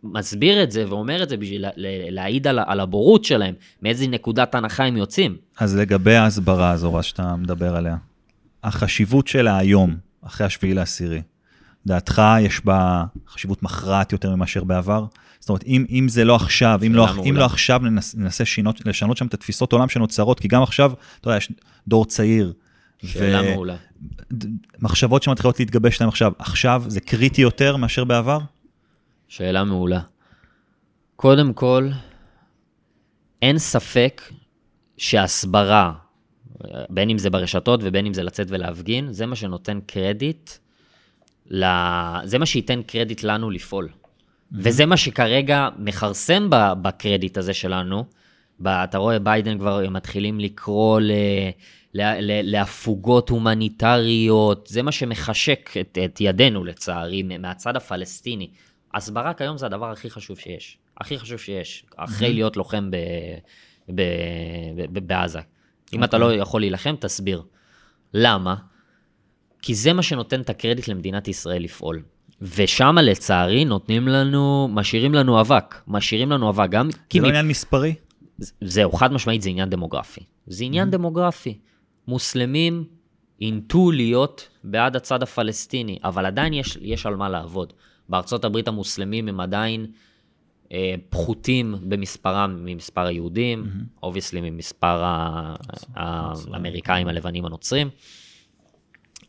מסביר 0.02 0.62
את 0.62 0.70
זה 0.70 0.84
ואומר 0.88 1.22
את 1.22 1.28
זה 1.28 1.36
בשביל 1.36 1.64
להעיד 2.10 2.46
על, 2.46 2.58
על 2.66 2.80
הבורות 2.80 3.24
שלהם, 3.24 3.54
מאיזה 3.82 4.08
נקודת 4.08 4.54
הנחה 4.54 4.84
הם 4.84 4.96
יוצאים. 4.96 5.36
אז 5.58 5.76
לגבי 5.76 6.14
ההסברה 6.14 6.70
הזו, 6.70 6.98
שאתה 7.02 7.36
מדבר 7.36 7.76
עליה, 7.76 7.96
החשיבות 8.62 9.28
שלה 9.28 9.58
היום, 9.58 9.96
אחרי 10.22 10.46
השביעי 10.46 10.74
לעשירי, 10.74 11.22
דעתך 11.86 12.22
יש 12.40 12.64
בה 12.64 13.04
חשיבות 13.28 13.62
מכרעת 13.62 14.12
יותר 14.12 14.34
מאשר 14.34 14.64
בעבר? 14.64 15.06
זאת 15.40 15.48
אומרת, 15.48 15.64
אם, 15.66 15.86
אם 15.90 16.08
זה 16.08 16.24
לא 16.24 16.36
עכשיו, 16.36 16.80
אם 16.86 16.94
לא, 16.94 17.08
אם 17.28 17.36
לא 17.36 17.44
עכשיו 17.44 17.78
ננס, 17.78 18.14
ננסה 18.14 18.44
שינות, 18.44 18.86
לשנות 18.86 19.16
שם 19.16 19.26
את 19.26 19.34
התפיסות 19.34 19.72
עולם 19.72 19.88
שנוצרות, 19.88 20.40
כי 20.40 20.48
גם 20.48 20.62
עכשיו, 20.62 20.92
אתה 21.20 21.28
יודע, 21.28 21.36
יש 21.36 21.52
דור 21.88 22.04
צעיר. 22.04 22.52
שאלה 23.06 23.42
ו... 23.42 23.54
מעולה. 23.54 23.76
מחשבות 24.78 25.22
שמתחילות 25.22 25.60
להתגבש 25.60 26.00
להם 26.00 26.08
עכשיו, 26.08 26.32
עכשיו 26.38 26.84
זה 26.86 27.00
קריטי 27.00 27.42
יותר 27.42 27.76
מאשר 27.76 28.04
בעבר? 28.04 28.38
שאלה 29.28 29.64
מעולה. 29.64 30.00
קודם 31.16 31.52
כל, 31.52 31.88
אין 33.42 33.58
ספק 33.58 34.22
שהסברה, 34.96 35.92
בין 36.90 37.10
אם 37.10 37.18
זה 37.18 37.30
ברשתות 37.30 37.80
ובין 37.82 38.06
אם 38.06 38.14
זה 38.14 38.22
לצאת 38.22 38.46
ולהפגין, 38.50 39.12
זה 39.12 39.26
מה 39.26 39.36
שנותן 39.36 39.78
קרדיט 39.86 40.50
זה 42.24 42.38
מה 42.38 42.46
שייתן 42.46 42.82
קרדיט 42.82 43.22
לנו 43.22 43.50
לפעול. 43.50 43.88
Mm-hmm. 43.88 44.56
וזה 44.58 44.86
מה 44.86 44.96
שכרגע 44.96 45.68
מכרסם 45.78 46.48
בקרדיט 46.82 47.38
הזה 47.38 47.54
שלנו. 47.54 48.04
אתה 48.66 48.98
רואה, 48.98 49.18
ביידן 49.18 49.58
כבר 49.58 49.90
מתחילים 49.90 50.40
לקרוא 50.40 51.00
ל... 51.00 51.12
להפוגות 52.42 53.28
הומניטריות, 53.28 54.66
זה 54.66 54.82
מה 54.82 54.92
שמחשק 54.92 55.70
את, 55.80 55.98
את 56.04 56.20
ידינו 56.20 56.64
לצערי, 56.64 57.22
מהצד 57.22 57.76
הפלסטיני. 57.76 58.50
הסברה 58.94 59.34
כיום 59.34 59.58
זה 59.58 59.66
הדבר 59.66 59.90
הכי 59.90 60.10
חשוב 60.10 60.38
שיש. 60.38 60.78
הכי 61.00 61.18
חשוב 61.18 61.38
שיש, 61.38 61.84
אחרי 61.96 62.28
mm-hmm. 62.28 62.32
להיות 62.32 62.56
לוחם 62.56 62.90
ב, 62.90 62.96
ב, 63.88 64.02
ב, 64.92 65.12
ב, 65.12 65.26
Okay. 65.92 65.96
אם 65.96 66.04
אתה 66.04 66.16
אוקיי. 66.16 66.36
לא 66.36 66.42
יכול 66.42 66.60
להילחם, 66.60 66.94
תסביר. 67.00 67.42
למה? 68.14 68.54
כי 69.62 69.74
זה 69.74 69.92
מה 69.92 70.02
שנותן 70.02 70.40
את 70.40 70.50
הקרדיט 70.50 70.88
למדינת 70.88 71.28
ישראל 71.28 71.62
לפעול. 71.62 72.02
ושם 72.42 72.96
לצערי 73.02 73.64
נותנים 73.64 74.08
לנו, 74.08 74.68
משאירים 74.72 75.14
לנו 75.14 75.40
אבק, 75.40 75.82
משאירים 75.86 76.30
לנו 76.30 76.48
אבק 76.48 76.70
גם... 76.70 76.90
זה 76.90 77.18
לא 77.20 77.22
מ... 77.22 77.28
עניין 77.28 77.48
מספרי? 77.48 77.94
זהו, 78.60 78.92
חד 78.92 79.12
משמעית 79.12 79.42
זה 79.42 79.50
עניין 79.50 79.70
דמוגרפי. 79.70 80.20
זה 80.46 80.64
עניין 80.64 80.88
mm-hmm. 80.88 80.92
דמוגרפי. 80.92 81.58
מוסלמים 82.08 82.84
אינטו 83.40 83.90
להיות 83.90 84.48
בעד 84.64 84.96
הצד 84.96 85.22
הפלסטיני, 85.22 85.98
אבל 86.04 86.26
עדיין 86.26 86.52
יש, 86.52 86.78
יש 86.80 87.06
על 87.06 87.16
מה 87.16 87.28
לעבוד. 87.28 87.72
בארצות 88.08 88.44
הברית 88.44 88.68
המוסלמים 88.68 89.28
הם 89.28 89.40
עדיין 89.40 89.86
פחותים 91.10 91.74
במספרם 91.82 92.58
ממספר 92.64 93.06
היהודים, 93.06 93.64
obviously 94.02 94.40
mm-hmm. 94.40 94.42
ממספר 94.42 95.04
האמריקאים 95.94 97.08
הלבנים 97.08 97.44
הנוצרים. 97.44 97.90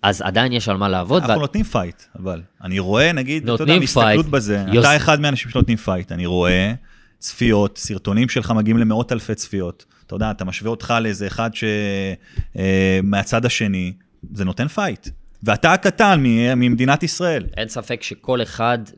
אז 0.01 0.21
עדיין 0.21 0.53
יש 0.53 0.69
על 0.69 0.77
מה 0.77 0.89
לעבוד. 0.89 1.21
אנחנו 1.21 1.37
ו... 1.37 1.41
נותנים 1.41 1.63
fight, 1.63 2.03
אבל 2.19 2.41
אני 2.63 2.79
רואה, 2.79 3.11
נגיד, 3.11 3.49
אתה 3.49 3.63
יודע, 3.63 3.79
מסתכלות 3.79 4.25
בזה, 4.25 4.63
יוס... 4.73 4.85
אתה 4.85 4.95
אחד 4.95 5.19
מהאנשים 5.19 5.51
שנותנים 5.51 5.77
fight, 5.77 6.11
אני 6.11 6.25
רואה 6.25 6.73
צפיות, 7.19 7.77
סרטונים 7.77 8.29
שלך 8.29 8.51
מגיעים 8.51 8.77
למאות 8.77 9.11
אלפי 9.11 9.35
צפיות. 9.35 9.85
אתה 10.07 10.15
יודע, 10.15 10.31
אתה 10.31 10.45
משווה 10.45 10.71
אותך 10.71 10.93
לאיזה 11.01 11.27
אחד 11.27 11.49
שמהצד 12.53 13.43
אה, 13.43 13.47
השני, 13.47 13.93
זה 14.33 14.45
נותן 14.45 14.67
fight. 14.67 15.07
ואתה 15.43 15.73
הקטן 15.73 16.19
ממדינת 16.55 17.03
ישראל. 17.03 17.45
אין 17.57 17.67
ספק 17.67 18.03
שכל 18.03 18.41
אחד, 18.41 18.77
אה, 18.87 18.93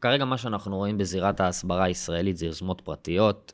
כרגע 0.00 0.24
מה 0.24 0.38
שאנחנו 0.38 0.76
רואים 0.76 0.98
בזירת 0.98 1.40
ההסברה 1.40 1.84
הישראלית 1.84 2.36
זה 2.36 2.46
יוזמות 2.46 2.80
פרטיות. 2.80 3.52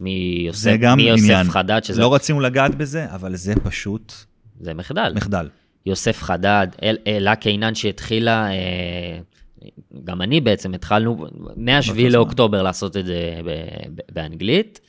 מיוסף, 0.00 0.60
זה 0.60 0.76
גם 0.76 0.96
מיוסף 0.96 1.24
עניין. 1.24 1.46
חדד, 1.50 1.84
שזה... 1.84 2.00
לא 2.00 2.14
רצינו 2.14 2.40
לגעת 2.40 2.74
בזה, 2.74 3.14
אבל 3.14 3.36
זה 3.36 3.54
פשוט... 3.64 4.12
זה 4.60 4.74
מחדל. 4.74 5.12
מחדל. 5.16 5.48
יוסף 5.86 6.22
חדד, 6.22 6.66
אלה 7.06 7.36
קינן 7.36 7.74
שהתחילה, 7.74 8.50
אה, 8.50 9.18
גם 10.04 10.22
אני 10.22 10.40
בעצם 10.40 10.74
התחלנו 10.74 11.26
מ-7 11.56 11.92
לאוקטובר 12.10 12.62
לעשות 12.62 12.96
את 12.96 13.06
זה 13.06 13.40
באנגלית, 14.12 14.80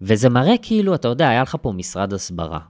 וזה 0.00 0.28
מראה 0.28 0.54
כאילו, 0.62 0.94
אתה 0.94 1.08
יודע, 1.08 1.28
היה 1.28 1.42
לך 1.42 1.56
פה 1.62 1.72
משרד 1.72 2.12
הסברה. 2.12 2.60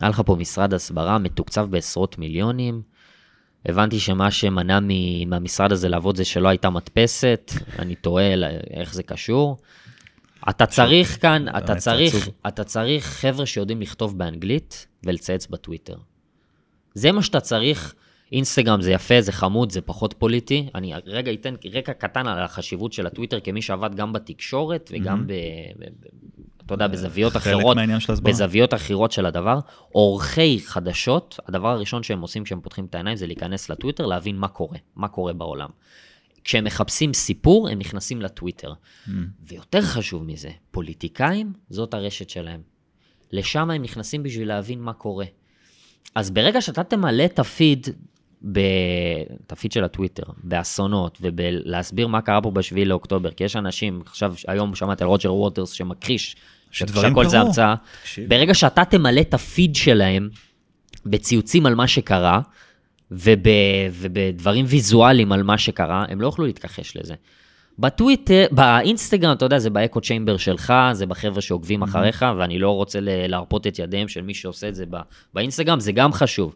היה 0.00 0.10
לך 0.10 0.22
פה 0.26 0.36
משרד 0.36 0.74
הסברה 0.74 1.18
מתוקצב 1.18 1.66
בעשרות 1.70 2.18
מיליונים. 2.18 2.82
הבנתי 3.66 4.00
שמה 4.00 4.30
שמנע 4.30 4.78
מהמשרד 5.26 5.72
הזה 5.72 5.88
לעבוד 5.88 6.16
זה 6.16 6.24
שלא 6.24 6.48
הייתה 6.48 6.70
מדפסת, 6.70 7.52
אני 7.78 7.94
תוהה 7.94 8.34
איך 8.70 8.94
זה 8.94 9.02
קשור. 9.02 9.56
אתה 10.48 10.66
צריך 10.66 11.22
כאן, 11.22 11.46
אתה 11.58 11.74
צריך, 11.74 12.28
אתה 12.48 12.64
צריך 12.64 13.06
חבר'ה 13.06 13.46
שיודעים 13.46 13.80
לכתוב 13.80 14.18
באנגלית 14.18 14.86
ולצייץ 15.06 15.46
בטוויטר. 15.46 15.96
זה 16.94 17.12
מה 17.12 17.22
שאתה 17.22 17.40
צריך. 17.40 17.94
אינסטגרם 18.34 18.82
זה 18.82 18.92
יפה, 18.92 19.20
זה 19.20 19.32
חמוד, 19.32 19.72
זה 19.72 19.80
פחות 19.80 20.14
פוליטי. 20.18 20.68
אני 20.74 20.92
רגע 21.06 21.32
אתן 21.32 21.54
רקע 21.72 21.92
קטן 21.92 22.26
על 22.26 22.42
החשיבות 22.42 22.92
של 22.92 23.06
הטוויטר 23.06 23.40
כמי 23.40 23.62
שעבד 23.62 23.94
גם 23.94 24.12
בתקשורת 24.12 24.90
וגם 24.94 25.26
ב... 25.26 25.32
אתה 26.66 26.74
יודע, 26.74 26.86
בזוויות 26.86 27.36
אחרות, 27.36 27.76
בזוויות 28.22 28.74
אחרות 28.74 29.12
של 29.12 29.26
הדבר. 29.26 29.58
עורכי 29.92 30.60
חדשות, 30.64 31.40
הדבר 31.48 31.68
הראשון 31.68 32.02
שהם 32.02 32.20
עושים 32.20 32.44
כשהם 32.44 32.60
פותחים 32.60 32.84
את 32.84 32.94
העיניים 32.94 33.16
זה 33.16 33.26
להיכנס 33.26 33.70
לטוויטר, 33.70 34.06
להבין 34.06 34.36
מה 34.36 34.48
קורה, 34.48 34.78
מה 34.96 35.08
קורה 35.08 35.32
בעולם. 35.32 35.68
כשהם 36.44 36.64
מחפשים 36.64 37.14
סיפור, 37.14 37.68
הם 37.68 37.78
נכנסים 37.78 38.22
לטוויטר. 38.22 38.72
Mm. 38.72 39.10
ויותר 39.46 39.82
חשוב 39.82 40.24
מזה, 40.24 40.50
פוליטיקאים, 40.70 41.52
זאת 41.70 41.94
הרשת 41.94 42.30
שלהם. 42.30 42.60
לשם 43.32 43.70
הם 43.70 43.82
נכנסים 43.82 44.22
בשביל 44.22 44.48
להבין 44.48 44.80
מה 44.80 44.92
קורה. 44.92 45.26
אז 46.14 46.30
ברגע 46.30 46.60
שאתה 46.60 46.84
תמלא 46.84 47.24
את 47.24 47.38
הפיד, 47.38 47.88
ב... 48.52 48.60
את 49.46 49.52
הפיד 49.52 49.72
של 49.72 49.84
הטוויטר, 49.84 50.22
באסונות, 50.42 51.18
ובלהסביר 51.20 52.06
מה 52.06 52.20
קרה 52.20 52.40
פה 52.40 52.50
בשביעי 52.50 52.84
לאוקטובר, 52.84 53.30
כי 53.30 53.44
יש 53.44 53.56
אנשים, 53.56 54.02
עכשיו, 54.06 54.34
היום 54.48 54.74
שמעתי 54.74 55.04
על 55.04 55.08
רוג'ר 55.08 55.34
ווטרס 55.34 55.70
שמכחיש, 55.70 56.36
שהכל 56.70 57.28
זה 57.28 57.40
המצאה. 57.40 57.74
ברגע 58.28 58.54
שאתה 58.54 58.84
תמלא 58.84 59.20
את 59.20 59.34
הפיד 59.34 59.76
שלהם 59.76 60.28
בציוצים 61.06 61.66
על 61.66 61.74
מה 61.74 61.86
שקרה, 61.86 62.40
וב, 63.10 63.46
ובדברים 63.92 64.64
ויזואליים 64.68 65.32
על 65.32 65.42
מה 65.42 65.58
שקרה, 65.58 66.04
הם 66.08 66.20
לא 66.20 66.26
יוכלו 66.26 66.46
להתכחש 66.46 66.96
לזה. 66.96 67.14
בטוויטר, 67.78 68.46
באינסטגרם, 68.50 69.32
אתה 69.32 69.44
יודע, 69.44 69.58
זה 69.58 69.70
באקו 69.70 70.00
צ'יימבר 70.00 70.36
שלך, 70.36 70.72
זה 70.92 71.06
בחבר'ה 71.06 71.40
שעוקבים 71.40 71.82
mm-hmm. 71.82 71.86
אחריך, 71.86 72.24
ואני 72.38 72.58
לא 72.58 72.70
רוצה 72.70 72.98
להרפות 73.02 73.66
את 73.66 73.78
ידיהם 73.78 74.08
של 74.08 74.22
מי 74.22 74.34
שעושה 74.34 74.68
את 74.68 74.74
זה 74.74 74.84
באינסטגרם, 75.34 75.80
זה 75.80 75.92
גם 75.92 76.12
חשוב. 76.12 76.54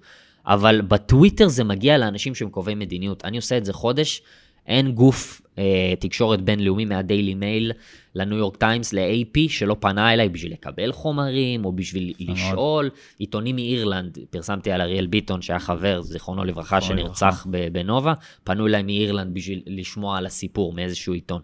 אבל 0.49 0.81
בטוויטר 0.81 1.49
זה 1.49 1.65
מגיע 1.65 1.99
לאנשים 1.99 2.35
שהם 2.35 2.51
קובעי 2.51 2.75
מדיניות. 2.75 3.25
אני 3.25 3.37
עושה 3.37 3.59
את 3.59 3.65
זה 3.65 3.73
חודש, 3.73 4.23
אין 4.67 4.93
גוף 4.93 5.43
אה, 5.59 5.95
תקשורת 6.01 6.43
בינלאומי 6.43 6.85
מהדיילי 6.85 7.35
מייל 7.35 7.73
לניו 8.15 8.39
יורק 8.39 8.57
טיימס, 8.57 8.93
ל-AP, 8.93 9.39
שלא 9.49 9.77
פנה 9.81 10.13
אליי 10.13 10.29
בשביל 10.29 10.53
לקבל 10.53 10.93
חומרים, 10.93 11.65
או 11.65 11.73
בשביל 11.73 12.13
לשאול. 12.19 12.91
עיתונים 13.19 13.57
מאירלנד, 13.57 14.19
פרסמתי 14.31 14.73
על 14.73 14.81
אריאל 14.81 15.07
ביטון, 15.07 15.43
שהיה 15.43 15.59
חבר, 15.59 16.03
זיכרונו 16.03 16.45
לברכה, 16.45 16.81
שנרצח 16.81 17.47
בנובה, 17.73 18.13
פנו 18.45 18.67
אליי 18.67 18.83
מאירלנד 18.83 19.35
בשביל 19.35 19.63
לשמוע 19.67 20.19
על 20.19 20.27
הסיפור 20.27 20.73
מאיזשהו 20.73 21.13
עיתון. 21.15 21.41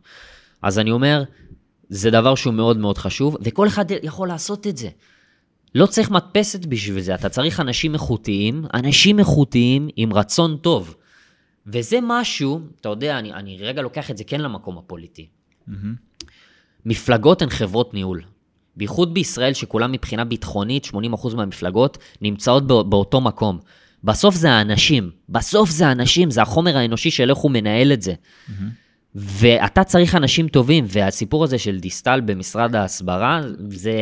אז 0.62 0.79
אני 0.79 0.90
אומר, 0.90 1.23
זה 1.88 2.11
דבר 2.11 2.35
שהוא 2.35 2.55
מאוד 2.55 2.77
מאוד 2.77 2.99
חשוב, 2.99 3.37
וכל 3.40 3.69
אחד 3.69 3.85
יכול 4.03 4.29
לעשות 4.29 4.67
את 4.67 4.77
זה. 4.77 4.88
לא 5.74 5.87
צריך 5.87 6.10
מדפסת 6.10 6.66
בשביל 6.66 7.00
זה, 7.00 7.14
אתה 7.14 7.28
צריך 7.28 7.60
אנשים 7.60 7.94
איכותיים, 7.94 8.64
אנשים 8.74 9.18
איכותיים 9.18 9.88
עם 9.96 10.12
רצון 10.12 10.56
טוב. 10.56 10.96
וזה 11.66 11.98
משהו, 12.02 12.60
אתה 12.80 12.88
יודע, 12.88 13.18
אני, 13.18 13.32
אני 13.32 13.56
רגע 13.60 13.82
לוקח 13.82 14.10
את 14.10 14.16
זה 14.16 14.24
כן 14.24 14.40
למקום 14.40 14.78
הפוליטי. 14.78 15.26
מפלגות 16.87 17.42
הן 17.42 17.50
חברות 17.50 17.94
ניהול. 17.94 18.22
בייחוד 18.76 19.14
בישראל, 19.14 19.52
שכולם 19.52 19.92
מבחינה 19.92 20.24
ביטחונית, 20.24 20.87
80% 20.87 21.34
מהמפלגות 21.37 21.98
נמצאות 22.20 22.66
בא, 22.66 22.82
באותו 22.82 23.20
מקום. 23.20 23.58
בסוף 24.04 24.34
זה 24.34 24.50
האנשים, 24.50 25.10
בסוף 25.28 25.70
זה 25.70 25.87
האנשים, 25.87 26.30
זה 26.30 26.42
החומר 26.42 26.76
האנושי 26.76 27.10
של 27.10 27.30
איך 27.30 27.38
הוא 27.38 27.50
מנהל 27.50 27.92
את 27.92 28.02
זה. 28.02 28.14
ואתה 29.14 29.84
צריך 29.84 30.14
אנשים 30.14 30.48
טובים, 30.48 30.84
והסיפור 30.88 31.44
הזה 31.44 31.58
של 31.58 31.78
דיסטל 31.78 32.20
במשרד 32.20 32.74
ההסברה, 32.74 33.40
זה, 33.68 33.92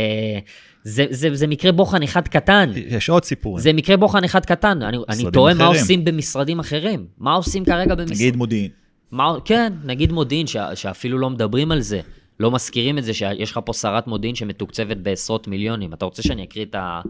זה, 0.84 1.06
זה, 1.10 1.34
זה 1.34 1.46
מקרה 1.46 1.72
בוחן 1.72 2.02
אחד 2.02 2.28
קטן. 2.28 2.70
יש 2.74 3.08
עוד 3.08 3.24
סיפורים. 3.24 3.62
זה 3.62 3.72
מקרה 3.72 3.96
בוחן 3.96 4.24
אחד 4.24 4.46
קטן. 4.46 4.82
אני, 4.82 4.96
אני 5.08 5.24
תוהה 5.32 5.54
מה. 5.54 5.64
עושים 5.64 6.04
במשרדים 6.04 6.60
אחרים. 6.60 7.06
מה 7.18 7.34
עושים 7.34 7.64
כרגע 7.64 7.94
במשרד... 7.94 8.16
נגיד 8.16 8.36
מודיעין. 8.36 8.70
מה, 9.10 9.34
כן, 9.44 9.72
נגיד 9.84 10.12
מודיעין, 10.12 10.46
ש, 10.46 10.56
שאפילו 10.74 11.18
לא 11.18 11.30
מדברים 11.30 11.72
על 11.72 11.80
זה. 11.80 12.00
לא 12.40 12.50
מזכירים 12.50 12.98
את 12.98 13.04
זה 13.04 13.14
שיש 13.14 13.50
לך 13.50 13.60
פה 13.64 13.72
שרת 13.72 14.06
מודיעין 14.06 14.34
שמתוקצבת 14.34 14.96
בעשרות 14.96 15.48
מיליונים. 15.48 15.92
אתה 15.92 16.04
רוצה 16.04 16.22
שאני 16.22 16.44
אקריא 16.44 16.64
את 16.64 16.74
ה... 16.74 17.00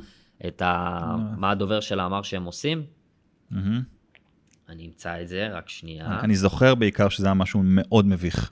את 0.47 0.63
ה... 0.63 1.01
מה 1.37 1.51
הדובר 1.51 1.81
שלה 1.81 2.07
אמר 2.07 2.23
שהם 2.23 2.45
עושים? 2.45 2.83
אני 4.69 4.87
אמצא 4.87 5.21
את 5.23 5.29
זה, 5.29 5.49
רק 5.53 5.69
שנייה. 5.69 6.21
אני 6.21 6.37
זוכר 6.37 6.75
בעיקר 6.75 7.09
שזה 7.09 7.27
היה 7.27 7.35
משהו 7.35 7.61
מאוד 7.65 8.07
מביך. 8.07 8.51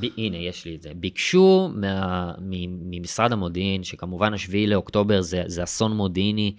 ב... 0.00 0.06
הנה, 0.16 0.36
יש 0.36 0.64
לי 0.64 0.74
את 0.74 0.82
זה. 0.82 0.90
ביקשו 0.96 1.70
מה... 1.74 2.32
מ... 2.38 2.90
ממשרד 2.90 3.32
המודיעין, 3.32 3.84
שכמובן 3.84 4.34
השביעי 4.34 4.66
לאוקטובר 4.66 5.20
זה, 5.20 5.42
זה 5.46 5.62
אסון 5.62 5.96
מודיעיני 5.96 6.54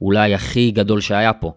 אולי 0.00 0.34
הכי 0.34 0.70
גדול 0.70 1.00
שהיה 1.00 1.32
פה. 1.32 1.52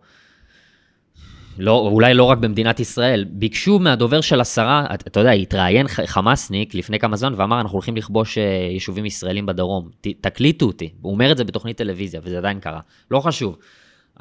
לא, 1.58 1.80
אולי 1.80 2.14
לא 2.14 2.24
רק 2.24 2.38
במדינת 2.38 2.80
ישראל, 2.80 3.26
ביקשו 3.30 3.80
מהדובר 3.80 4.22
של 4.22 4.42
השרה, 4.42 4.86
אתה 4.94 5.04
אתה 5.08 5.20
יודע, 5.20 5.32
התראיין 5.32 5.88
חמאסניק 5.88 6.76
לפני 6.76 7.00
כמה 7.00 7.16
זמן 7.16 7.34
ואמר, 7.38 7.62
אנחנו 7.62 7.76
הולכים 7.76 7.98
לכבוש 7.98 8.38
אה, 8.38 8.44
יישובים 8.72 9.06
ישראלים 9.06 9.46
בדרום, 9.46 9.90
ת, 10.02 10.08
תקליטו 10.22 10.66
אותי. 10.66 10.90
הוא 11.02 11.14
אומר 11.14 11.32
את 11.32 11.38
זה 11.38 11.44
בתוכנית 11.44 11.78
טלוויזיה, 11.78 12.22
וזה 12.24 12.38
עדיין 12.38 12.60
קרה. 12.60 12.80
לא 13.12 13.20
חשוב. 13.20 13.58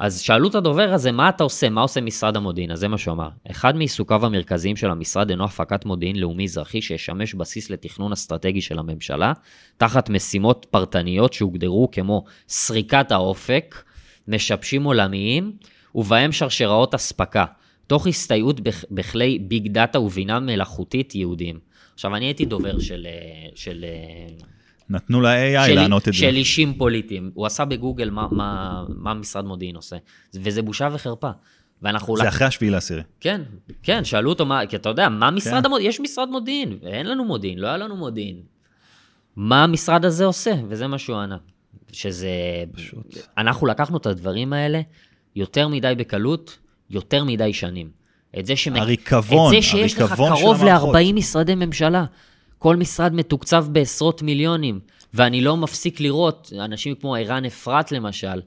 אז 0.01 0.21
שאלו 0.21 0.49
את 0.49 0.55
הדובר 0.55 0.93
הזה, 0.93 1.11
מה 1.11 1.29
אתה 1.29 1.43
עושה? 1.43 1.69
מה 1.69 1.81
עושה 1.81 2.01
משרד 2.01 2.37
המודיעין? 2.37 2.71
אז 2.71 2.79
זה 2.79 2.87
מה 2.87 2.97
שהוא 2.97 3.13
אמר. 3.13 3.29
אחד 3.51 3.75
מעיסוקיו 3.75 4.25
המרכזיים 4.25 4.75
של 4.75 4.91
המשרד 4.91 5.29
אינו 5.29 5.43
הפקת 5.43 5.85
מודיעין 5.85 6.15
לאומי-אזרחי 6.15 6.81
שישמש 6.81 7.33
בסיס 7.33 7.69
לתכנון 7.69 8.11
אסטרטגי 8.11 8.61
של 8.61 8.79
הממשלה, 8.79 9.33
תחת 9.77 10.09
משימות 10.09 10.65
פרטניות 10.69 11.33
שהוגדרו 11.33 11.89
כמו 11.91 12.23
סריקת 12.47 13.11
האופק, 13.11 13.83
משבשים 14.27 14.83
עולמיים, 14.83 15.51
ובהם 15.95 16.31
שרשראות 16.31 16.95
אספקה, 16.95 17.45
תוך 17.87 18.07
הסתייעות 18.07 18.59
בכ- 18.59 18.85
בכלי 18.91 19.39
ביג 19.39 19.67
דאטה 19.67 19.99
ובינה 19.99 20.39
מלאכותית 20.39 21.15
יהודיים. 21.15 21.59
עכשיו, 21.93 22.15
אני 22.15 22.25
הייתי 22.25 22.45
דובר 22.45 22.79
של... 22.79 23.07
אה, 23.09 23.49
של 23.55 23.85
אה, 23.87 24.45
נתנו 24.91 25.21
ל-AI 25.21 25.65
של, 25.67 25.75
לענות 25.75 26.07
את 26.07 26.13
זה. 26.13 26.19
של 26.19 26.35
אישים 26.35 26.73
פוליטיים. 26.73 27.31
הוא 27.33 27.45
עשה 27.45 27.65
בגוגל 27.65 28.09
מה, 28.09 28.27
מה, 28.31 28.83
מה 28.89 29.13
משרד 29.13 29.45
מודיעין 29.45 29.75
עושה, 29.75 29.95
וזה 30.35 30.61
בושה 30.61 30.89
וחרפה. 30.93 31.29
ואנחנו... 31.81 32.17
זה 32.17 32.23
לק- 32.23 32.27
אחרי 32.29 32.47
השביעי 32.47 32.71
לעשירי. 32.71 33.01
כן, 33.19 33.41
כן, 33.83 34.03
שאלו 34.05 34.29
אותו 34.29 34.45
מה, 34.45 34.65
כי 34.65 34.75
אתה 34.75 34.89
יודע, 34.89 35.09
מה 35.09 35.31
משרד 35.31 35.59
כן. 35.59 35.65
המודיעין? 35.65 35.89
יש 35.89 35.99
משרד 35.99 36.29
מודיעין, 36.29 36.77
אין 36.83 37.05
לנו 37.07 37.25
מודיעין, 37.25 37.59
לא 37.59 37.67
היה 37.67 37.77
לנו 37.77 37.95
מודיעין. 37.95 38.37
מה 39.35 39.63
המשרד 39.63 40.05
הזה 40.05 40.25
עושה? 40.25 40.51
וזה 40.69 40.87
מה 40.87 40.97
שהוא 40.97 41.17
ענה. 41.17 41.37
שזה... 41.91 42.29
פשוט. 42.71 43.17
אנחנו 43.37 43.67
לקחנו 43.67 43.97
את 43.97 44.05
הדברים 44.05 44.53
האלה 44.53 44.81
יותר 45.35 45.67
מדי 45.67 45.93
בקלות, 45.97 46.57
יותר 46.89 47.23
מדי 47.23 47.53
שנים. 47.53 47.89
את 48.39 48.45
זה, 48.45 48.55
שמק... 48.55 48.77
הריקבון, 48.81 49.55
את 49.55 49.61
זה 49.61 49.67
שיש 49.67 49.99
לך 49.99 50.13
קרוב 50.13 50.61
המערכות. 50.61 50.95
ל-40 50.95 51.13
משרדי 51.13 51.55
ממשלה. 51.55 52.05
כל 52.61 52.75
משרד 52.75 53.13
מתוקצב 53.13 53.65
בעשרות 53.71 54.21
מיליונים, 54.21 54.79
ואני 55.13 55.41
לא 55.41 55.57
מפסיק 55.57 55.99
לראות 55.99 56.53
אנשים 56.59 56.95
כמו 56.95 57.15
ערן 57.15 57.45
אפרת 57.45 57.91
למשל, 57.91 58.41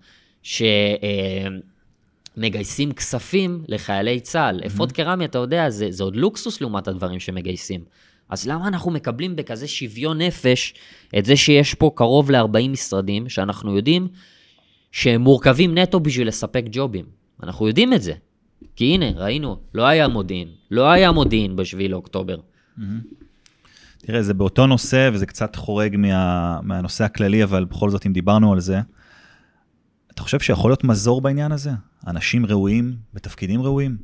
שמגייסים 2.37 2.92
כספים 2.92 3.64
לחיילי 3.68 4.20
צה"ל. 4.20 4.61
אפוד 4.66 4.92
קרמי, 4.92 5.24
אתה 5.24 5.38
יודע, 5.38 5.70
זה, 5.70 5.87
זה 5.90 6.05
עוד 6.05 6.16
לוקסוס 6.16 6.61
לעומת 6.61 6.88
הדברים 6.88 7.20
שמגייסים. 7.20 7.85
אז 8.29 8.48
למה 8.48 8.68
אנחנו 8.68 8.90
מקבלים 8.90 9.37
בכזה 9.37 9.68
שוויון 9.68 10.20
נפש 10.20 10.74
את 11.18 11.24
זה 11.24 11.37
שיש 11.37 11.74
פה 11.74 11.90
קרוב 11.94 12.31
ל-40 12.31 12.68
משרדים, 12.68 13.29
שאנחנו 13.29 13.77
יודעים 13.77 14.09
שהם 14.92 15.20
מורכבים 15.20 15.79
נטו 15.79 16.00
בשביל 16.00 16.29
לספק 16.29 16.64
ג'ובים? 16.70 17.05
אנחנו 17.42 17.68
יודעים 17.68 17.92
את 17.92 18.03
זה. 18.03 18.12
כי 18.77 18.85
הנה, 18.85 19.11
ראינו, 19.16 19.57
לא 19.74 19.83
היה 19.83 20.09
מודיעין. 20.09 20.48
לא 20.70 20.90
היה 20.90 21.12
מודיעין 21.12 21.57
ב-7 21.57 21.88
לאוקטובר. 21.88 22.37
תראה, 24.07 24.23
זה 24.23 24.35
באותו 24.35 24.67
נושא, 24.67 25.11
וזה 25.12 25.27
קצת 25.27 25.57
חורג 25.57 25.97
מה, 25.97 26.61
מהנושא 26.62 27.05
הכללי, 27.05 27.45
אבל 27.45 27.64
בכל 27.64 27.90
זאת, 27.90 28.07
אם 28.07 28.12
דיברנו 28.12 28.53
על 28.53 28.61
זה, 28.61 28.81
אתה 30.14 30.23
חושב 30.23 30.40
שיכול 30.40 30.71
להיות 30.71 30.85
מזור 30.85 31.21
בעניין 31.21 31.53
הזה? 31.53 31.71
אנשים 32.07 32.47
ראויים 32.47 32.97
בתפקידים 33.14 33.62
ראויים? 33.62 33.97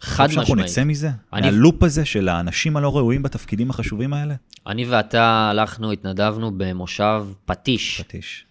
חד 0.00 0.14
אתה 0.24 0.28
חושב 0.28 0.34
שאנחנו 0.34 0.54
משמעית. 0.54 0.70
נצא 0.70 0.84
מזה? 0.84 1.10
אני- 1.32 1.50
מהלופ 1.50 1.82
הזה 1.82 2.04
של 2.04 2.28
האנשים 2.28 2.76
הלא 2.76 2.96
ראויים 2.96 3.22
בתפקידים 3.22 3.70
החשובים 3.70 4.12
האלה? 4.12 4.34
אני 4.66 4.84
ואתה 4.84 5.22
הלכנו, 5.50 5.92
התנדבנו 5.92 6.50
במושב 6.56 7.26
פטיש. 7.44 8.00
פטיש. 8.00 8.44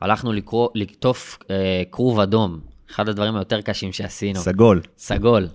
הלכנו 0.00 0.32
לקרוא, 0.32 0.68
לקטוף 0.74 1.38
אה, 1.50 1.82
כרוב 1.92 2.20
אדום. 2.20 2.60
אחד 2.90 3.08
הדברים 3.08 3.36
היותר 3.36 3.60
קשים 3.60 3.92
שעשינו. 3.92 4.40
סגול. 4.40 4.80
סגול. 4.98 5.48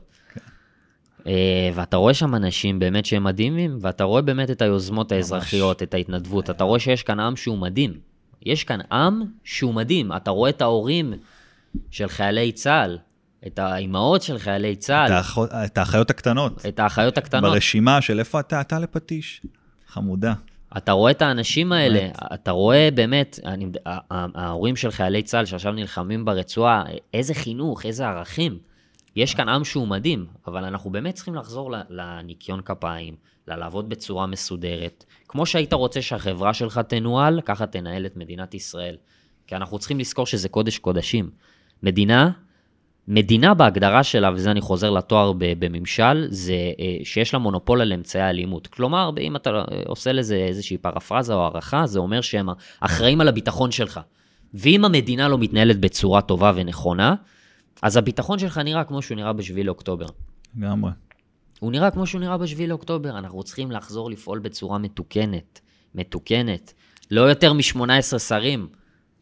אה, 1.27 1.33
ואתה 1.73 1.97
רואה 1.97 2.13
שם 2.13 2.35
אנשים 2.35 2.79
באמת 2.79 3.05
שהם 3.05 3.23
מדהימים, 3.23 3.77
ואתה 3.81 4.03
רואה 4.03 4.21
באמת 4.21 4.49
את 4.51 4.61
היוזמות 4.61 5.11
האזרחיות, 5.11 5.83
את 5.83 5.93
ההתנדבות. 5.93 6.49
אתה 6.49 6.63
רואה 6.63 6.79
שיש 6.79 7.03
כאן 7.03 7.19
עם 7.19 7.35
שהוא 7.35 7.57
מדהים. 7.57 7.93
יש 8.45 8.63
כאן 8.63 8.79
עם 8.91 9.21
שהוא 9.43 9.73
מדהים. 9.73 10.11
אתה 10.15 10.31
רואה 10.31 10.49
את 10.49 10.61
ההורים 10.61 11.13
של 11.91 12.07
חיילי 12.07 12.51
צה"ל, 12.51 12.97
את 13.47 13.59
האימהות 13.59 14.21
של 14.21 14.37
חיילי 14.39 14.73
את 14.73 14.79
צה"ל, 14.79 15.11
האח- 15.11 15.37
את 15.65 15.77
האחיות 15.77 16.09
הקטנות. 16.09 16.65
את 16.65 16.79
האחיות 16.79 17.17
הקטנות. 17.17 17.51
ברשימה 17.53 18.01
של 18.01 18.19
איפה 18.19 18.39
אתה, 18.39 18.61
אתה 18.61 18.79
לפטיש. 18.79 19.41
חמודה. 19.87 20.33
אתה 20.77 20.91
רואה 20.91 21.11
את 21.11 21.21
האנשים 21.21 21.71
האלה, 21.71 22.07
אתה 22.33 22.51
רואה 22.51 22.89
באמת, 22.93 23.39
אני, 23.45 23.67
ההורים 24.11 24.75
של 24.75 24.91
חיילי 24.91 25.21
צה"ל 25.23 25.45
שעכשיו 25.45 25.71
נלחמים 25.71 26.25
ברצועה, 26.25 26.83
איזה 27.13 27.33
חינוך, 27.33 27.85
איזה 27.85 28.07
ערכים. 28.07 28.57
יש 29.17 29.35
כאן 29.35 29.49
עם 29.49 29.63
שהוא 29.63 29.87
מדהים, 29.87 30.25
אבל 30.47 30.65
אנחנו 30.65 30.89
באמת 30.89 31.13
צריכים 31.13 31.35
לחזור 31.35 31.71
לניקיון 31.89 32.61
כפיים, 32.61 33.15
ללעבוד 33.47 33.89
בצורה 33.89 34.27
מסודרת. 34.27 35.05
כמו 35.27 35.45
שהיית 35.45 35.73
רוצה 35.73 36.01
שהחברה 36.01 36.53
שלך 36.53 36.81
תנוהל, 36.87 37.41
ככה 37.41 37.65
תנהל 37.65 38.05
את 38.05 38.17
מדינת 38.17 38.53
ישראל. 38.53 38.95
כי 39.47 39.55
אנחנו 39.55 39.79
צריכים 39.79 39.99
לזכור 39.99 40.25
שזה 40.25 40.49
קודש 40.49 40.77
קודשים. 40.77 41.29
מדינה, 41.83 42.31
מדינה 43.07 43.53
בהגדרה 43.53 44.03
שלה, 44.03 44.31
וזה 44.33 44.51
אני 44.51 44.61
חוזר 44.61 44.89
לתואר 44.89 45.33
בממשל, 45.37 46.27
זה 46.29 46.53
אה, 46.53 46.97
שיש 47.03 47.33
לה 47.33 47.39
מונופול 47.39 47.81
על 47.81 47.93
אמצעי 47.93 48.21
האלימות. 48.21 48.67
כלומר, 48.67 49.11
אם 49.19 49.35
אתה 49.35 49.49
אה, 49.49 49.63
עושה 49.85 50.11
לזה 50.11 50.35
איזושהי 50.35 50.77
פרפרזה 50.77 51.33
או 51.33 51.41
הערכה, 51.41 51.87
זה 51.87 51.99
אומר 51.99 52.21
שהם 52.21 52.49
אחראים 52.79 53.21
על 53.21 53.27
הביטחון 53.27 53.71
שלך. 53.71 53.99
ואם 54.53 54.85
המדינה 54.85 55.27
לא 55.27 55.37
מתנהלת 55.37 55.79
בצורה 55.79 56.21
טובה 56.21 56.51
ונכונה, 56.55 57.15
אז 57.81 57.97
הביטחון 57.97 58.39
שלך 58.39 58.57
נראה 58.57 58.83
כמו 58.83 59.01
שהוא 59.01 59.15
נראה 59.15 59.33
ב-7 59.33 59.63
לאוקטובר. 59.63 60.05
לגמרי. 60.57 60.91
הוא 61.59 61.71
נראה 61.71 61.91
כמו 61.91 62.07
שהוא 62.07 62.21
נראה 62.21 62.37
ב-7 62.37 62.67
לאוקטובר. 62.67 63.17
אנחנו 63.17 63.43
צריכים 63.43 63.71
לחזור 63.71 64.11
לפעול 64.11 64.39
בצורה 64.39 64.77
מתוקנת. 64.77 65.61
מתוקנת. 65.95 66.73
לא 67.11 67.21
יותר 67.21 67.53
מ-18 67.53 68.19
שרים. 68.19 68.67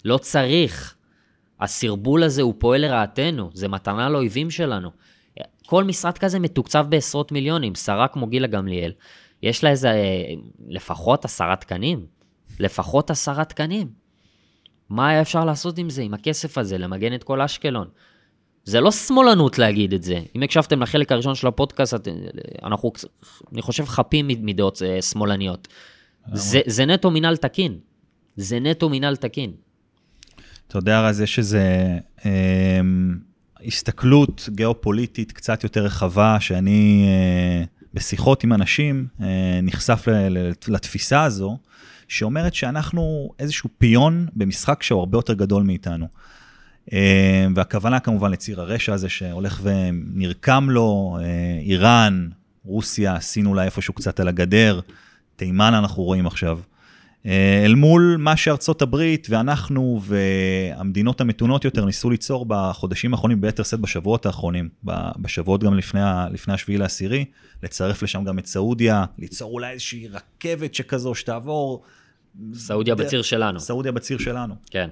לא 0.06 0.18
צריך. 0.18 0.96
הסרבול 1.60 2.24
הזה 2.24 2.42
הוא 2.42 2.54
פועל 2.58 2.82
לרעתנו, 2.82 3.50
זה 3.54 3.68
מתנה 3.68 4.10
לאויבים 4.10 4.52
שלנו. 4.52 4.92
כל 5.66 5.84
משרד 5.84 6.18
כזה 6.18 6.40
מתוקצב 6.40 6.86
בעשרות 6.90 7.32
מיליונים. 7.32 7.76
שרה 7.76 8.08
כמו 8.08 8.28
גילה 8.28 8.48
גמליאל, 8.48 8.92
יש 9.44 9.64
לה 9.64 9.70
איזה 9.70 9.92
אה, 9.92 10.34
לפחות 10.68 11.26
עשרה 11.26 11.56
תקנים. 11.56 12.06
לפחות 12.60 13.10
עשרה 13.10 13.46
תקנים. 13.46 13.88
מה 14.90 15.10
היה 15.10 15.22
אפשר 15.22 15.46
לעשות 15.46 15.78
עם 15.78 15.90
זה, 15.90 16.02
עם 16.02 16.14
הכסף 16.14 16.58
הזה, 16.58 16.78
למגן 16.78 17.14
את 17.16 17.24
כל 17.24 17.42
אשקלון? 17.42 17.88
זה 18.66 18.82
לא 18.82 18.92
שמאלנות 18.92 19.60
להגיד 19.60 19.94
את 19.94 20.04
זה. 20.04 20.20
אם 20.36 20.44
הקשבתם 20.44 20.82
לחלק 20.82 21.12
הראשון 21.12 21.36
של 21.36 21.48
הפודקאסט, 21.48 22.08
אנחנו, 22.64 22.92
אני 23.54 23.62
חושב, 23.62 23.86
חפים 23.86 24.28
מדעות 24.28 24.82
אה, 24.86 25.02
שמאלניות. 25.02 25.68
זה, 26.34 26.62
זה 26.66 26.86
נטו 26.86 27.12
מינהל 27.12 27.38
תקין. 27.38 27.78
זה 28.36 28.60
נטו 28.60 28.90
מינהל 28.90 29.16
תקין. 29.16 29.52
אתה 30.68 30.78
יודע, 30.78 31.02
רז, 31.02 31.22
יש 31.22 31.40
איזו 31.40 31.58
אה, 32.26 32.80
הסתכלות 33.66 34.50
גיאופוליטית 34.50 35.32
קצת 35.32 35.64
יותר 35.64 35.84
רחבה, 35.84 36.38
שאני 36.40 37.06
אה, 37.08 37.64
בשיחות 37.94 38.44
עם 38.44 38.54
אנשים 38.54 39.08
אה, 39.22 39.60
נחשף 39.64 40.08
ל- 40.08 40.38
ל- 40.38 40.52
לתפיסה 40.68 41.24
הזו, 41.24 41.58
שאומרת 42.08 42.54
שאנחנו 42.54 43.30
איזשהו 43.40 43.70
פיון 43.78 44.28
במשחק 44.36 44.84
שהוא 44.84 45.00
הרבה 45.00 45.18
יותר 45.18 45.34
גדול 45.34 45.64
מאיתנו. 45.64 46.08
אה, 46.94 47.48
והכוונה 47.56 48.00
כמובן 48.00 48.32
לציר 48.32 48.62
הרשע 48.62 48.94
הזה 48.94 49.10
שהולך 49.10 49.62
ונרקם 49.64 50.68
לו, 50.70 51.18
אה, 51.22 51.60
איראן, 51.62 52.30
רוסיה, 52.66 53.20
סין 53.20 53.46
אולי 53.46 53.66
איפשהו 53.66 53.94
קצת 53.94 54.20
על 54.20 54.28
הגדר, 54.28 54.80
תימן 55.36 55.74
אנחנו 55.74 56.04
רואים 56.04 56.28
עכשיו. 56.28 56.60
אה, 57.26 57.62
אל 57.66 57.76
מול 57.76 58.16
מה 58.20 58.38
שארצות 58.38 58.82
הברית 58.82 59.28
ואנחנו 59.30 60.02
והמדינות 60.04 61.22
המתונות 61.22 61.66
יותר 61.66 61.86
ניסו 61.86 62.10
ליצור 62.10 62.46
בחודשים 62.48 63.14
האחרונים, 63.14 63.42
ביתר 63.42 63.64
שאת 63.64 63.80
בשבועות 63.80 64.26
האחרונים, 64.26 64.70
בשבועות 65.18 65.64
גם 65.64 65.78
לפני, 65.78 66.02
לפני 66.32 66.54
השביעי 66.54 66.78
לעשירי, 66.78 67.26
לצרף 67.64 68.04
לשם 68.04 68.24
גם 68.24 68.40
את 68.40 68.46
סעודיה, 68.46 69.06
ליצור 69.20 69.52
אולי 69.52 69.72
איזושהי 69.72 70.08
רכבת 70.08 70.76
שכזו 70.76 71.16
שתעבור. 71.16 71.84
סעודיה 72.54 72.96
בציר 72.96 73.22
שלנו. 73.22 73.60
סעודיה 73.60 73.92
בציר 73.92 74.18
שלנו. 74.18 74.56
כן. 74.72 74.90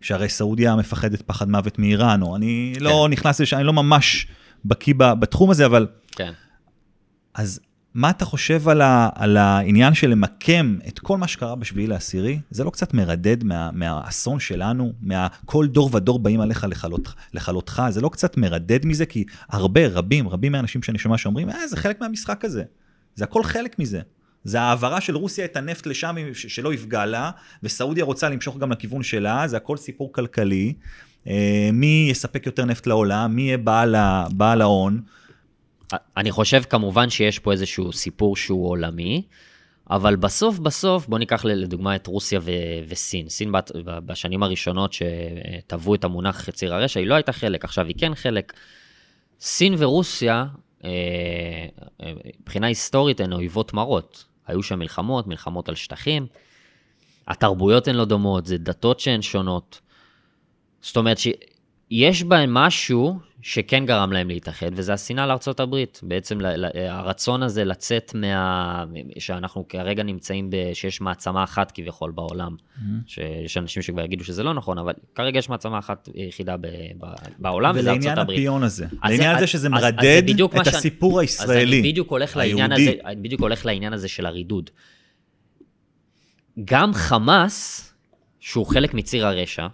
שהרי 0.00 0.28
סעודיה 0.28 0.76
מפחדת 0.76 1.22
פחד 1.22 1.48
מוות 1.48 1.78
מאיראן, 1.78 2.22
או 2.22 2.36
אני 2.36 2.74
לא 2.80 3.08
נכנס 3.10 3.40
לשם, 3.40 3.56
אני 3.56 3.66
לא 3.66 3.72
ממש 3.72 4.26
בקיא 4.64 4.94
בתחום 4.98 5.50
הזה, 5.50 5.66
אבל 5.66 5.86
כן. 6.12 6.32
אז 7.34 7.60
מה 7.94 8.10
אתה 8.10 8.24
חושב 8.24 8.68
על, 8.68 8.80
ה, 8.80 9.08
על 9.14 9.36
העניין 9.36 9.94
של 9.94 10.10
למקם 10.10 10.78
את 10.88 10.98
כל 10.98 11.18
מה 11.18 11.28
שקרה 11.28 11.54
בשביעי 11.54 11.86
לעשירי? 11.86 12.40
זה 12.50 12.64
לא 12.64 12.70
קצת 12.70 12.94
מרדד 12.94 13.44
מה, 13.44 13.70
מהאסון 13.72 14.40
שלנו, 14.40 14.92
מהכל 15.00 15.66
דור 15.66 15.90
ודור 15.92 16.18
באים 16.18 16.40
עליך 16.40 16.66
לכלות, 16.68 17.14
לכלותך? 17.34 17.82
זה 17.90 18.00
לא 18.00 18.08
קצת 18.08 18.36
מרדד 18.36 18.86
מזה? 18.86 19.06
כי 19.06 19.24
הרבה, 19.48 19.88
רבים, 19.88 20.28
רבים 20.28 20.52
מהאנשים 20.52 20.82
שאני 20.82 20.98
שומע 20.98 21.18
שאומרים, 21.18 21.50
אה, 21.50 21.68
זה 21.68 21.76
חלק 21.76 22.00
מהמשחק 22.00 22.44
הזה. 22.44 22.62
זה 23.14 23.24
הכל 23.24 23.44
חלק 23.44 23.78
מזה. 23.78 24.00
זה 24.44 24.60
העברה 24.60 25.00
של 25.00 25.16
רוסיה 25.16 25.44
את 25.44 25.56
הנפט 25.56 25.86
לשם 25.86 26.16
שלא 26.34 26.74
יפגע 26.74 27.06
לה, 27.06 27.30
וסעודיה 27.62 28.04
רוצה 28.04 28.28
למשוך 28.28 28.56
גם 28.56 28.72
לכיוון 28.72 29.02
שלה, 29.02 29.48
זה 29.48 29.56
הכל 29.56 29.76
סיפור 29.76 30.12
כלכלי. 30.12 30.74
אה, 31.26 31.70
מי 31.72 32.08
יספק 32.10 32.46
יותר 32.46 32.64
נפט 32.64 32.86
לעולם, 32.86 33.36
מי 33.36 33.42
יהיה 33.42 33.58
בעל, 33.58 33.94
בעל 34.30 34.60
ההון. 34.60 35.00
אני 36.16 36.30
חושב 36.30 36.62
כמובן 36.62 37.10
שיש 37.10 37.38
פה 37.38 37.52
איזשהו 37.52 37.92
סיפור 37.92 38.36
שהוא 38.36 38.68
עולמי, 38.68 39.22
אבל 39.90 40.16
בסוף 40.16 40.58
בסוף, 40.58 41.06
בוא 41.08 41.18
ניקח 41.18 41.44
לדוגמה 41.44 41.96
את 41.96 42.06
רוסיה 42.06 42.40
ו- 42.42 42.50
וסין. 42.88 43.28
סין 43.28 43.52
בת- 43.52 43.70
בשנים 43.84 44.42
הראשונות 44.42 44.92
שטבעו 44.92 45.94
את 45.94 46.04
המונח 46.04 46.50
ציר 46.50 46.74
הרשע, 46.74 47.00
היא 47.00 47.08
לא 47.08 47.14
הייתה 47.14 47.32
חלק, 47.32 47.64
עכשיו 47.64 47.86
היא 47.86 47.94
כן 47.98 48.14
חלק. 48.14 48.52
סין 49.40 49.74
ורוסיה, 49.78 50.44
מבחינה 52.40 52.66
היסטורית, 52.66 53.20
הן 53.20 53.32
אויבות 53.32 53.72
מרות. 53.72 54.24
היו 54.46 54.62
שם 54.62 54.78
מלחמות, 54.78 55.26
מלחמות 55.26 55.68
על 55.68 55.74
שטחים. 55.74 56.26
התרבויות 57.28 57.88
הן 57.88 57.94
לא 57.94 58.04
דומות, 58.04 58.46
זה 58.46 58.58
דתות 58.58 59.00
שהן 59.00 59.22
שונות. 59.22 59.80
זאת 60.80 60.96
אומרת 60.96 61.18
שיש 61.18 62.22
בהן 62.22 62.50
משהו 62.52 63.18
שכן 63.42 63.86
גרם 63.86 64.12
להם 64.12 64.28
להתאחד, 64.28 64.66
וזה 64.72 64.92
השנאה 64.92 65.26
לארצות 65.26 65.60
הברית. 65.60 66.00
בעצם 66.02 66.38
הרצון 66.88 67.42
הזה 67.42 67.64
לצאת 67.64 68.12
מה... 68.14 68.84
שאנחנו 69.18 69.68
כרגע 69.68 70.02
נמצאים, 70.02 70.50
ב... 70.50 70.56
שיש 70.72 71.00
מעצמה 71.00 71.44
אחת 71.44 71.70
כביכול 71.72 72.10
בעולם. 72.10 72.56
שיש 73.06 73.56
אנשים 73.56 73.82
שכבר 73.82 74.04
יגידו 74.04 74.24
שזה 74.24 74.42
לא 74.42 74.54
נכון, 74.54 74.78
אבל 74.78 74.92
כרגע 75.14 75.38
יש 75.38 75.48
מעצמה 75.48 75.78
אחת 75.78 76.08
יחידה 76.14 76.56
ב... 76.56 76.66
ב... 77.00 77.06
בעולם, 77.38 77.70
וזה 77.76 77.90
ארצות 77.90 78.02
ולעניין 78.04 78.18
הברית. 78.18 78.38
הפיון 78.38 78.62
הזה, 78.62 78.84
אז 78.84 79.10
לעניין 79.12 79.30
זה- 79.32 79.36
הזה 79.36 79.46
שזה 79.46 79.68
אז- 79.68 79.74
אז 79.74 79.80
זה 79.80 79.92
מרדד 79.96 80.22
בדיוק 80.26 80.54
מה 80.54 80.60
את 80.60 80.64
שאני- 80.64 80.76
הסיפור 80.76 81.12
אז 81.18 81.22
הישראלי, 81.22 81.80
אני 81.80 81.90
בדיוק 81.92 82.10
הולך 82.10 82.36
לעניין 82.36 82.72
הזה, 82.72 82.82
היהודי. 82.82 83.22
בדיוק 83.22 83.40
הולך 83.40 83.66
לעניין 83.66 83.92
הזה 83.92 84.08
של 84.08 84.26
הרידוד. 84.26 84.70
גם 86.64 86.94
חמאס, 86.94 87.84
שהוא 88.40 88.66
חלק 88.66 88.94
מציר 88.94 89.26
הרשע, 89.26 89.66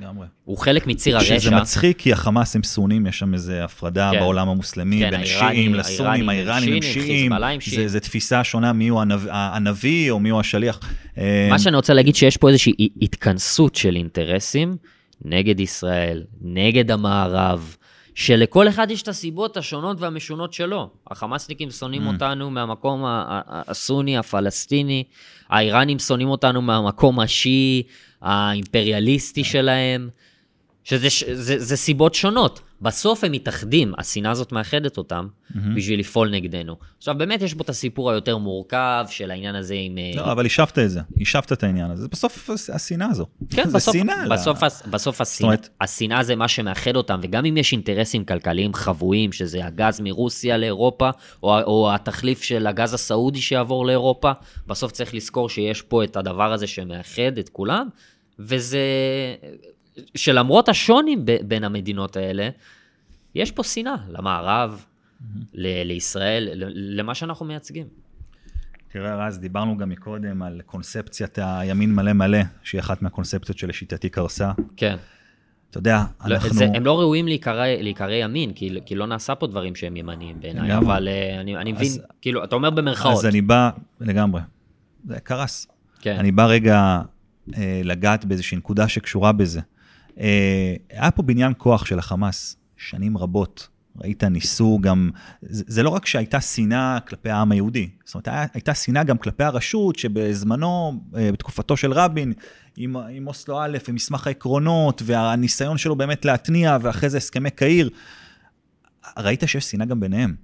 לגמרי. 0.00 0.26
הוא 0.44 0.58
חלק 0.58 0.86
מציר 0.86 1.16
הרשע. 1.16 1.40
שזה 1.40 1.50
מצחיק, 1.50 1.98
כי 1.98 2.12
החמאס 2.12 2.56
הם 2.56 2.62
סונים, 2.62 3.06
יש 3.06 3.18
שם 3.18 3.34
איזה 3.34 3.64
הפרדה 3.64 4.10
כן. 4.12 4.18
בעולם 4.18 4.48
המוסלמי, 4.48 5.00
כן, 5.00 5.10
בין 5.10 5.20
השיעים 5.20 5.74
לסונים, 5.74 6.28
האיראנים 6.28 6.74
הם 6.74 6.82
שיעים, 7.60 7.88
זה 7.88 8.00
תפיסה 8.00 8.44
שונה 8.44 8.72
מי 8.72 8.88
הוא 8.88 9.00
הנב- 9.00 9.28
הנביא 9.30 10.10
או 10.10 10.20
מי 10.20 10.28
הוא 10.28 10.40
השליח. 10.40 10.80
אה, 11.18 11.48
מה 11.50 11.58
שאני 11.58 11.76
רוצה 11.76 11.94
להגיד 11.94 12.14
שיש 12.16 12.36
פה 12.36 12.48
איזושהי 12.48 12.88
התכנסות 13.02 13.74
של 13.74 13.96
אינטרסים 13.96 14.76
נגד 15.24 15.60
ישראל, 15.60 16.22
נגד 16.42 16.90
המערב, 16.90 17.76
שלכל 18.16 18.68
אחד 18.68 18.90
יש 18.90 19.02
את 19.02 19.08
הסיבות 19.08 19.56
השונות 19.56 20.00
והמשונות 20.00 20.52
שלו. 20.52 20.90
החמאסניקים 21.10 21.70
שונאים 21.70 22.08
Mm. 22.08 22.12
אותנו 22.12 22.50
מהמקום 22.50 23.02
הסוני, 23.06 24.18
הפלסטיני, 24.18 25.04
האיראנים 25.48 25.98
שונאים 25.98 26.28
אותנו 26.28 26.62
מהמקום 26.62 27.20
השיעי, 27.20 27.82
האימפריאליסטי 28.22 29.44
שלהם, 29.44 30.08
שזה 30.84 31.08
זה, 31.32 31.58
זה 31.58 31.76
סיבות 31.76 32.14
שונות. 32.14 32.60
בסוף 32.82 33.24
הם 33.24 33.32
מתאחדים, 33.32 33.92
השנאה 33.98 34.30
הזאת 34.30 34.52
מאחדת 34.52 34.98
אותם 34.98 35.26
בשביל 35.76 36.00
לפעול 36.00 36.30
נגדנו. 36.30 36.76
עכשיו, 36.98 37.14
באמת 37.18 37.42
יש 37.42 37.54
פה 37.54 37.62
את 37.64 37.68
הסיפור 37.68 38.10
היותר 38.10 38.36
מורכב 38.38 39.04
של 39.10 39.30
העניין 39.30 39.54
הזה 39.54 39.74
עם... 39.78 39.98
אה, 39.98 40.10
לא, 40.16 40.32
אבל 40.32 40.46
השבת 40.46 40.78
את 40.78 40.90
זה, 40.90 41.00
השבת 41.20 41.52
את 41.52 41.62
העניין 41.62 41.90
הזה, 41.90 42.08
בסוף 42.08 42.50
השנאה 42.72 43.06
הזו. 43.10 43.26
כן, 43.50 43.72
בסוף, 43.72 43.96
שנאה. 43.96 44.28
בסוף, 44.30 44.62
לה- 44.62 44.68
בסוף 44.90 45.20
השנאה, 45.20 45.48
אומרת- 45.50 45.68
השנאה 45.80 46.22
זה 46.22 46.36
מה 46.36 46.48
שמאחד 46.48 46.96
אותם, 46.96 47.20
וגם 47.22 47.44
אם 47.44 47.56
יש 47.56 47.72
אינטרסים 47.72 48.24
כלכליים 48.24 48.74
חבויים, 48.74 49.32
שזה 49.32 49.66
הגז 49.66 50.00
מרוסיה 50.00 50.56
לאירופה, 50.58 51.10
או, 51.42 51.60
או 51.60 51.94
התחליף 51.94 52.42
של 52.42 52.66
הגז 52.66 52.94
הסעודי 52.94 53.40
שיעבור 53.40 53.86
לאירופה, 53.86 54.32
בסוף 54.66 54.92
צריך 54.92 55.14
לזכור 55.14 55.48
שיש 55.48 55.82
פה 55.82 56.04
את 56.04 56.16
הדבר 56.16 56.52
הזה 56.52 56.66
שמאחד 56.66 57.38
את 57.38 57.48
כולם, 57.48 57.88
וזה... 58.38 58.78
שלמרות 60.14 60.68
השוני 60.68 61.16
ב- 61.24 61.36
בין 61.48 61.64
המדינות 61.64 62.16
האלה, 62.16 62.48
יש 63.34 63.50
פה 63.52 63.62
שנאה 63.64 63.94
למערב, 64.08 64.84
ל- 65.54 65.82
לישראל, 65.82 66.48
ל- 66.52 66.98
למה 67.00 67.14
שאנחנו 67.14 67.46
מייצגים. 67.46 67.86
תראה, 68.92 69.26
רז, 69.26 69.38
דיברנו 69.38 69.76
גם 69.76 69.88
מקודם 69.88 70.42
על 70.42 70.60
קונספציית 70.66 71.38
הימין 71.42 71.94
מלא 71.94 72.12
מלא, 72.12 72.38
שהיא 72.62 72.80
אחת 72.80 73.02
מהקונספציות 73.02 73.58
שלשיטתי 73.58 74.08
קרסה. 74.08 74.52
כן. 74.76 74.96
אתה 75.70 75.78
יודע, 75.78 76.04
לא, 76.24 76.34
אנחנו... 76.34 76.48
זה, 76.48 76.64
הם 76.74 76.84
לא 76.84 77.00
ראויים 77.00 77.26
להיקרא, 77.28 78.12
ימין, 78.12 78.52
כי, 78.52 78.78
כי 78.86 78.94
לא 78.94 79.06
נעשה 79.06 79.34
פה 79.34 79.46
דברים 79.46 79.74
שהם 79.74 79.96
ימניים 79.96 80.40
בעיניי. 80.40 80.76
אבל 80.76 81.08
uh, 81.08 81.40
אני, 81.40 81.56
אני 81.56 81.72
מבין, 81.72 81.86
אז- 81.86 82.00
כאילו, 82.20 82.44
אתה 82.44 82.54
אומר 82.54 82.70
במרכאות. 82.70 83.12
אז 83.18 83.26
אני 83.26 83.40
בא, 83.40 83.70
לגמרי, 84.00 84.40
זה 85.06 85.20
קרס. 85.20 85.66
כן. 86.00 86.16
אני 86.18 86.32
בא 86.32 86.46
רגע 86.46 87.00
אה, 87.56 87.80
לגעת 87.84 88.24
באיזושהי 88.24 88.56
נקודה 88.58 88.88
שקשורה 88.88 89.32
בזה. 89.32 89.60
אה, 90.20 90.74
היה 90.90 91.10
פה 91.10 91.22
בניין 91.22 91.52
כוח 91.58 91.86
של 91.86 91.98
החמאס 91.98 92.56
שנים 92.76 93.18
רבות. 93.18 93.68
ראית, 94.00 94.24
ניסו 94.24 94.78
גם, 94.80 95.10
זה, 95.42 95.64
זה 95.66 95.82
לא 95.82 95.90
רק 95.90 96.06
שהייתה 96.06 96.40
שנאה 96.40 96.98
כלפי 97.08 97.30
העם 97.30 97.52
היהודי, 97.52 97.88
זאת 98.04 98.14
אומרת, 98.14 98.28
הייתה 98.54 98.74
שנאה 98.74 99.04
גם 99.04 99.18
כלפי 99.18 99.44
הרשות, 99.44 99.98
שבזמנו, 99.98 101.00
אה, 101.16 101.32
בתקופתו 101.32 101.76
של 101.76 101.92
רבין, 101.92 102.32
עם, 102.76 102.96
עם 102.96 103.26
אוסלו 103.26 103.62
א' 103.62 103.78
ומסמך 103.88 104.26
העקרונות, 104.26 105.02
והניסיון 105.04 105.78
שלו 105.78 105.96
באמת 105.96 106.24
להתניע, 106.24 106.76
ואחרי 106.82 107.10
זה 107.10 107.16
הסכמי 107.16 107.50
קהיר, 107.50 107.90
ראית 109.18 109.42
שיש 109.46 109.70
שנאה 109.70 109.86
גם 109.86 110.00
ביניהם. 110.00 110.34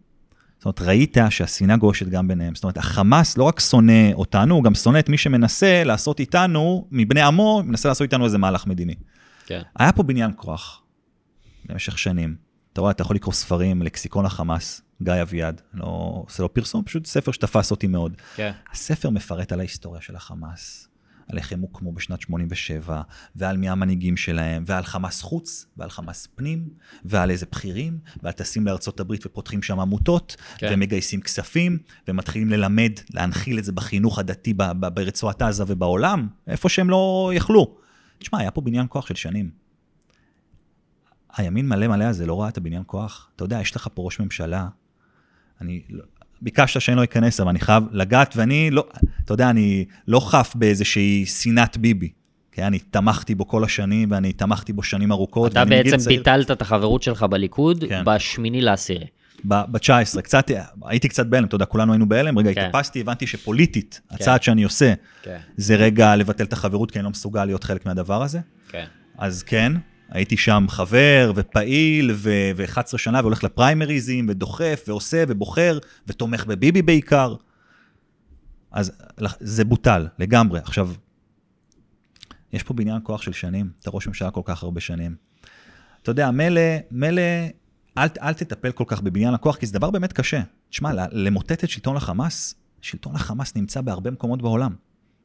זאת 0.59 0.65
אומרת, 0.65 0.81
ראית 0.81 1.17
שהשנאה 1.31 1.77
גועשת 1.77 2.09
גם 2.09 2.29
ביניהם. 2.29 2.55
זאת 2.55 2.65
אומרת, 2.65 2.79
החמאס 2.79 3.39
לא 3.39 3.45
רק 3.45 3.61
שונא 3.61 4.13
אותנו, 4.13 4.55
הוא 4.55 4.65
גם 4.65 4.75
שונא 4.75 4.99
את 4.99 5.09
מי 5.09 5.19
שמנסה 5.19 5.85
לעשות 5.85 6.21
איתנו, 6.21 6.87
מבני 6.91 7.21
עמו, 7.21 7.63
מנסה 7.67 7.89
לעשות 7.89 8.03
איתנו 8.03 8.25
איזה 8.25 8.39
מהלך 8.39 8.67
מדיני. 8.67 8.95
כן. 9.47 9.63
היה 9.79 9.93
פה 9.93 10.03
בניין 10.03 10.31
כוח 10.37 10.83
במשך 11.65 11.99
שנים. 11.99 12.37
אתה 12.73 12.81
רואה, 12.81 12.91
אתה 12.91 13.03
יכול 13.03 13.17
לקרוא 13.17 13.35
ספרים, 13.35 13.83
לקסיקון 13.83 14.27
החמאס, 14.27 14.83
גיא 15.03 15.23
אביעד, 15.23 15.61
לא, 15.75 16.25
זה 16.31 16.43
לא 16.43 16.49
פרסום, 16.53 16.85
פשוט 16.85 17.07
ספר 17.07 17.33
שתפס 17.33 17.71
אותי 17.71 17.87
מאוד. 17.87 18.17
כן. 18.37 18.53
הספר 18.73 19.11
מפרט 19.11 19.53
על 19.53 19.61
ההיסטוריה 19.61 20.01
של 20.01 20.17
החמאס, 20.17 20.89
על 21.29 21.39
איך 21.39 21.53
הם 21.53 21.61
הוקמו 21.61 21.93
בשנת 21.93 22.21
87, 22.21 23.03
ועל 23.37 23.57
מי 23.57 23.69
המנהיגים 23.69 24.17
שלהם, 24.17 24.65
ועל 24.67 24.85
חמאס 24.85 25.23
חוץ, 25.23 25.67
ועל 25.77 25.91
חמאס 25.91 26.29
פנים, 26.35 26.69
ועל 27.05 27.31
איזה 27.31 27.47
בכירים, 27.53 27.99
ועל 28.23 28.33
טסים 28.33 28.67
לארצות 28.67 29.01
הברית 29.01 29.27
ופותחים 29.27 29.63
שם 29.63 29.81
עמותות, 29.81 30.37
כן. 30.59 30.69
ומגייסים 30.73 31.21
כספים, 31.21 31.79
ומתחילים 32.09 32.51
ללמד, 32.51 32.93
להנחיל 33.15 33.59
את 33.59 33.65
זה 33.65 33.73
בחינוך 33.73 34.19
הדתי 34.19 34.55
ברצועת 34.95 35.43
עזה 35.43 35.65
ובעולם, 35.67 36.29
איפה 36.47 36.69
שהם 36.69 36.91
לא 36.91 37.33
יכלו. 37.35 37.82
תשמע, 38.23 38.39
היה 38.39 38.51
פה 38.51 38.61
בניין 38.61 38.87
כוח 38.89 39.07
של 39.07 39.15
שנים. 39.15 39.51
הימין 41.37 41.69
מלא 41.69 41.89
מלא 41.89 42.05
הזה 42.05 42.27
לא 42.27 42.41
ראה 42.41 42.49
את 42.49 42.57
הבניין 42.59 42.83
כוח. 42.87 43.31
אתה 43.37 43.45
יודע, 43.45 43.61
יש 43.61 43.77
לך 43.77 43.89
פה 43.95 44.03
ראש 44.03 44.21
ממשלה, 44.21 44.69
אני, 45.61 45.83
לא- 45.91 46.05
ביקשת 46.43 46.81
שאני 46.81 46.97
לא 46.97 47.05
אכנס, 47.05 47.41
אבל 47.41 47.49
אני 47.49 47.61
חייב 47.61 47.85
לגעת, 47.93 48.35
ואני 48.37 48.71
לא, 48.71 48.89
אתה 49.25 49.35
יודע, 49.35 49.51
אני 49.51 49.85
לא 50.09 50.21
חף 50.21 50.53
באיזושהי 50.55 51.27
שנאת 51.27 51.77
ביבי. 51.77 52.13
כי 52.53 52.63
אני 52.63 52.79
תמכתי 52.79 53.35
בו 53.35 53.49
כל 53.49 53.65
השנים, 53.65 54.11
ואני 54.11 54.33
תמכתי 54.33 54.73
בו 54.73 54.83
שנים 54.83 55.13
ארוכות. 55.13 55.53
אתה 55.53 55.65
בעצם 55.65 55.97
צעיר- 55.97 56.19
ביטלת 56.19 56.51
את 56.51 56.63
החברות 56.63 57.03
שלך 57.03 57.23
בליכוד 57.23 57.85
כן. 57.89 58.03
בשמיני 58.07 58.61
לעשירי. 58.61 59.07
ב-19, 59.45 60.21
קצת, 60.23 60.51
הייתי 60.85 61.09
קצת 61.09 61.27
בהלם, 61.27 61.45
אתה 61.45 61.55
יודע, 61.55 61.65
כולנו 61.65 61.93
היינו 61.93 62.09
בהלם, 62.09 62.39
רגע 62.39 62.55
כן. 62.55 62.61
התאפסתי, 62.61 63.01
הבנתי 63.01 63.27
שפוליטית, 63.27 64.01
הצעד 64.11 64.43
שאני 64.43 64.63
עושה, 64.63 64.95
כן, 65.23 65.39
זה 65.57 65.77
רגע 65.77 66.17
לבטל 66.17 66.45
את 66.45 66.53
החברות, 66.53 66.91
כי 66.91 66.99
אני 66.99 67.05
לא 67.05 67.11
מסוגל 67.11 67.45
להיות 67.45 67.65
חלק 67.65 67.87
מהדבר 67.87 68.23
הזה. 68.23 68.41
כן. 68.69 68.87
אז 69.19 69.43
כן, 69.43 69.73
הייתי 70.11 70.37
שם 70.37 70.67
חבר 70.69 71.33
ופעיל, 71.37 72.11
ו-11 72.15 72.99
שנה, 72.99 73.21
והולך 73.21 73.45
לפריימריזים, 73.45 74.27
ודוחף, 74.29 74.85
ועושה, 74.89 75.25
ובוחר, 75.29 75.79
ותומך 76.07 76.45
בביבי 76.45 76.83
בעיקר. 76.83 77.35
אז 78.71 78.93
זה 79.41 79.65
בוטל, 79.65 80.07
לגמרי. 80.19 80.61
עכשיו, 80.61 80.91
יש 82.53 82.63
פה 82.63 82.75
בניין 82.75 82.99
כוח 83.03 83.23
של 83.23 83.33
שנים, 83.33 83.71
אתה 83.81 83.91
ראש 83.91 84.07
ממשלה 84.07 84.31
כל 84.31 84.41
כך 84.45 84.63
הרבה 84.63 84.81
שנים. 84.81 85.15
אתה 86.03 86.11
יודע, 86.11 86.31
מילא, 86.31 86.61
מילא, 86.91 87.23
אל, 87.99 88.09
אל 88.23 88.33
תטפל 88.33 88.73
כל 88.73 88.85
כך 88.87 89.01
בבניין 89.01 89.35
הכוח, 89.35 89.57
כי 89.57 89.67
זה 89.67 89.73
דבר 89.73 89.91
באמת 89.91 90.13
קשה. 90.13 90.41
תשמע, 90.71 90.91
למוטט 91.13 91.65
את 91.65 91.71
שלטון 91.71 91.97
החמאס, 91.97 92.55
שלטון 92.81 93.15
החמאס 93.15 93.57
נמצא 93.57 93.81
בהרבה 93.81 94.11
מקומות 94.11 94.43
בעולם. 94.43 94.75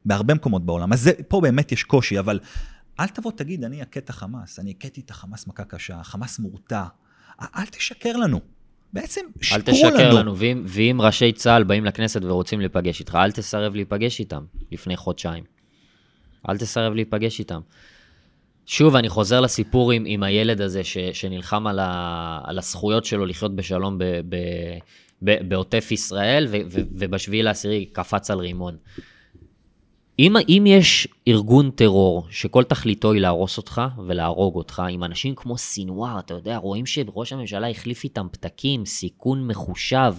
בהרבה 0.05 0.33
מקומות 0.33 0.65
בעולם. 0.65 0.93
אז 0.93 1.01
זה, 1.01 1.11
פה 1.27 1.41
באמת 1.41 1.71
יש 1.71 1.83
קושי, 1.83 2.19
אבל 2.19 2.39
אל 2.99 3.07
תבוא 3.07 3.31
תגיד, 3.31 3.63
אני 3.63 3.83
אכה 3.83 3.99
את 3.99 4.09
החמאס, 4.09 4.59
אני 4.59 4.71
הכיתי 4.71 5.01
את 5.01 5.09
החמאס 5.09 5.47
מכה 5.47 5.63
קשה, 5.63 5.99
החמאס 5.99 6.39
מורתע. 6.39 6.83
אל 7.41 7.65
תשקר 7.65 8.17
לנו. 8.17 8.39
בעצם 8.93 9.21
אל 9.37 9.43
שיקרו 9.43 9.73
תשקר 9.73 10.09
לנו. 10.09 10.19
לנו, 10.19 10.37
ואם, 10.37 10.63
ואם 10.67 10.97
ראשי 11.01 11.31
צה"ל 11.31 11.63
באים 11.63 11.85
לכנסת 11.85 12.21
ורוצים 12.23 12.59
להיפגש 12.59 12.99
איתך, 12.99 13.15
אל 13.15 13.31
תסרב 13.31 13.75
להיפגש 13.75 14.19
איתם 14.19 14.45
לפני 14.71 14.97
חודשיים. 14.97 15.43
אל 16.49 16.57
תסרב 16.57 16.93
להיפגש 16.93 17.39
איתם. 17.39 17.61
שוב, 18.69 18.95
אני 18.95 19.09
חוזר 19.09 19.41
לסיפור 19.41 19.91
עם, 19.91 20.03
עם 20.07 20.23
הילד 20.23 20.61
הזה 20.61 20.83
ש, 20.83 20.97
שנלחם 21.13 21.67
על, 21.67 21.79
ה, 21.79 22.41
על 22.43 22.57
הזכויות 22.57 23.05
שלו 23.05 23.25
לחיות 23.25 23.55
בשלום 23.55 23.97
ב, 23.97 24.03
ב, 24.03 24.35
ב, 25.23 25.49
בעוטף 25.49 25.91
ישראל, 25.91 26.47
ו, 26.49 26.57
ו, 26.71 26.79
ובשביעי 26.91 27.43
לעשירי 27.43 27.85
קפץ 27.85 28.31
על 28.31 28.39
רימון. 28.39 28.77
אם, 30.19 30.35
אם 30.49 30.63
יש 30.67 31.07
ארגון 31.27 31.71
טרור 31.71 32.27
שכל 32.29 32.63
תכליתו 32.63 33.11
היא 33.11 33.21
להרוס 33.21 33.57
אותך 33.57 33.81
ולהרוג 34.07 34.55
אותך, 34.55 34.83
עם 34.89 35.03
אנשים 35.03 35.35
כמו 35.35 35.57
סינואר, 35.57 36.19
אתה 36.19 36.33
יודע, 36.33 36.57
רואים 36.57 36.85
שראש 36.85 37.33
הממשלה 37.33 37.69
החליף 37.69 38.03
איתם 38.03 38.27
פתקים, 38.31 38.85
סיכון 38.85 39.47
מחושב. 39.47 40.13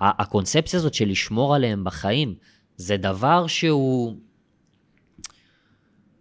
הקונספציה 0.00 0.78
הזאת 0.78 0.94
של 0.94 1.08
לשמור 1.08 1.54
עליהם 1.54 1.84
בחיים, 1.84 2.34
זה 2.76 2.96
דבר 2.96 3.46
שהוא... 3.46 4.16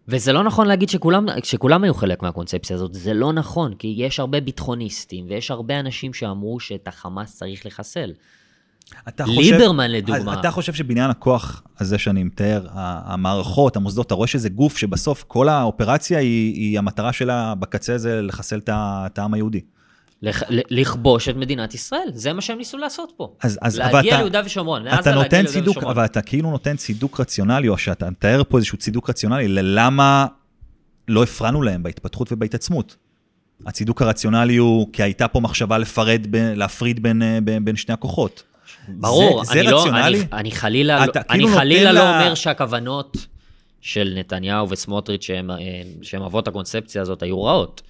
וזה 0.08 0.34
לא 0.34 0.44
נכון 0.44 0.68
להגיד 0.68 0.90
שכולם, 0.90 1.26
שכולם 1.44 1.84
היו 1.84 1.94
חלק 1.94 2.24
מהקונספציה 2.24 2.76
הזאת, 2.76 2.94
זה 2.94 3.14
לא 3.14 3.34
נכון, 3.34 3.74
כי 3.74 3.96
יש 3.98 4.20
הרבה 4.20 4.42
ביטחוניסטים, 4.42 5.26
ויש 5.30 5.52
הרבה 5.52 5.80
אנשים 5.80 6.14
שאמרו 6.14 6.60
שאת 6.60 6.88
החמאס 6.88 7.36
צריך 7.36 7.66
לחסל. 7.66 8.12
אתה 9.08 9.24
ליברמן, 9.28 9.92
לדוגמה. 9.92 10.40
אתה 10.40 10.52
חושב 10.52 10.74
שבניין 10.74 11.10
הכוח 11.10 11.64
הזה 11.80 11.98
שאני 11.98 12.24
מתאר, 12.24 12.68
המערכות, 12.74 13.76
המוסדות, 13.76 14.08
אתה 14.08 14.16
רואה 14.16 14.28
שזה 14.28 14.50
גוף 14.50 14.78
שבסוף 14.78 15.24
כל 15.28 15.50
האופרציה 15.50 16.20
היא, 16.20 16.56
היא 16.56 16.80
המטרה 16.80 17.14
שלה 17.14 17.56
בקצה 17.56 17.98
זה 17.98 18.22
לחסל 18.22 18.60
את 18.70 19.20
העם 19.20 19.34
היהודי. 19.34 19.62
לח- 20.22 20.44
ל- 20.50 20.60
לכבוש 20.82 21.30
את 21.30 21.36
מדינת 21.36 21.74
ישראל, 21.74 22.08
זה 22.14 22.34
מה 22.34 22.42
שהם 22.42 22.58
ניסו 22.58 22.78
לעשות 22.78 23.14
פה. 23.18 23.34
אז, 23.42 23.60
אז, 23.62 23.78
להגיע 23.78 24.00
אתה- 24.12 24.18
ליהודה 24.18 24.42
ושומרון, 24.46 24.84
לעזה 24.84 24.96
להגיע 24.98 25.14
ליהודה 25.16 25.52
צידוק, 25.52 25.78
ושומרון. 25.78 25.96
אבל 25.98 26.06
אתה 26.06 26.22
כאילו 26.22 26.52
נותן 26.52 26.76
צידוק 26.76 27.20
רציונלי, 27.20 27.68
או 27.68 27.78
שאתה 27.78 28.10
מתאר 28.10 28.42
פה 28.50 28.58
איזשהו 28.58 28.78
צידוק 28.78 29.10
רציונלי 29.10 29.48
ללמה 29.48 30.26
לא 31.08 31.24
הפרענו 31.24 31.62
להם 31.62 31.84
בהתפתחות 31.84 32.32
ובהתעצמות. 32.32 32.96
הצידוק 33.66 34.02
הרציונלי 34.02 34.58
הוא 34.58 34.88
כי 34.94 35.04
הייתה 35.04 35.28
פה 35.28 35.40
מחשבה 35.40 35.78
לפרד, 35.78 36.28
ב, 36.30 36.36
להפריד 36.36 37.04
בין, 37.04 37.22
אה, 37.22 37.40
בין, 37.44 37.66
בין 37.66 37.76
שני 37.76 37.94
הכוחות. 37.94 38.44
ברור, 38.88 39.46
זה, 39.46 39.54
זה 39.54 39.60
אני, 39.60 39.68
לא, 39.72 39.80
רציונלי? 39.80 40.20
אני, 40.20 40.26
אני 40.34 40.52
חלילה, 40.52 41.06
לא, 41.06 41.12
כאילו 41.12 41.26
אני 41.30 41.44
נותן 41.44 41.56
חלילה 41.56 41.92
לא 41.92 42.00
לה- 42.02 42.20
אומר 42.20 42.36
שהכוונות 42.36 43.18
של 43.82 44.14
נתניהו 44.18 44.70
וסמוטריץ', 44.70 45.24
שהם, 45.24 45.52
אה, 45.52 45.58
שהם 46.02 46.22
אבות 46.22 46.48
הקונספציה 46.48 47.02
הזאת, 47.02 47.24
היו 47.24 47.44
רעות. 47.44 47.82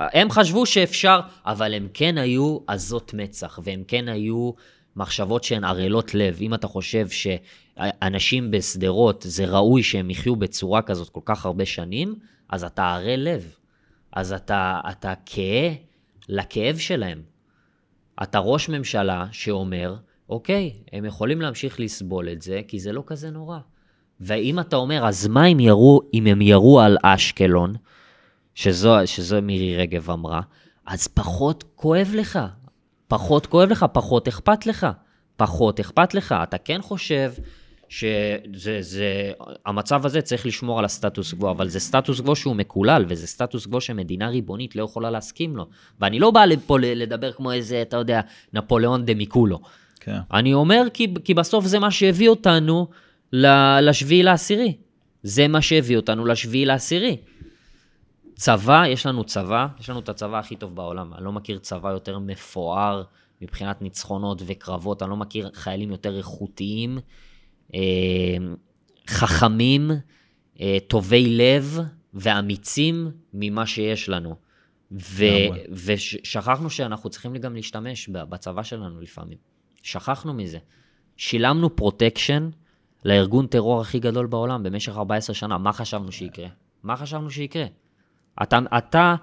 הם 0.00 0.30
חשבו 0.30 0.66
שאפשר, 0.66 1.20
אבל 1.46 1.74
הם 1.74 1.88
כן 1.94 2.18
היו 2.18 2.58
עזות 2.66 3.14
מצח, 3.14 3.58
והם 3.62 3.82
כן 3.88 4.08
היו 4.08 4.50
מחשבות 4.96 5.44
שהן 5.44 5.64
ערלות 5.64 6.14
לב. 6.14 6.38
אם 6.40 6.54
אתה 6.54 6.66
חושב 6.66 7.08
שאנשים 7.08 8.50
בשדרות, 8.50 9.24
זה 9.28 9.44
ראוי 9.44 9.82
שהם 9.82 10.10
יחיו 10.10 10.36
בצורה 10.36 10.82
כזאת 10.82 11.08
כל 11.08 11.20
כך 11.24 11.46
הרבה 11.46 11.66
שנים, 11.66 12.14
אז 12.48 12.64
אתה 12.64 12.94
ערל 12.94 13.20
לב. 13.20 13.54
אז 14.12 14.32
אתה, 14.32 14.80
אתה 14.90 15.14
כהה 15.26 15.70
לכאב 16.28 16.78
שלהם. 16.78 17.22
אתה 18.22 18.38
ראש 18.38 18.68
ממשלה 18.68 19.26
שאומר, 19.32 19.96
אוקיי, 20.28 20.72
הם 20.92 21.04
יכולים 21.04 21.40
להמשיך 21.40 21.80
לסבול 21.80 22.28
את 22.28 22.42
זה, 22.42 22.60
כי 22.68 22.80
זה 22.80 22.92
לא 22.92 23.02
כזה 23.06 23.30
נורא. 23.30 23.58
ואם 24.20 24.60
אתה 24.60 24.76
אומר, 24.76 25.08
אז 25.08 25.26
מה 25.26 25.46
אם, 25.46 25.60
ירו, 25.60 26.00
אם 26.14 26.26
הם 26.26 26.42
ירו 26.42 26.80
על 26.80 26.96
אשקלון, 27.02 27.74
שזו, 28.56 28.96
שזו 29.04 29.42
מירי 29.42 29.76
רגב 29.76 30.10
אמרה, 30.10 30.40
אז 30.86 31.08
פחות 31.08 31.64
כואב 31.74 32.12
לך. 32.14 32.38
פחות 33.08 33.46
כואב 33.46 33.70
לך, 33.70 33.86
פחות 33.92 34.28
אכפת 34.28 34.66
לך. 34.66 34.86
פחות 35.36 35.80
אכפת 35.80 36.14
לך. 36.14 36.34
אתה 36.42 36.58
כן 36.58 36.82
חושב 36.82 37.32
שזה, 37.88 38.78
זה, 38.80 39.32
המצב 39.66 40.06
הזה 40.06 40.20
צריך 40.20 40.46
לשמור 40.46 40.78
על 40.78 40.84
הסטטוס 40.84 41.34
קוו, 41.34 41.50
אבל 41.50 41.68
זה 41.68 41.80
סטטוס 41.80 42.20
קוו 42.20 42.36
שהוא 42.36 42.56
מקולל, 42.56 43.04
וזה 43.08 43.26
סטטוס 43.26 43.66
קוו 43.66 43.80
שמדינה 43.80 44.28
ריבונית 44.28 44.76
לא 44.76 44.84
יכולה 44.84 45.10
להסכים 45.10 45.56
לו. 45.56 45.66
ואני 46.00 46.18
לא 46.18 46.30
בא 46.30 46.44
לפה 46.44 46.78
לדבר 46.80 47.32
כמו 47.32 47.52
איזה, 47.52 47.82
אתה 47.82 47.96
יודע, 47.96 48.20
נפוליאון 48.52 49.04
דה 49.04 49.14
מיקולו. 49.14 49.60
כן. 50.00 50.18
אני 50.32 50.54
אומר 50.54 50.82
כי, 50.94 51.14
כי 51.24 51.34
בסוף 51.34 51.64
זה 51.66 51.78
מה 51.78 51.90
שהביא 51.90 52.28
אותנו 52.28 52.88
לשביעי 53.32 54.22
לעשירי. 54.22 54.76
זה 55.22 55.48
מה 55.48 55.62
שהביא 55.62 55.96
אותנו 55.96 56.26
לשביעי 56.26 56.64
לעשירי. 56.64 57.16
צבא, 58.36 58.82
יש 58.86 59.06
לנו 59.06 59.24
צבא, 59.24 59.66
יש 59.80 59.90
לנו 59.90 60.00
את 60.00 60.08
הצבא 60.08 60.38
הכי 60.38 60.56
טוב 60.56 60.74
בעולם. 60.76 61.14
אני 61.14 61.24
לא 61.24 61.32
מכיר 61.32 61.58
צבא 61.58 61.90
יותר 61.90 62.18
מפואר 62.18 63.02
מבחינת 63.42 63.82
ניצחונות 63.82 64.42
וקרבות, 64.46 65.02
אני 65.02 65.10
לא 65.10 65.16
מכיר 65.16 65.50
חיילים 65.54 65.90
יותר 65.90 66.18
איכותיים, 66.18 66.98
אה, 67.74 67.80
חכמים, 69.08 69.90
אה, 70.60 70.78
טובי 70.88 71.36
לב 71.36 71.78
ואמיצים 72.14 73.10
ממה 73.32 73.66
שיש 73.66 74.08
לנו. 74.08 74.36
ו-. 74.92 75.24
ושכחנו 75.70 76.70
שאנחנו 76.70 77.10
צריכים 77.10 77.36
גם 77.36 77.54
להשתמש 77.54 78.08
בצבא 78.08 78.62
שלנו 78.62 79.00
לפעמים. 79.00 79.38
שכחנו 79.82 80.34
מזה. 80.34 80.58
שילמנו 81.16 81.76
פרוטקשן 81.76 82.50
לארגון 83.04 83.46
טרור 83.46 83.80
הכי 83.80 83.98
גדול 83.98 84.26
בעולם 84.26 84.62
במשך 84.62 84.96
14 84.96 85.34
שנה. 85.34 85.58
מה 85.58 85.72
חשבנו 85.72 86.12
שיקרה? 86.12 86.48
מה 86.82 86.96
חשבנו 86.96 87.30
שיקרה? 87.30 87.64
אתה, 88.42 88.58
אתה, 88.78 89.14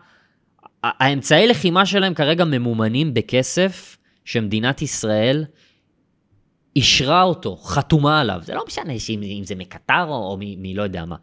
האמצעי 0.84 1.47
לחימה 1.47 1.86
שלהם 1.86 2.14
כרגע 2.14 2.45
ממומנים 2.45 3.14
בכסף 3.14 3.97
שמדינת 4.26 4.82
ישראל 4.82 5.45
אישרה 6.76 7.24
אותו, 7.24 7.55
חתומה 7.55 8.22
עליו. 8.22 8.39
זה 8.43 8.53
לא 8.53 8.64
משנה 8.68 8.99
שאם, 8.99 9.24
אם 9.24 9.43
זה 9.43 9.55
מקטר 9.55 10.03
או, 10.07 10.14
או 10.14 10.38
מ- 10.39 10.61
לא 10.62 10.82
יודע 10.84 11.05
מה. 11.05 11.16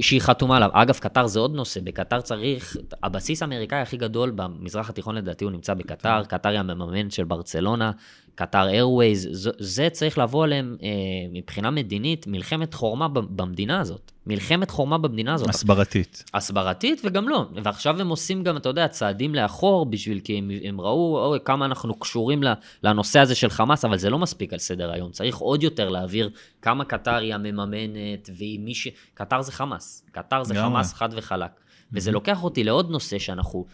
שהיא 0.00 0.20
חתומה 0.20 0.56
עליו. 0.56 0.70
אגב, 0.72 0.94
קטר 0.94 1.26
זה 1.26 1.40
עוד 1.40 1.54
נושא, 1.54 1.80
בקטר 1.84 2.20
צריך, 2.20 2.76
הבסיס 3.02 3.42
האמריקאי 3.42 3.78
הכי 3.78 3.96
גדול 3.96 4.30
במזרח 4.30 4.90
התיכון 4.90 5.14
לדעתי 5.14 5.44
הוא 5.44 5.52
נמצא 5.52 5.74
בקטר, 5.74 6.24
קטר 6.24 6.48
היא 6.48 6.58
המממן 6.58 7.10
של 7.10 7.24
ברצלונה, 7.24 7.90
קטר 8.38 8.68
איירווייז, 8.68 9.28
זה, 9.58 9.88
צריך 9.90 10.18
לבוא 10.18 10.44
עליהם 10.44 10.76
אה, 10.82 10.88
מבחינה 11.32 11.70
מדינית, 11.70 12.26
מלחמת 12.26 12.74
חורמה 12.74 13.08
במדינה 13.08 13.80
הזאת. 13.80 14.12
מלחמת 14.26 14.70
חורמה 14.70 14.98
במדינה 14.98 15.34
הזאת. 15.34 15.48
הסברתית. 15.48 16.24
הסברתית 16.34 17.00
וגם 17.04 17.28
לא. 17.28 17.46
ועכשיו 17.64 18.00
הם 18.00 18.08
עושים 18.08 18.42
גם, 18.42 18.56
אתה 18.56 18.68
יודע, 18.68 18.88
צעדים 18.88 19.34
לאחור 19.34 19.86
בשביל, 19.86 20.20
כי 20.20 20.38
הם, 20.38 20.50
הם 20.64 20.80
ראו 20.80 21.18
אוי, 21.24 21.38
כמה 21.44 21.64
אנחנו 21.64 21.94
קשורים 21.94 22.42
לנושא 22.82 23.20
הזה 23.20 23.34
של 23.34 23.50
חמאס, 23.50 23.84
אבל 23.84 23.98
זה 23.98 24.10
לא 24.10 24.18
מספיק 24.18 24.52
על 24.52 24.58
סדר 24.58 24.92
היום. 24.92 25.10
צריך 25.10 25.36
עוד 25.36 25.62
יותר 25.62 25.88
להעביר 25.88 26.30
כמה 26.62 26.84
קטר 26.84 27.14
היא 27.14 27.34
המממנת, 27.34 28.30
והיא 28.36 28.60
מי 28.60 28.74
ש... 28.74 28.88
קטר 29.14 29.42
זה 29.42 29.52
חמאס. 29.52 30.04
קטר 30.12 30.44
זה. 30.44 30.54
חמאס 30.54 30.94
חד 30.94 31.08
וחלק. 31.12 31.50
וזה 31.92 32.12
לוקח 32.12 32.44
אותי 32.44 32.64
לעוד 32.64 32.90
נושא 32.90 33.18
שאנחנו... 33.18 33.66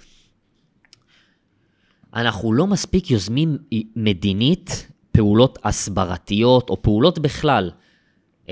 אנחנו 2.15 2.53
לא 2.53 2.67
מספיק 2.67 3.11
יוזמים 3.11 3.59
מדינית 3.97 4.89
פעולות 5.13 5.59
הסברתיות, 5.65 6.71
או 6.71 6.83
פעולות 6.83 7.19
בכלל. 7.19 7.71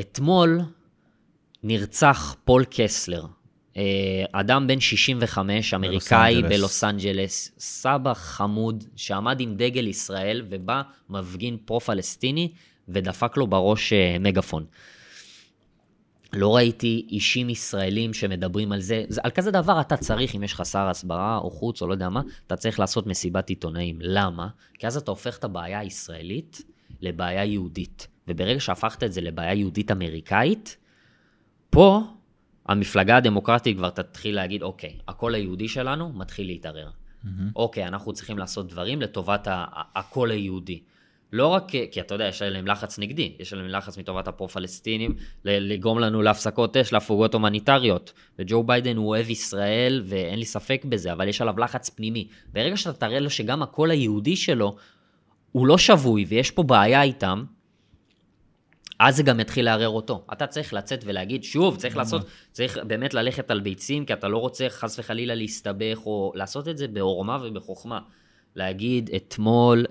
אתמול 0.01 0.61
נרצח 1.63 2.37
פול 2.45 2.65
קסלר, 2.71 3.25
אה, 3.77 3.83
אדם 4.33 4.67
בן 4.67 4.81
65, 4.81 5.75
אמריקאי. 5.75 6.43
בלוס 6.43 6.85
אנג'לס, 6.85 7.53
סבא 7.59 8.15
חמוד 8.15 8.85
שעמד 8.97 9.41
עם 9.41 9.55
דגל 9.57 9.87
ישראל 9.87 10.43
ובא 10.51 10.83
מפגין 11.11 11.57
פרו-פלסטיני 11.65 12.53
ודפק 12.89 13.37
לו 13.37 13.47
בראש 13.47 13.93
אה, 13.93 14.17
מגפון. 14.21 14.65
לא 16.33 16.57
ראיתי 16.57 17.07
אישים 17.11 17.51
ישראלים 17.51 18.15
שמדברים 18.15 18.73
על 18.73 18.81
זה. 18.81 19.05
על 19.23 19.31
כזה 19.31 19.51
דבר 19.51 19.81
אתה 19.81 19.97
צריך, 19.97 20.37
אם 20.37 20.43
יש 20.43 20.53
לך 20.53 20.67
שר 20.67 20.89
הסברה 20.89 21.39
או 21.39 21.51
חוץ 21.51 21.83
או 21.83 21.87
לא 21.87 21.93
יודע 21.93 22.09
מה, 22.09 22.23
אתה 22.47 22.57
צריך 22.57 22.81
לעשות 22.81 23.07
מסיבת 23.07 23.49
עיתונאים. 23.49 23.99
למה? 24.01 24.49
כי 24.79 24.87
אז 24.87 24.97
אתה 24.97 25.11
הופך 25.11 25.39
את 25.39 25.45
הבעיה 25.45 25.79
הישראלית 25.79 26.63
לבעיה 27.01 27.45
יהודית. 27.45 28.09
וברגע 28.29 28.61
שהפכת 28.61 29.03
את 29.03 29.13
זה 29.13 29.21
לבעיה 29.21 29.55
יהודית 29.55 29.91
אמריקאית, 29.91 30.77
פה 31.71 32.01
המפלגה 32.67 33.17
הדמוקרטית 33.17 33.77
כבר 33.77 33.91
תתחיל 33.91 34.35
להגיד, 34.35 34.63
אוקיי, 34.63 34.99
הקול 35.09 35.35
היהודי 35.35 35.69
שלנו 35.69 36.13
מתחיל 36.13 36.47
להתערער. 36.47 36.91
אוקיי, 37.57 37.87
אנחנו 37.87 38.13
צריכים 38.13 38.39
לעשות 38.39 38.69
דברים 38.69 39.01
לטובת 39.01 39.49
הקול 39.95 40.31
היהודי. 40.31 40.83
לא 41.33 41.47
רק, 41.47 41.69
כי 41.91 42.01
אתה 42.01 42.15
יודע, 42.15 42.29
יש 42.29 42.43
עליהם 42.43 42.67
לחץ 42.67 42.99
נגדי, 42.99 43.37
יש 43.39 43.53
עליהם 43.53 43.69
לחץ 43.69 43.99
מטובת 43.99 44.29
הפרו-פלסטינים, 44.29 45.15
לגרום 45.45 45.99
לנו 45.99 46.23
להפסקות 46.23 46.77
אש, 46.77 46.93
להפוגות 46.93 47.35
הומניטריות. 47.35 48.13
וג'ו 48.39 48.63
ביידן 48.63 48.97
הוא 48.97 49.09
אוהב 49.09 49.31
ישראל, 49.31 50.03
ואין 50.05 50.39
לי 50.39 50.45
ספק 50.45 50.83
בזה, 50.85 51.13
אבל 51.13 51.29
יש 51.29 51.41
עליו 51.41 51.59
לחץ 51.59 51.89
פנימי. 51.89 52.29
ברגע 52.53 52.77
שאתה 52.77 52.93
תראה 52.93 53.21
לו 53.21 53.31
שגם 53.31 53.63
הקול 53.63 53.91
היהודי 53.91 54.37
שלו 54.37 54.77
הוא 55.53 55.67
לא 55.67 55.79
שבוי, 55.79 56.25
ויש 56.29 56.51
פה 56.51 56.63
בעיה 56.63 57.03
איתם, 57.03 57.45
אז 58.99 59.17
זה 59.17 59.23
גם 59.23 59.41
יתחיל 59.41 59.65
לערער 59.65 59.89
אותו. 59.89 60.25
אתה 60.33 60.47
צריך 60.47 60.75
לצאת 60.75 61.05
ולהגיד, 61.07 61.45
שוב, 61.45 61.77
צריך 61.77 61.97
לעשות, 61.97 62.27
צריך 62.53 62.79
באמת 62.87 63.15
ללכת 63.15 63.51
על 63.51 63.61
ביצים, 63.61 64.05
כי 64.05 64.13
אתה 64.13 64.29
לא 64.29 64.39
רוצה 64.39 64.69
חס 64.69 64.99
וחלילה 64.99 65.35
להסתבך, 65.35 65.99
או 66.07 66.33
לעשות 66.35 66.69
את 66.69 66.79
זה 66.79 66.89
בעורמה 66.89 67.39
ובחוכמה. 67.43 68.01
להגיד 68.57 69.11
אתמול, 69.17 69.85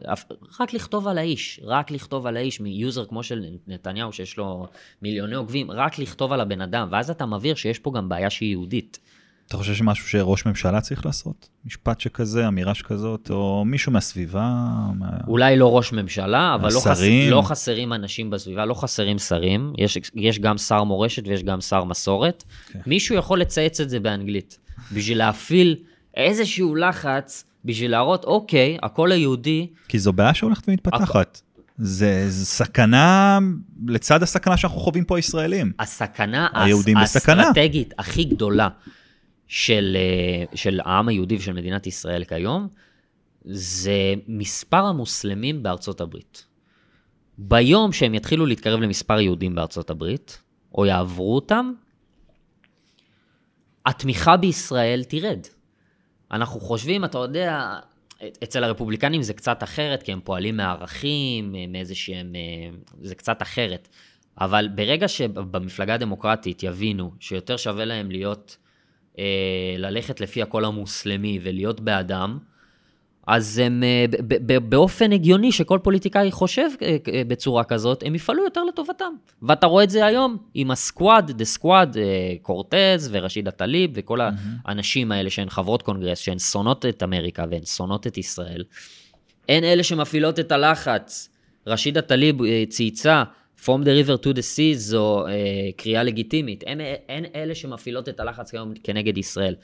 רק 0.60 0.74
לכתוב 0.74 1.08
על 1.08 1.18
האיש, 1.18 1.60
רק 1.64 1.92
לכתוב 1.92 2.28
על 2.28 2.38
האיש, 2.38 2.60
מיוזר 2.60 3.06
כמו 3.06 3.24
של 3.24 3.46
נתניהו, 3.68 4.14
שיש 4.14 4.38
לו 4.38 4.68
מיליוני 5.02 5.36
עוקבים, 5.36 5.72
רק 5.72 6.00
לכתוב 6.00 6.34
על 6.34 6.42
הבן 6.42 6.62
אדם, 6.62 6.88
ואז 6.92 7.10
אתה 7.10 7.26
מבהיר 7.26 7.56
שיש 7.56 7.80
פה 7.80 7.92
גם 7.96 8.10
בעיה 8.10 8.30
שהיא 8.30 8.50
יהודית. 8.50 9.00
אתה 9.52 9.58
חושב 9.58 9.74
שמשהו 9.74 10.08
שראש 10.08 10.46
ממשלה 10.46 10.82
צריך 10.82 11.06
לעשות? 11.06 11.50
משפט 11.66 12.00
שכזה, 12.00 12.48
אמירה 12.48 12.76
שכזאת, 12.76 13.30
או 13.30 13.66
מישהו 13.66 13.92
מהסביבה? 13.92 14.54
מה... 14.96 15.08
אולי 15.28 15.58
לא 15.58 15.78
ראש 15.78 15.94
ממשלה, 15.94 16.56
אבל 16.56 16.70
לא, 16.74 16.80
חס... 16.80 17.02
לא 17.30 17.42
חסרים 17.42 17.94
אנשים 17.94 18.30
בסביבה, 18.30 18.66
לא 18.66 18.74
חסרים 18.74 19.20
שרים. 19.20 19.74
יש, 19.78 19.98
יש 20.16 20.40
גם 20.40 20.58
שר 20.58 20.84
מורשת 20.84 21.28
ויש 21.28 21.44
גם 21.44 21.62
שר 21.62 21.84
מסורת. 21.84 22.44
כן. 22.72 22.80
מישהו 22.86 23.16
יכול 23.16 23.42
לצייץ 23.42 23.80
את 23.80 23.90
זה 23.90 24.00
באנגלית, 24.00 24.60
בשביל 24.94 25.18
להפעיל 25.18 25.76
איזשהו 26.18 26.76
לחץ, 26.76 27.46
בשביל 27.66 27.92
להראות, 27.92 28.24
אוקיי, 28.24 28.78
הקול 28.84 29.12
היהודי, 29.12 29.68
כי 29.88 30.00
זו 30.00 30.14
בעיה 30.14 30.34
שהולכת 30.34 30.64
ומתפתחת. 30.70 31.42
זה, 31.78 32.30
זה 32.30 32.46
סכנה 32.46 33.40
לצד 33.88 34.24
הסכנה 34.24 34.58
שאנחנו 34.58 34.80
חווים 34.80 35.04
פה 35.06 35.16
הישראלים. 35.16 35.72
הסכנה 35.80 36.48
היהודים 36.54 36.98
הס- 36.98 37.18
בסכנה. 37.18 37.44
האסטרטגית 37.44 37.94
הכי 37.98 38.24
גדולה 38.24 38.70
של, 39.48 39.98
אה, 40.00 40.46
של 40.56 40.80
העם 40.86 41.08
היהודי 41.08 41.36
ושל 41.36 41.54
מדינת 41.54 41.88
ישראל 41.88 42.24
כיום, 42.24 42.68
זה 43.46 43.94
מספר 44.28 44.86
המוסלמים 44.86 45.64
בארצות 45.64 46.02
הברית. 46.02 46.46
ביום 47.38 47.92
שהם 47.94 48.14
יתחילו 48.16 48.46
להתקרב 48.46 48.80
למספר 48.80 49.20
יהודים 49.20 49.56
בארצות 49.56 49.90
הברית, 49.90 50.42
או 50.76 50.86
יעברו 50.86 51.36
אותם, 51.36 51.72
התמיכה 53.86 54.38
בישראל 54.38 55.04
תרד. 55.04 55.40
אנחנו 56.32 56.60
חושבים, 56.60 57.06
אתה 57.06 57.18
יודע, 57.18 57.80
אצל 58.44 58.64
הרפובליקנים 58.64 59.22
זה 59.22 59.34
קצת 59.34 59.64
אחרת, 59.64 60.04
כי 60.04 60.12
הם 60.12 60.20
פועלים 60.24 60.58
מערכים, 60.58 61.56
מאיזה 61.68 61.96
שהם... 61.96 62.36
אה, 62.36 62.78
זה 63.02 63.16
קצת 63.16 63.42
אחרת. 63.42 63.88
אבל 64.42 64.68
ברגע 64.76 65.08
שבמפלגה 65.08 65.94
הדמוקרטית 65.94 66.64
יבינו 66.64 67.12
שיותר 67.20 67.58
שווה 67.58 67.86
להם 67.86 68.12
להיות, 68.12 68.58
אה, 69.20 69.76
ללכת 69.78 70.22
לפי 70.22 70.42
הקול 70.42 70.66
המוסלמי 70.66 71.40
ולהיות 71.42 71.80
בעדם, 71.80 72.40
אז 73.28 73.58
הם 73.58 73.84
אה, 73.84 74.06
באופן 74.60 75.12
הגיוני 75.12 75.52
שכל 75.52 75.80
פוליטיקאי 75.84 76.32
חושב 76.32 76.70
אה, 76.82 76.98
אה, 77.14 77.22
בצורה 77.28 77.64
כזאת, 77.64 78.04
הם 78.06 78.16
יפעלו 78.16 78.44
יותר 78.44 78.64
לטובתם. 78.64 79.14
ואתה 79.42 79.68
רואה 79.68 79.84
את 79.84 79.90
זה 79.90 80.06
היום 80.06 80.38
עם 80.54 80.72
ה 80.72 80.80
squad, 80.80 81.32
the 81.32 81.46
squad, 81.46 81.98
קורטז 82.42 83.10
ורשידה 83.12 83.52
טליב 83.52 83.92
וכל 83.94 84.20
האנשים 84.66 85.12
האלה 85.12 85.30
שהן 85.30 85.50
חברות 85.50 85.82
קונגרס, 85.82 86.20
שהן 86.20 86.40
שונאות 86.40 86.86
את 86.86 87.04
אמריקה 87.04 87.46
והן 87.52 87.66
שונאות 87.66 88.08
את 88.08 88.18
ישראל. 88.18 88.64
הן 89.50 89.64
אלה 89.64 89.84
שמפעילות 89.84 90.40
את 90.40 90.52
הלחץ. 90.52 91.30
רשידה 91.68 92.02
טליב 92.02 92.38
צייצה, 92.70 93.24
From 93.66 93.84
the 93.84 93.94
river 93.94 94.18
to 94.18 94.34
the 94.34 94.42
sea 94.42 94.74
זו 94.74 95.28
אה, 95.28 95.34
קריאה 95.78 96.04
לגיטימית. 96.04 96.64
הן, 96.68 96.80
הן 97.10 97.26
אלה 97.36 97.56
שמפעילות 97.56 98.10
את 98.10 98.20
הלחץ 98.20 98.52
כנגד 98.84 99.18
ישראל. 99.18 99.56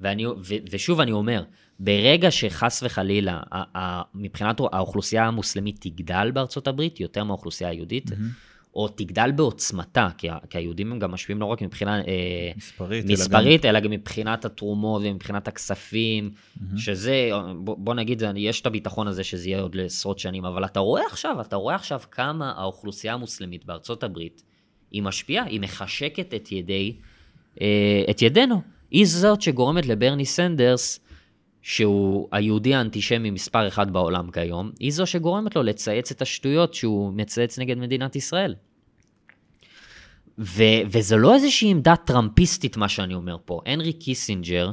ואני, 0.00 0.26
ו, 0.26 0.54
ושוב 0.70 1.00
אני 1.00 1.12
אומר, 1.12 1.42
ברגע 1.78 2.30
שחס 2.30 2.82
וחלילה, 2.82 3.40
ה, 3.52 3.78
ה, 3.78 4.02
מבחינת 4.14 4.60
האוכלוסייה 4.60 5.26
המוסלמית 5.26 5.76
תגדל 5.80 6.30
בארצות 6.34 6.68
הברית, 6.68 7.00
יותר 7.00 7.24
מהאוכלוסייה 7.24 7.70
היהודית, 7.70 8.10
או 8.74 8.88
תגדל 8.88 9.30
בעוצמתה, 9.36 10.08
כי, 10.18 10.30
ה- 10.30 10.38
כי 10.50 10.58
היהודים 10.58 10.92
הם 10.92 10.98
גם 10.98 11.10
משפיעים 11.10 11.40
לא 11.40 11.46
רק 11.46 11.62
מבחינה 11.62 12.00
אה, 12.00 12.04
מספרית, 12.56 13.04
אלא 13.04 13.12
מספרית, 13.12 13.64
אלא 13.64 13.80
גם 13.80 13.90
מבחינת 13.90 14.44
התרומות 14.44 15.02
ומבחינת 15.04 15.48
הכספים, 15.48 16.30
שזה, 16.76 17.30
בוא, 17.56 17.76
בוא 17.78 17.94
נגיד, 17.94 18.22
יש 18.36 18.60
את 18.60 18.66
הביטחון 18.66 19.08
הזה 19.08 19.24
שזה 19.24 19.48
יהיה 19.48 19.60
עוד 19.60 19.74
לעשרות 19.74 20.18
שנים, 20.18 20.44
אבל 20.44 20.64
אתה 20.64 20.80
רואה 20.80 21.06
עכשיו, 21.06 21.40
אתה 21.40 21.56
רואה 21.56 21.74
עכשיו 21.74 22.00
כמה 22.10 22.52
האוכלוסייה 22.56 23.14
המוסלמית 23.14 23.64
בארצות 23.64 24.02
הברית, 24.02 24.42
היא 24.90 25.02
משפיעה, 25.02 25.44
היא 25.44 25.60
מחשקת 25.60 26.34
את 26.34 26.52
ידי, 26.52 26.96
אה, 27.60 28.02
את 28.10 28.22
ידינו. 28.22 28.62
היא 28.90 29.06
זאת 29.06 29.42
שגורמת 29.42 29.86
לברני 29.86 30.24
סנדרס, 30.24 31.00
שהוא 31.62 32.28
היהודי 32.32 32.74
האנטישמי 32.74 33.30
מספר 33.30 33.68
אחד 33.68 33.90
בעולם 33.90 34.30
כיום, 34.30 34.70
היא 34.80 34.92
זו 34.92 35.06
שגורמת 35.06 35.56
לו 35.56 35.62
לצייץ 35.62 36.10
את 36.10 36.22
השטויות 36.22 36.74
שהוא 36.74 37.12
מצייץ 37.12 37.58
נגד 37.58 37.78
מדינת 37.78 38.16
ישראל. 38.16 38.54
ו- 40.38 40.82
וזה 40.86 41.16
לא 41.16 41.34
איזושהי 41.34 41.70
עמדה 41.70 41.96
טראמפיסטית, 41.96 42.76
מה 42.76 42.88
שאני 42.88 43.14
אומר 43.14 43.36
פה. 43.44 43.60
הנרי 43.66 43.92
קיסינג'ר, 43.92 44.70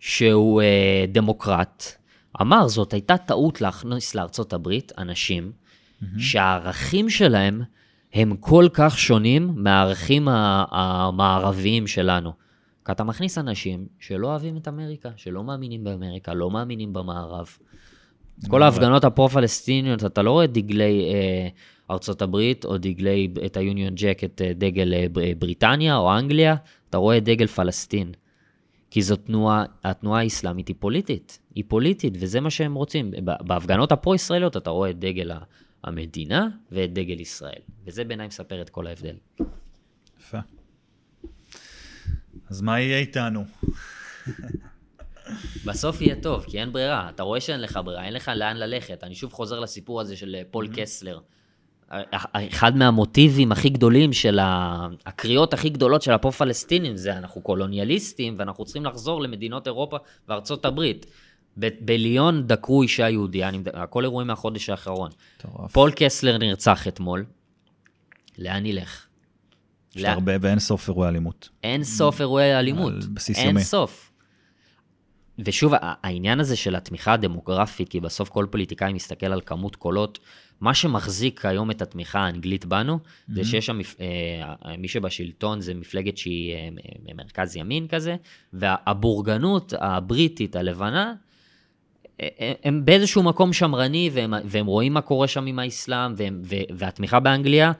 שהוא 0.00 0.62
אה, 0.62 1.04
דמוקרט, 1.08 1.84
אמר, 2.40 2.68
זאת 2.68 2.92
הייתה 2.92 3.16
טעות 3.16 3.60
להכניס 3.60 4.14
לארצות 4.14 4.52
הברית 4.52 4.92
אנשים 4.98 5.52
שהערכים 6.18 7.10
שלהם 7.10 7.62
הם 8.12 8.36
כל 8.36 8.68
כך 8.72 8.98
שונים 8.98 9.52
מהערכים 9.56 10.28
המערביים 10.28 11.86
שלנו. 11.86 12.32
כי 12.86 12.92
אתה 12.92 13.04
מכניס 13.04 13.38
אנשים 13.38 13.86
שלא 14.00 14.26
אוהבים 14.26 14.56
את 14.56 14.68
אמריקה, 14.68 15.10
שלא 15.16 15.44
מאמינים 15.44 15.84
באמריקה, 15.84 16.34
לא 16.34 16.50
מאמינים 16.50 16.92
במערב. 16.92 17.48
כל 18.48 18.62
ההפגנות 18.62 19.04
הפרו-פלסטיניות, 19.04 20.04
אתה 20.04 20.22
לא 20.22 20.30
רואה 20.30 20.46
דגלי 20.46 21.12
אה, 21.14 21.48
ארצות 21.90 22.22
הברית, 22.22 22.64
או 22.64 22.78
דגלי, 22.78 23.28
את 23.46 23.56
היוניון 23.56 23.94
ג'ק, 23.94 24.24
את 24.24 24.42
אה, 24.44 24.52
דגל 24.54 24.94
אה, 24.94 25.06
בר- 25.12 25.34
בריטניה 25.38 25.96
או 25.96 26.18
אנגליה, 26.18 26.56
אתה 26.90 26.98
רואה 26.98 27.20
דגל 27.20 27.46
פלסטין. 27.46 28.12
כי 28.90 29.02
זו 29.02 29.16
תנועה, 29.16 29.64
התנועה 29.84 30.20
האסלאמית 30.20 30.68
היא 30.68 30.76
פוליטית. 30.78 31.38
היא 31.54 31.64
פוליטית, 31.68 32.14
וזה 32.20 32.40
מה 32.40 32.50
שהם 32.50 32.74
רוצים. 32.74 33.10
בהפגנות 33.24 33.92
הפרו-ישראליות 33.92 34.56
אתה 34.56 34.70
רואה 34.70 34.90
את 34.90 34.98
דגל 34.98 35.30
המדינה 35.84 36.48
ואת 36.72 36.92
דגל 36.92 37.20
ישראל. 37.20 37.60
וזה 37.86 38.04
בעיניי 38.04 38.26
מספר 38.26 38.62
את 38.62 38.70
כל 38.70 38.86
ההבדל. 38.86 39.16
יפה. 40.20 40.38
אז 42.50 42.60
מה 42.62 42.80
יהיה 42.80 42.98
איתנו? 42.98 43.44
בסוף 45.64 46.00
יהיה 46.00 46.14
טוב, 46.22 46.44
כי 46.48 46.60
אין 46.60 46.72
ברירה. 46.72 47.10
אתה 47.10 47.22
רואה 47.22 47.40
שאין 47.40 47.60
לך 47.60 47.80
ברירה, 47.84 48.04
אין 48.04 48.12
לך 48.14 48.30
לאן 48.36 48.56
ללכת. 48.56 49.04
אני 49.04 49.14
שוב 49.14 49.32
חוזר 49.32 49.60
לסיפור 49.60 50.00
הזה 50.00 50.16
של 50.16 50.34
אה, 50.38 50.42
פול 50.50 50.68
קסלר. 50.76 51.18
אחד 52.34 52.76
מהמוטיבים 52.76 53.52
הכי 53.52 53.68
גדולים 53.68 54.12
של 54.12 54.38
ה- 54.38 54.86
הקריאות 55.06 55.54
הכי 55.54 55.68
גדולות 55.68 56.02
של 56.02 56.12
הפרו-פלסטינים 56.12 56.96
זה 56.96 57.16
אנחנו 57.18 57.40
קולוניאליסטים 57.40 58.34
ואנחנו 58.38 58.64
צריכים 58.64 58.84
לחזור 58.84 59.22
למדינות 59.22 59.66
אירופה 59.66 59.96
וארצות 60.28 60.64
הברית. 60.64 61.06
ב- 61.58 61.68
בליון 61.80 62.46
דקרו 62.46 62.82
אישה 62.82 63.08
יהודייה, 63.10 63.48
אני 63.48 63.58
הכל 63.74 64.04
אירועים 64.04 64.26
מהחודש 64.28 64.68
האחרון. 64.70 65.10
מטורף. 65.38 65.72
פול 65.72 65.90
קסלר 65.96 66.38
נרצח 66.38 66.88
אתמול, 66.88 67.24
לאן 68.38 68.66
ילך? 68.66 69.05
יש 69.96 70.02
לאן? 70.02 70.12
הרבה 70.12 70.32
ואין 70.40 70.58
סוף 70.58 70.88
אירועי 70.88 71.08
אלימות. 71.08 71.48
אין 71.62 71.84
סוף 71.84 72.20
אירועי 72.20 72.58
אלימות. 72.58 72.92
על 72.92 73.00
בסיס 73.14 73.38
אין 73.38 73.46
יומי. 73.46 73.64
סוף. 73.64 74.10
ושוב, 75.38 75.72
העניין 75.80 76.40
הזה 76.40 76.56
של 76.56 76.76
התמיכה 76.76 77.12
הדמוגרפית, 77.12 77.88
כי 77.88 78.00
בסוף 78.00 78.28
כל 78.28 78.46
פוליטיקאי 78.50 78.92
מסתכל 78.92 79.26
על 79.26 79.40
כמות 79.46 79.76
קולות, 79.76 80.18
מה 80.60 80.74
שמחזיק 80.74 81.44
היום 81.44 81.70
את 81.70 81.82
התמיכה 81.82 82.18
האנגלית 82.18 82.64
בנו, 82.64 82.98
mm-hmm. 83.02 83.34
זה 83.34 83.44
שיש 83.44 83.66
שם, 83.66 83.78
אה, 84.00 84.76
מי 84.78 84.88
שבשלטון 84.88 85.60
זה 85.60 85.74
מפלגת 85.74 86.16
שהיא 86.16 86.54
אה, 86.54 86.68
מרכז 87.14 87.56
ימין 87.56 87.88
כזה, 87.88 88.16
והבורגנות 88.52 89.72
הבריטית 89.78 90.56
הלבנה, 90.56 91.14
הם 92.64 92.84
באיזשהו 92.84 93.22
מקום 93.22 93.52
שמרני, 93.52 94.10
והם, 94.12 94.34
והם 94.44 94.66
רואים 94.66 94.94
מה 94.94 95.00
קורה 95.00 95.28
שם 95.28 95.46
עם 95.46 95.58
האסלאם, 95.58 96.14
והם, 96.16 96.42
והתמיכה 96.76 97.20
באנגליה 97.20 97.72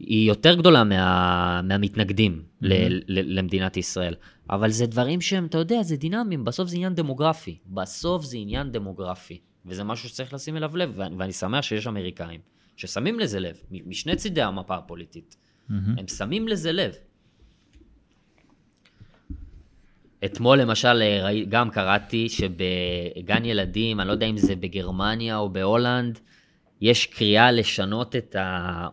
היא 0.00 0.28
יותר 0.28 0.54
גדולה 0.54 0.84
מה, 0.84 1.62
מהמתנגדים 1.62 2.42
mm-hmm. 2.42 2.66
ל, 2.66 2.72
ל, 3.06 3.38
למדינת 3.38 3.76
ישראל. 3.76 4.14
אבל 4.50 4.70
זה 4.70 4.86
דברים 4.86 5.20
שהם, 5.20 5.46
אתה 5.46 5.58
יודע, 5.58 5.82
זה 5.82 5.96
דינמיים, 5.96 6.44
בסוף 6.44 6.68
זה 6.68 6.76
עניין 6.76 6.94
דמוגרפי. 6.94 7.58
בסוף 7.66 8.24
זה 8.24 8.36
עניין 8.36 8.72
דמוגרפי. 8.72 9.38
וזה 9.66 9.84
משהו 9.84 10.08
שצריך 10.08 10.34
לשים 10.34 10.56
אליו 10.56 10.76
לב, 10.76 11.00
ואני 11.18 11.32
שמח 11.32 11.62
שיש 11.62 11.86
אמריקאים 11.86 12.40
ששמים 12.76 13.20
לזה 13.20 13.40
לב, 13.40 13.62
משני 13.70 14.16
צידי 14.16 14.42
המפה 14.42 14.76
הפוליטית. 14.76 15.36
Mm-hmm. 15.36 15.72
הם 15.98 16.08
שמים 16.08 16.48
לזה 16.48 16.72
לב. 16.72 16.94
אתמול 20.24 20.60
למשל 20.60 21.02
גם 21.48 21.70
קראתי 21.70 22.28
שבגן 22.28 23.44
ילדים, 23.44 24.00
אני 24.00 24.08
לא 24.08 24.12
יודע 24.12 24.26
אם 24.26 24.36
זה 24.36 24.56
בגרמניה 24.56 25.36
או 25.36 25.48
בהולנד, 25.48 26.18
יש 26.80 27.06
קריאה 27.06 27.50
לשנות 27.52 28.16
את 28.16 28.36
ה... 28.36 28.86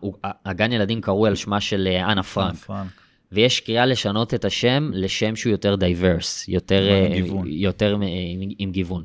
הגן 0.44 0.72
ילדים 0.72 1.00
קראו 1.00 1.26
על 1.26 1.34
שמה 1.34 1.60
של 1.60 1.88
אה, 1.90 2.12
אנה 2.12 2.22
פרנק. 2.22 2.56
פרנק. 2.56 2.90
ויש 3.32 3.60
קריאה 3.60 3.86
לשנות 3.86 4.34
את 4.34 4.44
השם 4.44 4.90
לשם 4.94 5.36
שהוא 5.36 5.50
יותר 5.50 5.76
diverse, 5.76 6.48
יותר, 6.48 6.88
עם 7.06 7.12
גיוון. 7.12 7.46
יותר 7.46 7.94
עם, 7.94 8.02
עם 8.58 8.72
גיוון. 8.72 9.04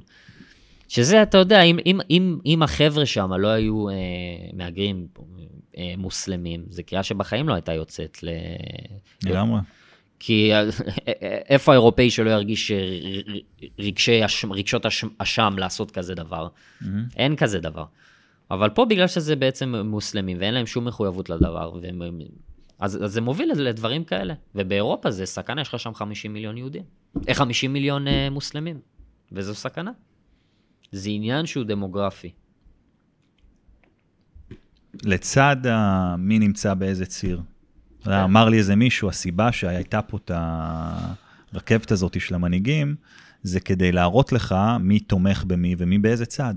שזה, 0.87 1.23
אתה 1.23 1.37
יודע, 1.37 1.61
אם, 1.61 1.79
אם, 1.85 1.99
אם, 2.09 2.39
אם 2.45 2.63
החבר'ה 2.63 3.05
שם 3.05 3.33
לא 3.33 3.47
היו 3.47 3.89
אה, 3.89 3.95
מהגרים 4.53 5.07
אה, 5.77 5.93
מוסלמים, 5.97 6.65
זו 6.69 6.81
קריאה 6.85 7.03
שבחיים 7.03 7.49
לא 7.49 7.53
הייתה 7.53 7.73
יוצאת 7.73 8.23
ל... 8.23 8.29
לגמרי. 9.23 9.59
כי 10.19 10.53
אה, 10.53 10.63
איפה 11.49 11.71
האירופאי 11.71 12.09
שלא 12.09 12.29
ירגיש 12.29 12.71
רגשי, 13.79 14.21
רגשות 14.51 14.85
אשם 15.17 15.55
לעשות 15.57 15.91
כזה 15.91 16.15
דבר? 16.15 16.47
Mm-hmm. 16.47 16.85
אין 17.17 17.35
כזה 17.35 17.59
דבר. 17.59 17.85
אבל 18.53 18.69
פה 18.69 18.85
בגלל 18.85 19.07
שזה 19.07 19.35
בעצם 19.35 19.75
מוסלמים 19.75 20.37
ואין 20.39 20.53
להם 20.53 20.65
שום 20.65 20.85
מחויבות 20.85 21.29
לדבר, 21.29 21.73
והם, 21.81 22.01
אז, 22.79 23.03
אז 23.03 23.11
זה 23.11 23.21
מוביל 23.21 23.51
לדברים 23.55 24.03
כאלה. 24.03 24.33
ובאירופה 24.55 25.11
זה 25.11 25.25
סכנה, 25.25 25.61
יש 25.61 25.67
לך 25.73 25.79
שם 25.79 25.93
50 25.93 26.33
מיליון 26.33 26.57
יהודים. 26.57 26.83
50 27.33 27.69
אה, 27.69 27.73
מיליון 27.73 28.07
אה, 28.07 28.29
מוסלמים, 28.29 28.79
וזו 29.31 29.55
סכנה. 29.55 29.91
זה 30.91 31.09
עניין 31.09 31.45
שהוא 31.45 31.63
דמוגרפי. 31.63 32.31
לצד 35.03 35.57
מי 36.17 36.39
נמצא 36.39 36.73
באיזה 36.73 37.05
ציר. 37.05 37.41
כן. 38.03 38.11
אמר 38.11 38.49
לי 38.49 38.57
איזה 38.57 38.75
מישהו, 38.75 39.09
הסיבה 39.09 39.51
שהייתה 39.51 40.01
פה 40.01 40.17
את 40.17 40.31
הרכבת 41.53 41.91
הזאת 41.91 42.21
של 42.21 42.35
המנהיגים, 42.35 42.95
זה 43.43 43.59
כדי 43.59 43.91
להראות 43.91 44.31
לך 44.31 44.55
מי 44.79 44.99
תומך 44.99 45.43
במי 45.43 45.75
ומי 45.77 45.97
באיזה 45.97 46.25
צד. 46.25 46.53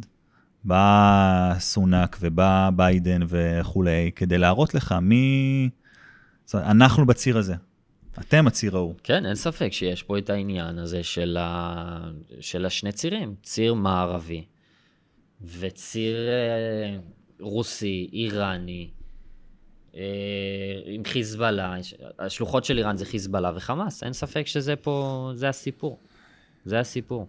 בא 0.66 1.54
סונאק 1.58 2.16
ובא 2.20 2.70
ביידן 2.76 3.20
וכולי, 3.28 4.10
כדי 4.16 4.38
להראות 4.38 4.74
לך 4.74 4.94
מי... 5.02 5.68
אנחנו 6.54 7.06
בציר 7.06 7.38
הזה. 7.38 7.54
אתם 8.20 8.46
הציר 8.46 8.76
ההוא. 8.76 8.94
כן, 9.02 9.26
אין 9.26 9.34
ספק 9.34 9.72
שיש 9.72 10.02
פה 10.02 10.18
את 10.18 10.30
העניין 10.30 10.78
הזה 10.78 11.02
של, 11.02 11.36
ה... 11.40 12.10
של 12.40 12.66
השני 12.66 12.92
צירים. 12.92 13.34
ציר 13.42 13.74
מערבי 13.74 14.44
וציר 15.58 16.16
אה, 16.28 16.96
רוסי, 17.40 18.08
איראני, 18.12 18.90
אה, 19.94 20.00
עם 20.86 21.04
חיזבאללה. 21.04 21.74
השלוחות 22.18 22.64
של 22.64 22.78
איראן 22.78 22.96
זה 22.96 23.04
חיזבאללה 23.04 23.52
וחמאס. 23.56 24.02
אין 24.02 24.12
ספק 24.12 24.46
שזה 24.46 24.76
פה, 24.76 25.30
זה 25.34 25.48
הסיפור. 25.48 25.98
זה 26.64 26.80
הסיפור. 26.80 27.26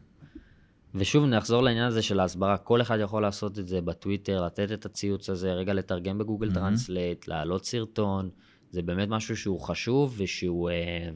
ושוב, 0.96 1.26
נחזור 1.26 1.64
לעניין 1.64 1.86
הזה 1.86 2.02
של 2.02 2.20
ההסברה. 2.20 2.58
כל 2.58 2.82
אחד 2.82 2.98
יכול 3.02 3.22
לעשות 3.22 3.60
את 3.60 3.68
זה 3.68 3.82
בטוויטר, 3.82 4.46
לתת 4.46 4.72
את 4.72 4.86
הציוץ 4.86 5.30
הזה, 5.30 5.54
רגע 5.54 5.74
לתרגם 5.74 6.18
בגוגל 6.18 6.50
mm-hmm. 6.50 6.54
translate, 6.54 7.28
להעלות 7.28 7.66
סרטון. 7.66 8.30
זה 8.72 8.82
באמת 8.82 9.08
משהו 9.10 9.38
שהוא 9.38 9.60
חשוב 9.60 10.16
ושהוא... 10.18 10.70
אה, 10.70 11.10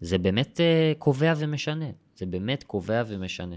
זה 0.00 0.18
באמת 0.18 0.60
אה, 0.60 0.92
קובע 0.98 1.32
ומשנה. 1.38 1.90
זה 2.16 2.26
באמת 2.26 2.62
קובע 2.62 3.02
ומשנה. 3.06 3.56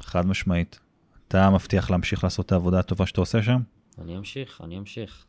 חד 0.00 0.26
משמעית. 0.26 0.80
אתה 1.28 1.50
מבטיח 1.50 1.90
להמשיך 1.90 2.24
לעשות 2.24 2.46
את 2.46 2.52
העבודה 2.52 2.78
הטובה 2.78 3.06
שאתה 3.06 3.20
עושה 3.20 3.42
שם? 3.42 3.60
אני 3.98 4.16
אמשיך, 4.16 4.60
אני 4.64 4.78
אמשיך. 4.78 5.26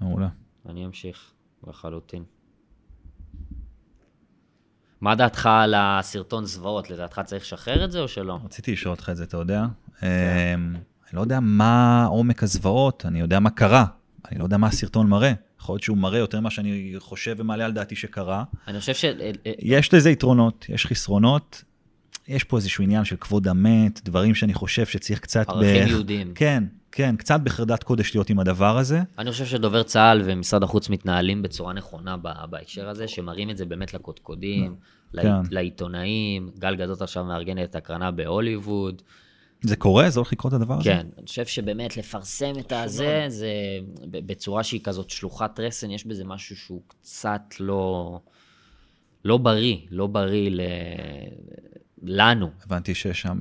מעולה. 0.00 0.28
אני 0.66 0.86
אמשיך, 0.86 1.32
לחלוטין. 1.66 2.24
מה 5.02 5.14
דעתך 5.14 5.46
על 5.46 5.74
הסרטון 5.76 6.44
זוועות? 6.44 6.90
לדעתך 6.90 7.20
צריך 7.24 7.42
לשחרר 7.42 7.84
את 7.84 7.92
זה 7.92 8.00
או 8.00 8.08
שלא? 8.08 8.38
רציתי 8.44 8.72
לשאול 8.72 8.94
אותך 8.94 9.10
את 9.10 9.16
זה, 9.16 9.24
אתה 9.24 9.36
יודע? 9.36 9.64
כן. 10.00 10.06
אמ, 10.54 10.74
אני 10.74 11.16
לא 11.16 11.20
יודע 11.20 11.40
מה 11.40 12.04
עומק 12.04 12.42
הזוועות, 12.42 13.06
אני 13.06 13.20
יודע 13.20 13.40
מה 13.40 13.50
קרה, 13.50 13.84
אני 14.30 14.38
לא 14.38 14.44
יודע 14.44 14.56
מה 14.56 14.66
הסרטון 14.66 15.08
מראה. 15.08 15.32
יכול 15.60 15.72
להיות 15.72 15.82
שהוא 15.82 15.96
מראה 15.96 16.18
יותר 16.18 16.40
ממה 16.40 16.50
שאני 16.50 16.94
חושב 16.98 17.34
ומעלה 17.38 17.64
על 17.64 17.72
דעתי 17.72 17.96
שקרה. 17.96 18.44
אני 18.68 18.80
חושב 18.80 18.94
ש... 18.94 19.04
אה, 19.04 19.30
אה, 19.46 19.52
יש 19.58 19.94
לזה 19.94 20.10
יתרונות, 20.10 20.66
יש 20.68 20.86
חסרונות. 20.86 21.64
יש 22.28 22.44
פה 22.44 22.56
איזשהו 22.56 22.84
עניין 22.84 23.04
של 23.04 23.16
כבוד 23.16 23.48
המת, 23.48 24.00
דברים 24.04 24.34
שאני 24.34 24.54
חושב 24.54 24.86
שצריך 24.86 25.20
קצת... 25.20 25.48
ערכים. 25.48 25.88
יהודיים. 25.88 26.32
כן, 26.34 26.64
כן, 26.92 27.16
קצת 27.16 27.40
בחרדת 27.40 27.82
קודש 27.82 28.14
להיות 28.14 28.30
עם 28.30 28.38
הדבר 28.38 28.78
הזה. 28.78 29.00
אני 29.18 29.30
חושב 29.30 29.46
שדובר 29.46 29.82
צה"ל 29.82 30.22
ומשרד 30.24 30.62
החוץ 30.62 30.88
מתנהלים 30.88 31.42
בצורה 31.42 31.72
נכונה 31.72 32.16
בהקשר 32.50 32.88
הזה, 32.88 33.08
שמראים 33.08 33.50
את 33.50 33.56
זה 33.56 33.64
באמת 33.64 33.94
לקודקודים, 33.94 34.76
כן. 35.12 35.42
לעיתונאים. 35.50 36.50
גל 36.58 36.76
גדות 36.76 37.02
עכשיו 37.02 37.24
מארגנת 37.24 37.70
את 37.70 37.76
הקרנה 37.76 38.10
בהוליווד. 38.10 39.02
זה 39.62 39.76
קורה? 39.76 40.10
זה 40.10 40.20
הולך 40.20 40.32
לקרות 40.32 40.52
הדבר 40.52 40.74
הזה? 40.74 40.84
כן, 40.84 41.06
אני 41.18 41.26
חושב 41.26 41.46
שבאמת 41.46 41.96
לפרסם 41.96 42.52
את 42.58 42.72
הזה, 42.72 43.24
זה 43.28 43.52
בצורה 44.10 44.62
שהיא 44.62 44.80
כזאת 44.84 45.10
שלוחת 45.10 45.60
רסן, 45.60 45.90
יש 45.90 46.06
בזה 46.06 46.24
משהו 46.24 46.56
שהוא 46.56 46.82
קצת 46.88 47.42
לא, 47.60 48.18
לא 49.24 49.36
בריא, 49.36 49.76
לא 49.90 50.06
בריא 50.06 50.50
ל... 50.50 50.60
לנו. 52.02 52.50
הבנתי 52.64 52.94
שיש 52.94 53.20
שם 53.20 53.38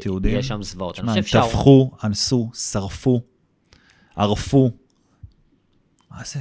תיעודים. 0.00 0.38
יש 0.38 0.48
שם 0.48 0.62
זוועות. 0.62 0.94
שמה, 0.94 1.12
הם 1.12 1.22
טבחו, 1.32 1.90
אנסו, 2.04 2.50
שרפו, 2.54 3.20
ערפו. 4.16 4.70
מה 6.10 6.24
זה? 6.24 6.40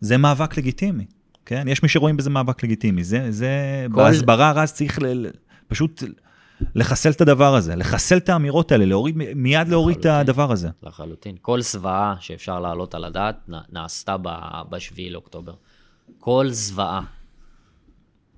זה 0.00 0.16
מאבק 0.16 0.56
לגיטימי, 0.56 1.04
כן? 1.46 1.64
יש 1.68 1.82
מי 1.82 1.88
שרואים 1.88 2.16
בזה 2.16 2.30
מאבק 2.30 2.64
לגיטימי. 2.64 3.04
זה, 3.04 3.32
זה 3.32 3.86
כל... 3.90 3.96
בהסברה 3.96 4.52
רז 4.52 4.72
צריך 4.72 4.98
ל... 5.02 5.26
פשוט 5.68 6.02
לחסל 6.74 7.10
את 7.10 7.20
הדבר 7.20 7.54
הזה, 7.54 7.76
לחסל 7.76 8.16
את 8.16 8.28
האמירות 8.28 8.72
האלה, 8.72 8.84
להוריד, 8.84 9.16
מיד 9.16 9.32
לחלוטין, 9.34 9.70
להוריד 9.70 9.98
את 9.98 10.06
הדבר 10.06 10.52
הזה. 10.52 10.68
לחלוטין. 10.82 11.36
כל 11.42 11.60
זוועה 11.60 12.14
שאפשר 12.20 12.60
להעלות 12.60 12.94
על 12.94 13.04
הדעת 13.04 13.48
נעשתה 13.72 14.16
ב-7 14.16 15.00
לאוקטובר. 15.10 15.54
כל 16.18 16.46
זוועה. 16.50 17.00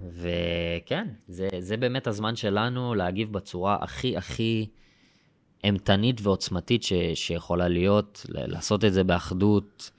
וכן, 0.08 1.08
זה, 1.28 1.48
זה 1.58 1.76
באמת 1.76 2.06
הזמן 2.06 2.36
שלנו 2.36 2.94
להגיב 2.94 3.32
בצורה 3.32 3.78
הכי 3.80 4.16
הכי 4.16 4.66
אימתנית 5.64 6.20
ועוצמתית 6.22 6.82
ש, 6.82 6.92
שיכולה 7.14 7.68
להיות, 7.68 8.26
לעשות 8.28 8.84
את 8.84 8.92
זה 8.92 9.04
באחדות, 9.04 9.90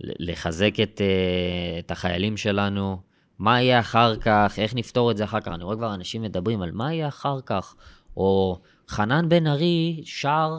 לחזק 0.00 0.80
את, 0.82 1.00
אה, 1.00 1.78
את 1.78 1.90
החיילים 1.90 2.36
שלנו, 2.36 3.00
מה 3.38 3.62
יהיה 3.62 3.80
אחר 3.80 4.16
כך, 4.16 4.54
איך 4.58 4.74
נפתור 4.74 5.10
את 5.10 5.16
זה 5.16 5.24
אחר 5.24 5.40
כך. 5.40 5.48
אני 5.48 5.64
רואה 5.64 5.76
כבר 5.76 5.94
אנשים 5.94 6.22
מדברים 6.22 6.62
על 6.62 6.70
מה 6.72 6.94
יהיה 6.94 7.08
אחר 7.08 7.40
כך, 7.46 7.74
או 8.16 8.60
חנן 8.88 9.28
בן 9.28 9.46
ארי 9.46 10.02
שר 10.04 10.58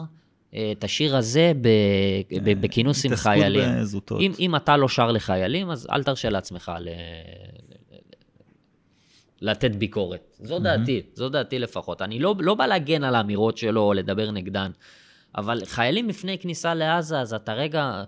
אה, 0.54 0.72
את 0.72 0.84
השיר 0.84 1.16
הזה 1.16 1.52
אה, 1.66 2.54
בכינוס 2.60 3.04
עם 3.04 3.16
חיילים. 3.16 3.70
אם, 4.20 4.32
אם 4.38 4.56
אתה 4.56 4.76
לא 4.76 4.88
שר 4.88 5.12
לחיילים, 5.12 5.70
אז 5.70 5.86
אל 5.92 6.02
תרשה 6.02 6.30
לעצמך 6.30 6.72
ל... 6.80 6.88
לתת 9.40 9.76
ביקורת. 9.76 10.36
זו 10.42 10.56
mm-hmm. 10.56 10.60
דעתי, 10.60 11.02
זו 11.14 11.28
דעתי 11.28 11.58
לפחות. 11.58 12.02
אני 12.02 12.18
לא, 12.18 12.34
לא 12.38 12.54
בא 12.54 12.66
להגן 12.66 13.04
על 13.04 13.14
האמירות 13.14 13.58
שלו 13.58 13.80
או 13.80 13.92
לדבר 13.92 14.30
נגדן, 14.30 14.70
אבל 15.36 15.64
חיילים 15.64 16.08
לפני 16.08 16.38
כניסה 16.38 16.74
לעזה, 16.74 17.20
אז 17.20 17.34
אתה 17.34 17.52
רגע, 17.52 18.04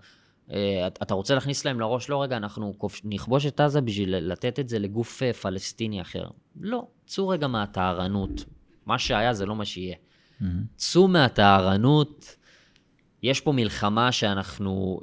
אה, 0.52 0.86
אתה 0.86 1.14
רוצה 1.14 1.34
להכניס 1.34 1.64
להם 1.64 1.80
לראש, 1.80 2.08
לא 2.10 2.22
רגע, 2.22 2.36
אנחנו 2.36 2.74
נכבוש 3.04 3.46
את 3.46 3.60
עזה 3.60 3.80
בשביל 3.80 4.16
לתת 4.16 4.58
את 4.58 4.68
זה 4.68 4.78
לגוף 4.78 5.22
אה, 5.22 5.32
פלסטיני 5.32 6.00
אחר. 6.00 6.24
לא, 6.60 6.86
צאו 7.06 7.28
רגע 7.28 7.46
מהטהרנות. 7.46 8.44
מה 8.86 8.98
שהיה 8.98 9.34
זה 9.34 9.46
לא 9.46 9.56
מה 9.56 9.64
שיהיה. 9.64 9.94
Mm-hmm. 9.94 10.44
צאו 10.76 11.08
מהטהרנות. 11.08 12.36
יש 13.22 13.40
פה 13.40 13.52
מלחמה 13.52 14.12
שאנחנו... 14.12 15.00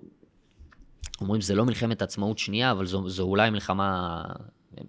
אומרים, 1.22 1.42
זה 1.42 1.56
לא 1.56 1.66
מלחמת 1.66 2.02
עצמאות 2.02 2.38
שנייה, 2.38 2.72
אבל 2.72 2.86
זו, 2.86 3.10
זו 3.10 3.24
אולי 3.24 3.50
מלחמה 3.50 4.24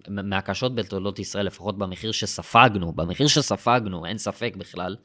מהקשות 0.07 0.75
בתולדות 0.75 1.19
ישראל, 1.19 1.45
לפחות 1.45 1.77
במחיר 1.77 2.11
שספגנו, 2.11 2.93
במחיר 2.93 3.27
שספגנו, 3.27 4.05
אין 4.05 4.17
ספק 4.17 4.53
בכלל. 4.57 4.95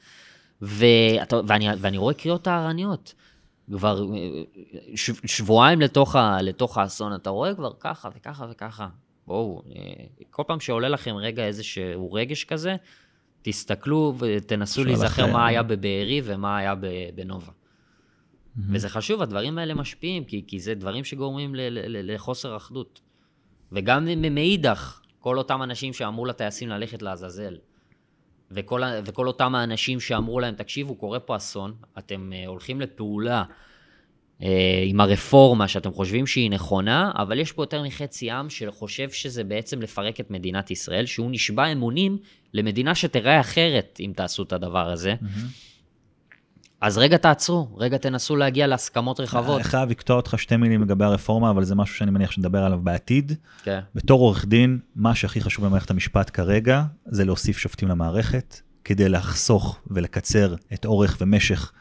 ואתה, 0.62 1.40
ואני, 1.46 1.68
ואני 1.78 1.98
רואה 1.98 2.14
קריאות 2.14 2.42
טהרניות. 2.42 3.14
כבר 3.72 4.06
ש, 4.94 5.10
שבועיים 5.24 5.80
לתוך, 5.80 6.16
ה, 6.16 6.42
לתוך 6.42 6.78
האסון, 6.78 7.14
אתה 7.14 7.30
רואה 7.30 7.54
כבר 7.54 7.72
ככה 7.80 8.08
וככה 8.16 8.46
וככה. 8.50 8.88
בואו, 9.26 9.62
כל 10.30 10.42
פעם 10.46 10.60
שעולה 10.60 10.88
לכם 10.88 11.16
רגע 11.16 11.46
איזשהו 11.46 12.12
רגש 12.12 12.44
כזה, 12.44 12.76
תסתכלו 13.42 14.14
ותנסו 14.18 14.84
להיזכר 14.84 15.06
אחרי... 15.06 15.32
מה 15.32 15.46
היה 15.46 15.62
בבארי 15.62 16.20
ומה 16.24 16.56
היה 16.56 16.74
בנובה. 17.14 17.46
Mm-hmm. 17.46 18.60
וזה 18.68 18.88
חשוב, 18.88 19.22
הדברים 19.22 19.58
האלה 19.58 19.74
משפיעים, 19.74 20.24
כי, 20.24 20.44
כי 20.46 20.60
זה 20.60 20.74
דברים 20.74 21.04
שגורמים 21.04 21.54
ל, 21.54 21.60
ל, 21.60 21.78
ל, 21.88 22.14
לחוסר 22.14 22.56
אחדות. 22.56 23.00
וגם 23.72 24.08
מאידך, 24.34 25.00
כל 25.20 25.38
אותם 25.38 25.62
אנשים 25.62 25.92
שאמרו 25.92 26.26
לטייסים 26.26 26.68
ללכת 26.68 27.02
לעזאזל, 27.02 27.56
וכל, 28.50 28.82
וכל 29.04 29.26
אותם 29.26 29.54
האנשים 29.54 30.00
שאמרו 30.00 30.40
להם, 30.40 30.54
תקשיבו, 30.54 30.94
קורה 30.94 31.20
פה 31.20 31.36
אסון, 31.36 31.74
אתם 31.98 32.32
uh, 32.32 32.48
הולכים 32.48 32.80
לפעולה 32.80 33.44
uh, 34.40 34.44
עם 34.84 35.00
הרפורמה 35.00 35.68
שאתם 35.68 35.92
חושבים 35.92 36.26
שהיא 36.26 36.50
נכונה, 36.50 37.12
אבל 37.14 37.38
יש 37.38 37.52
פה 37.52 37.62
יותר 37.62 37.82
מחצי 37.82 38.30
עם 38.30 38.50
שחושב 38.50 39.10
שזה 39.10 39.44
בעצם 39.44 39.82
לפרק 39.82 40.20
את 40.20 40.30
מדינת 40.30 40.70
ישראל, 40.70 41.06
שהוא 41.06 41.30
נשבע 41.30 41.72
אמונים 41.72 42.18
למדינה 42.54 42.94
שתראה 42.94 43.40
אחרת 43.40 43.98
אם 44.00 44.12
תעשו 44.16 44.42
את 44.42 44.52
הדבר 44.52 44.90
הזה. 44.90 45.14
Mm-hmm. 45.22 45.66
אז 46.80 46.98
רגע 46.98 47.16
תעצרו, 47.16 47.68
רגע 47.76 47.96
תנסו 47.96 48.36
להגיע 48.36 48.66
להסכמות 48.66 49.20
רחבות. 49.20 49.56
אני 49.56 49.64
חייב 49.64 49.90
לקטוע 49.90 50.16
אותך 50.16 50.34
שתי 50.38 50.56
מילים 50.56 50.82
לגבי 50.82 51.04
הרפורמה, 51.04 51.50
אבל 51.50 51.64
זה 51.64 51.74
משהו 51.74 51.96
שאני 51.96 52.10
מניח 52.10 52.30
שנדבר 52.30 52.64
עליו 52.64 52.78
בעתיד. 52.82 53.32
כן. 53.62 53.80
בתור 53.94 54.20
עורך 54.20 54.44
דין, 54.44 54.78
מה 54.96 55.14
שהכי 55.14 55.40
חשוב 55.40 55.66
במערכת 55.66 55.90
המשפט 55.90 56.30
כרגע, 56.32 56.82
זה 57.06 57.24
להוסיף 57.24 57.58
שופטים 57.58 57.88
למערכת, 57.88 58.60
כדי 58.84 59.08
לחסוך 59.08 59.78
ולקצר 59.90 60.54
את 60.74 60.84
אורך 60.84 61.16
ומשך 61.20 61.72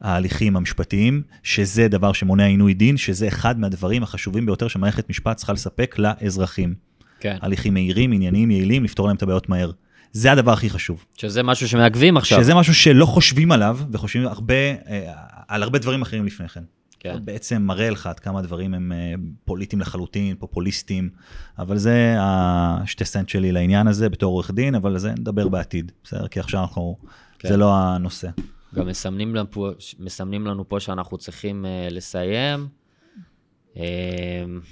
ההליכים 0.00 0.56
המשפטיים, 0.56 1.22
שזה 1.42 1.88
דבר 1.88 2.12
שמונע 2.12 2.44
עינוי 2.44 2.74
דין, 2.74 2.96
שזה 2.96 3.28
אחד 3.28 3.58
מהדברים 3.58 4.02
החשובים 4.02 4.46
ביותר 4.46 4.68
שמערכת 4.68 5.10
משפט 5.10 5.36
צריכה 5.36 5.52
לספק 5.52 5.96
לאזרחים. 5.98 6.74
כן. 7.20 7.36
הליכים 7.42 7.74
מהירים, 7.74 8.12
ענייניים, 8.12 8.50
יעילים, 8.50 8.84
לפתור 8.84 9.06
להם 9.06 9.16
את 9.16 9.22
הבעיות 9.22 9.48
מהר. 9.48 9.70
זה 10.12 10.32
הדבר 10.32 10.52
הכי 10.52 10.70
חשוב. 10.70 11.04
שזה 11.16 11.42
משהו 11.42 11.68
שמעכבים 11.68 12.16
עכשיו. 12.16 12.40
שזה 12.40 12.54
משהו 12.54 12.74
שלא 12.74 13.06
חושבים 13.06 13.52
עליו, 13.52 13.78
וחושבים 13.92 14.26
הרבה, 14.26 14.54
אה, 14.54 15.12
על 15.48 15.62
הרבה 15.62 15.78
דברים 15.78 16.02
אחרים 16.02 16.26
לפני 16.26 16.48
כן. 16.48 16.62
כן. 17.00 17.18
בעצם 17.24 17.62
מראה 17.62 17.90
לך 17.90 18.06
עד 18.06 18.20
כמה 18.20 18.38
הדברים 18.38 18.74
הם 18.74 18.92
אה, 18.92 19.14
פוליטיים 19.44 19.80
לחלוטין, 19.80 20.36
פופוליסטיים, 20.38 21.10
אבל 21.58 21.78
זה 21.78 22.16
השתי 22.18 23.04
סנט 23.04 23.28
שלי 23.28 23.52
לעניין 23.52 23.86
הזה 23.86 24.08
בתור 24.08 24.32
עורך 24.32 24.50
דין, 24.50 24.74
אבל 24.74 24.92
על 24.92 24.98
זה 24.98 25.10
נדבר 25.10 25.48
בעתיד, 25.48 25.92
בסדר? 26.04 26.28
כי 26.28 26.40
עכשיו 26.40 26.60
אנחנו, 26.60 26.96
כן. 27.38 27.48
זה 27.48 27.56
לא 27.56 27.74
הנושא. 27.74 28.28
גם 28.74 28.86
מסמנים 28.86 29.34
לנו 29.34 29.50
פה, 29.50 29.70
מסמנים 29.98 30.46
לנו 30.46 30.68
פה 30.68 30.80
שאנחנו 30.80 31.18
צריכים 31.18 31.64
uh, 31.64 31.92
לסיים. 31.92 32.68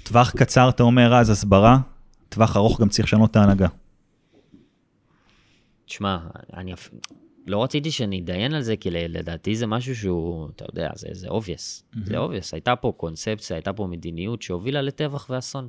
טווח 0.03 0.31
קצר, 0.31 0.69
אתה 0.69 0.83
אומר, 0.83 1.15
אז 1.15 1.29
הסברה, 1.29 1.77
טווח 2.29 2.57
ארוך 2.57 2.81
גם 2.81 2.89
צריך 2.89 3.07
לשנות 3.07 3.31
את 3.31 3.35
ההנהגה. 3.35 3.67
תשמע, 5.87 6.17
אני 6.53 6.73
לא 7.47 7.63
רציתי 7.63 7.91
שנתדיין 7.91 8.53
על 8.53 8.61
זה, 8.61 8.77
כי 8.77 8.89
לדעתי 8.91 9.55
זה 9.55 9.67
משהו 9.67 9.95
שהוא, 9.95 10.49
אתה 10.55 10.65
יודע, 10.69 10.89
זה, 10.95 11.07
זה 11.11 11.27
obvious. 11.27 11.33
Mm-hmm. 11.33 11.99
זה 12.03 12.17
obvious. 12.17 12.49
הייתה 12.51 12.75
פה 12.75 12.93
קונספציה, 12.97 13.55
הייתה 13.55 13.73
פה 13.73 13.87
מדיניות 13.87 14.41
שהובילה 14.41 14.81
לטבח 14.81 15.27
ואסון. 15.29 15.67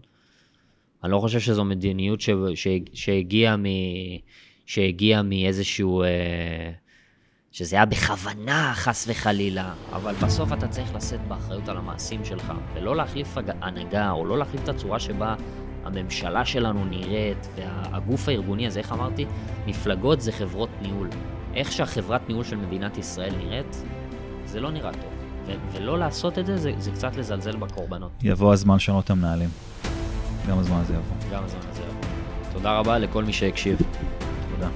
אני 1.05 1.13
לא 1.13 1.19
חושב 1.19 1.41
שזו 1.41 1.65
מדיניות 1.65 2.21
ש, 2.21 2.31
ש, 2.55 2.69
שהגיעה 2.93 3.57
מ... 3.57 3.65
שהגיע 4.67 5.23
מאיזשהו... 5.23 6.03
אה, 6.03 6.73
שזה 7.53 7.77
היה 7.77 7.85
בכוונה, 7.87 8.73
חס 8.75 9.07
וחלילה, 9.09 9.75
אבל 9.93 10.15
בסוף 10.15 10.53
אתה 10.53 10.69
צריך 10.69 10.95
לשאת 10.95 11.21
באחריות 11.29 11.69
על 11.69 11.77
המעשים 11.77 12.25
שלך, 12.25 12.53
ולא 12.75 12.97
להחליף 12.97 13.37
הנהגה, 13.61 14.11
או 14.11 14.25
לא 14.25 14.39
להחליף 14.39 14.63
את 14.65 14.69
הצורה 14.69 15.01
שבה 15.01 15.35
הממשלה 15.85 16.45
שלנו 16.45 16.85
נראית, 16.85 17.49
והגוף 17.57 18.29
הארגוני 18.29 18.67
הזה, 18.67 18.79
איך 18.79 18.93
אמרתי? 18.93 19.27
מפלגות 19.67 20.21
זה 20.21 20.33
חברות 20.33 20.69
ניהול. 20.83 21.09
איך 21.55 21.73
שהחברת 21.73 22.29
ניהול 22.29 22.45
של 22.45 22.57
מדינת 22.57 22.99
ישראל 22.99 23.35
נראית, 23.37 23.85
זה 24.47 24.61
לא 24.61 24.71
נראה 24.71 24.93
טוב. 24.93 25.11
ו- 25.47 25.53
ולא 25.73 25.99
לעשות 25.99 26.39
את 26.39 26.47
זה, 26.47 26.57
זה, 26.57 26.73
זה 26.79 26.91
קצת 26.91 27.17
לזלזל 27.17 27.57
בקורבנות. 27.57 28.11
יבוא 28.23 28.53
הזמן 28.53 28.77
לשנות 28.77 29.05
את 29.05 29.11
המנהלים. 29.11 29.49
גם 30.49 30.59
הזמן 30.59 30.77
הזה 30.77 30.95
יבוא. 30.95 31.17
גם 31.33 31.45
הזמן 31.45 31.61
הזה 31.71 31.83
יבוא. 31.83 32.01
תודה 32.53 32.79
רבה 32.79 32.99
לכל 32.99 33.25
מי 33.25 33.33
שהקשיב. 33.33 33.79
תודה. 34.55 34.69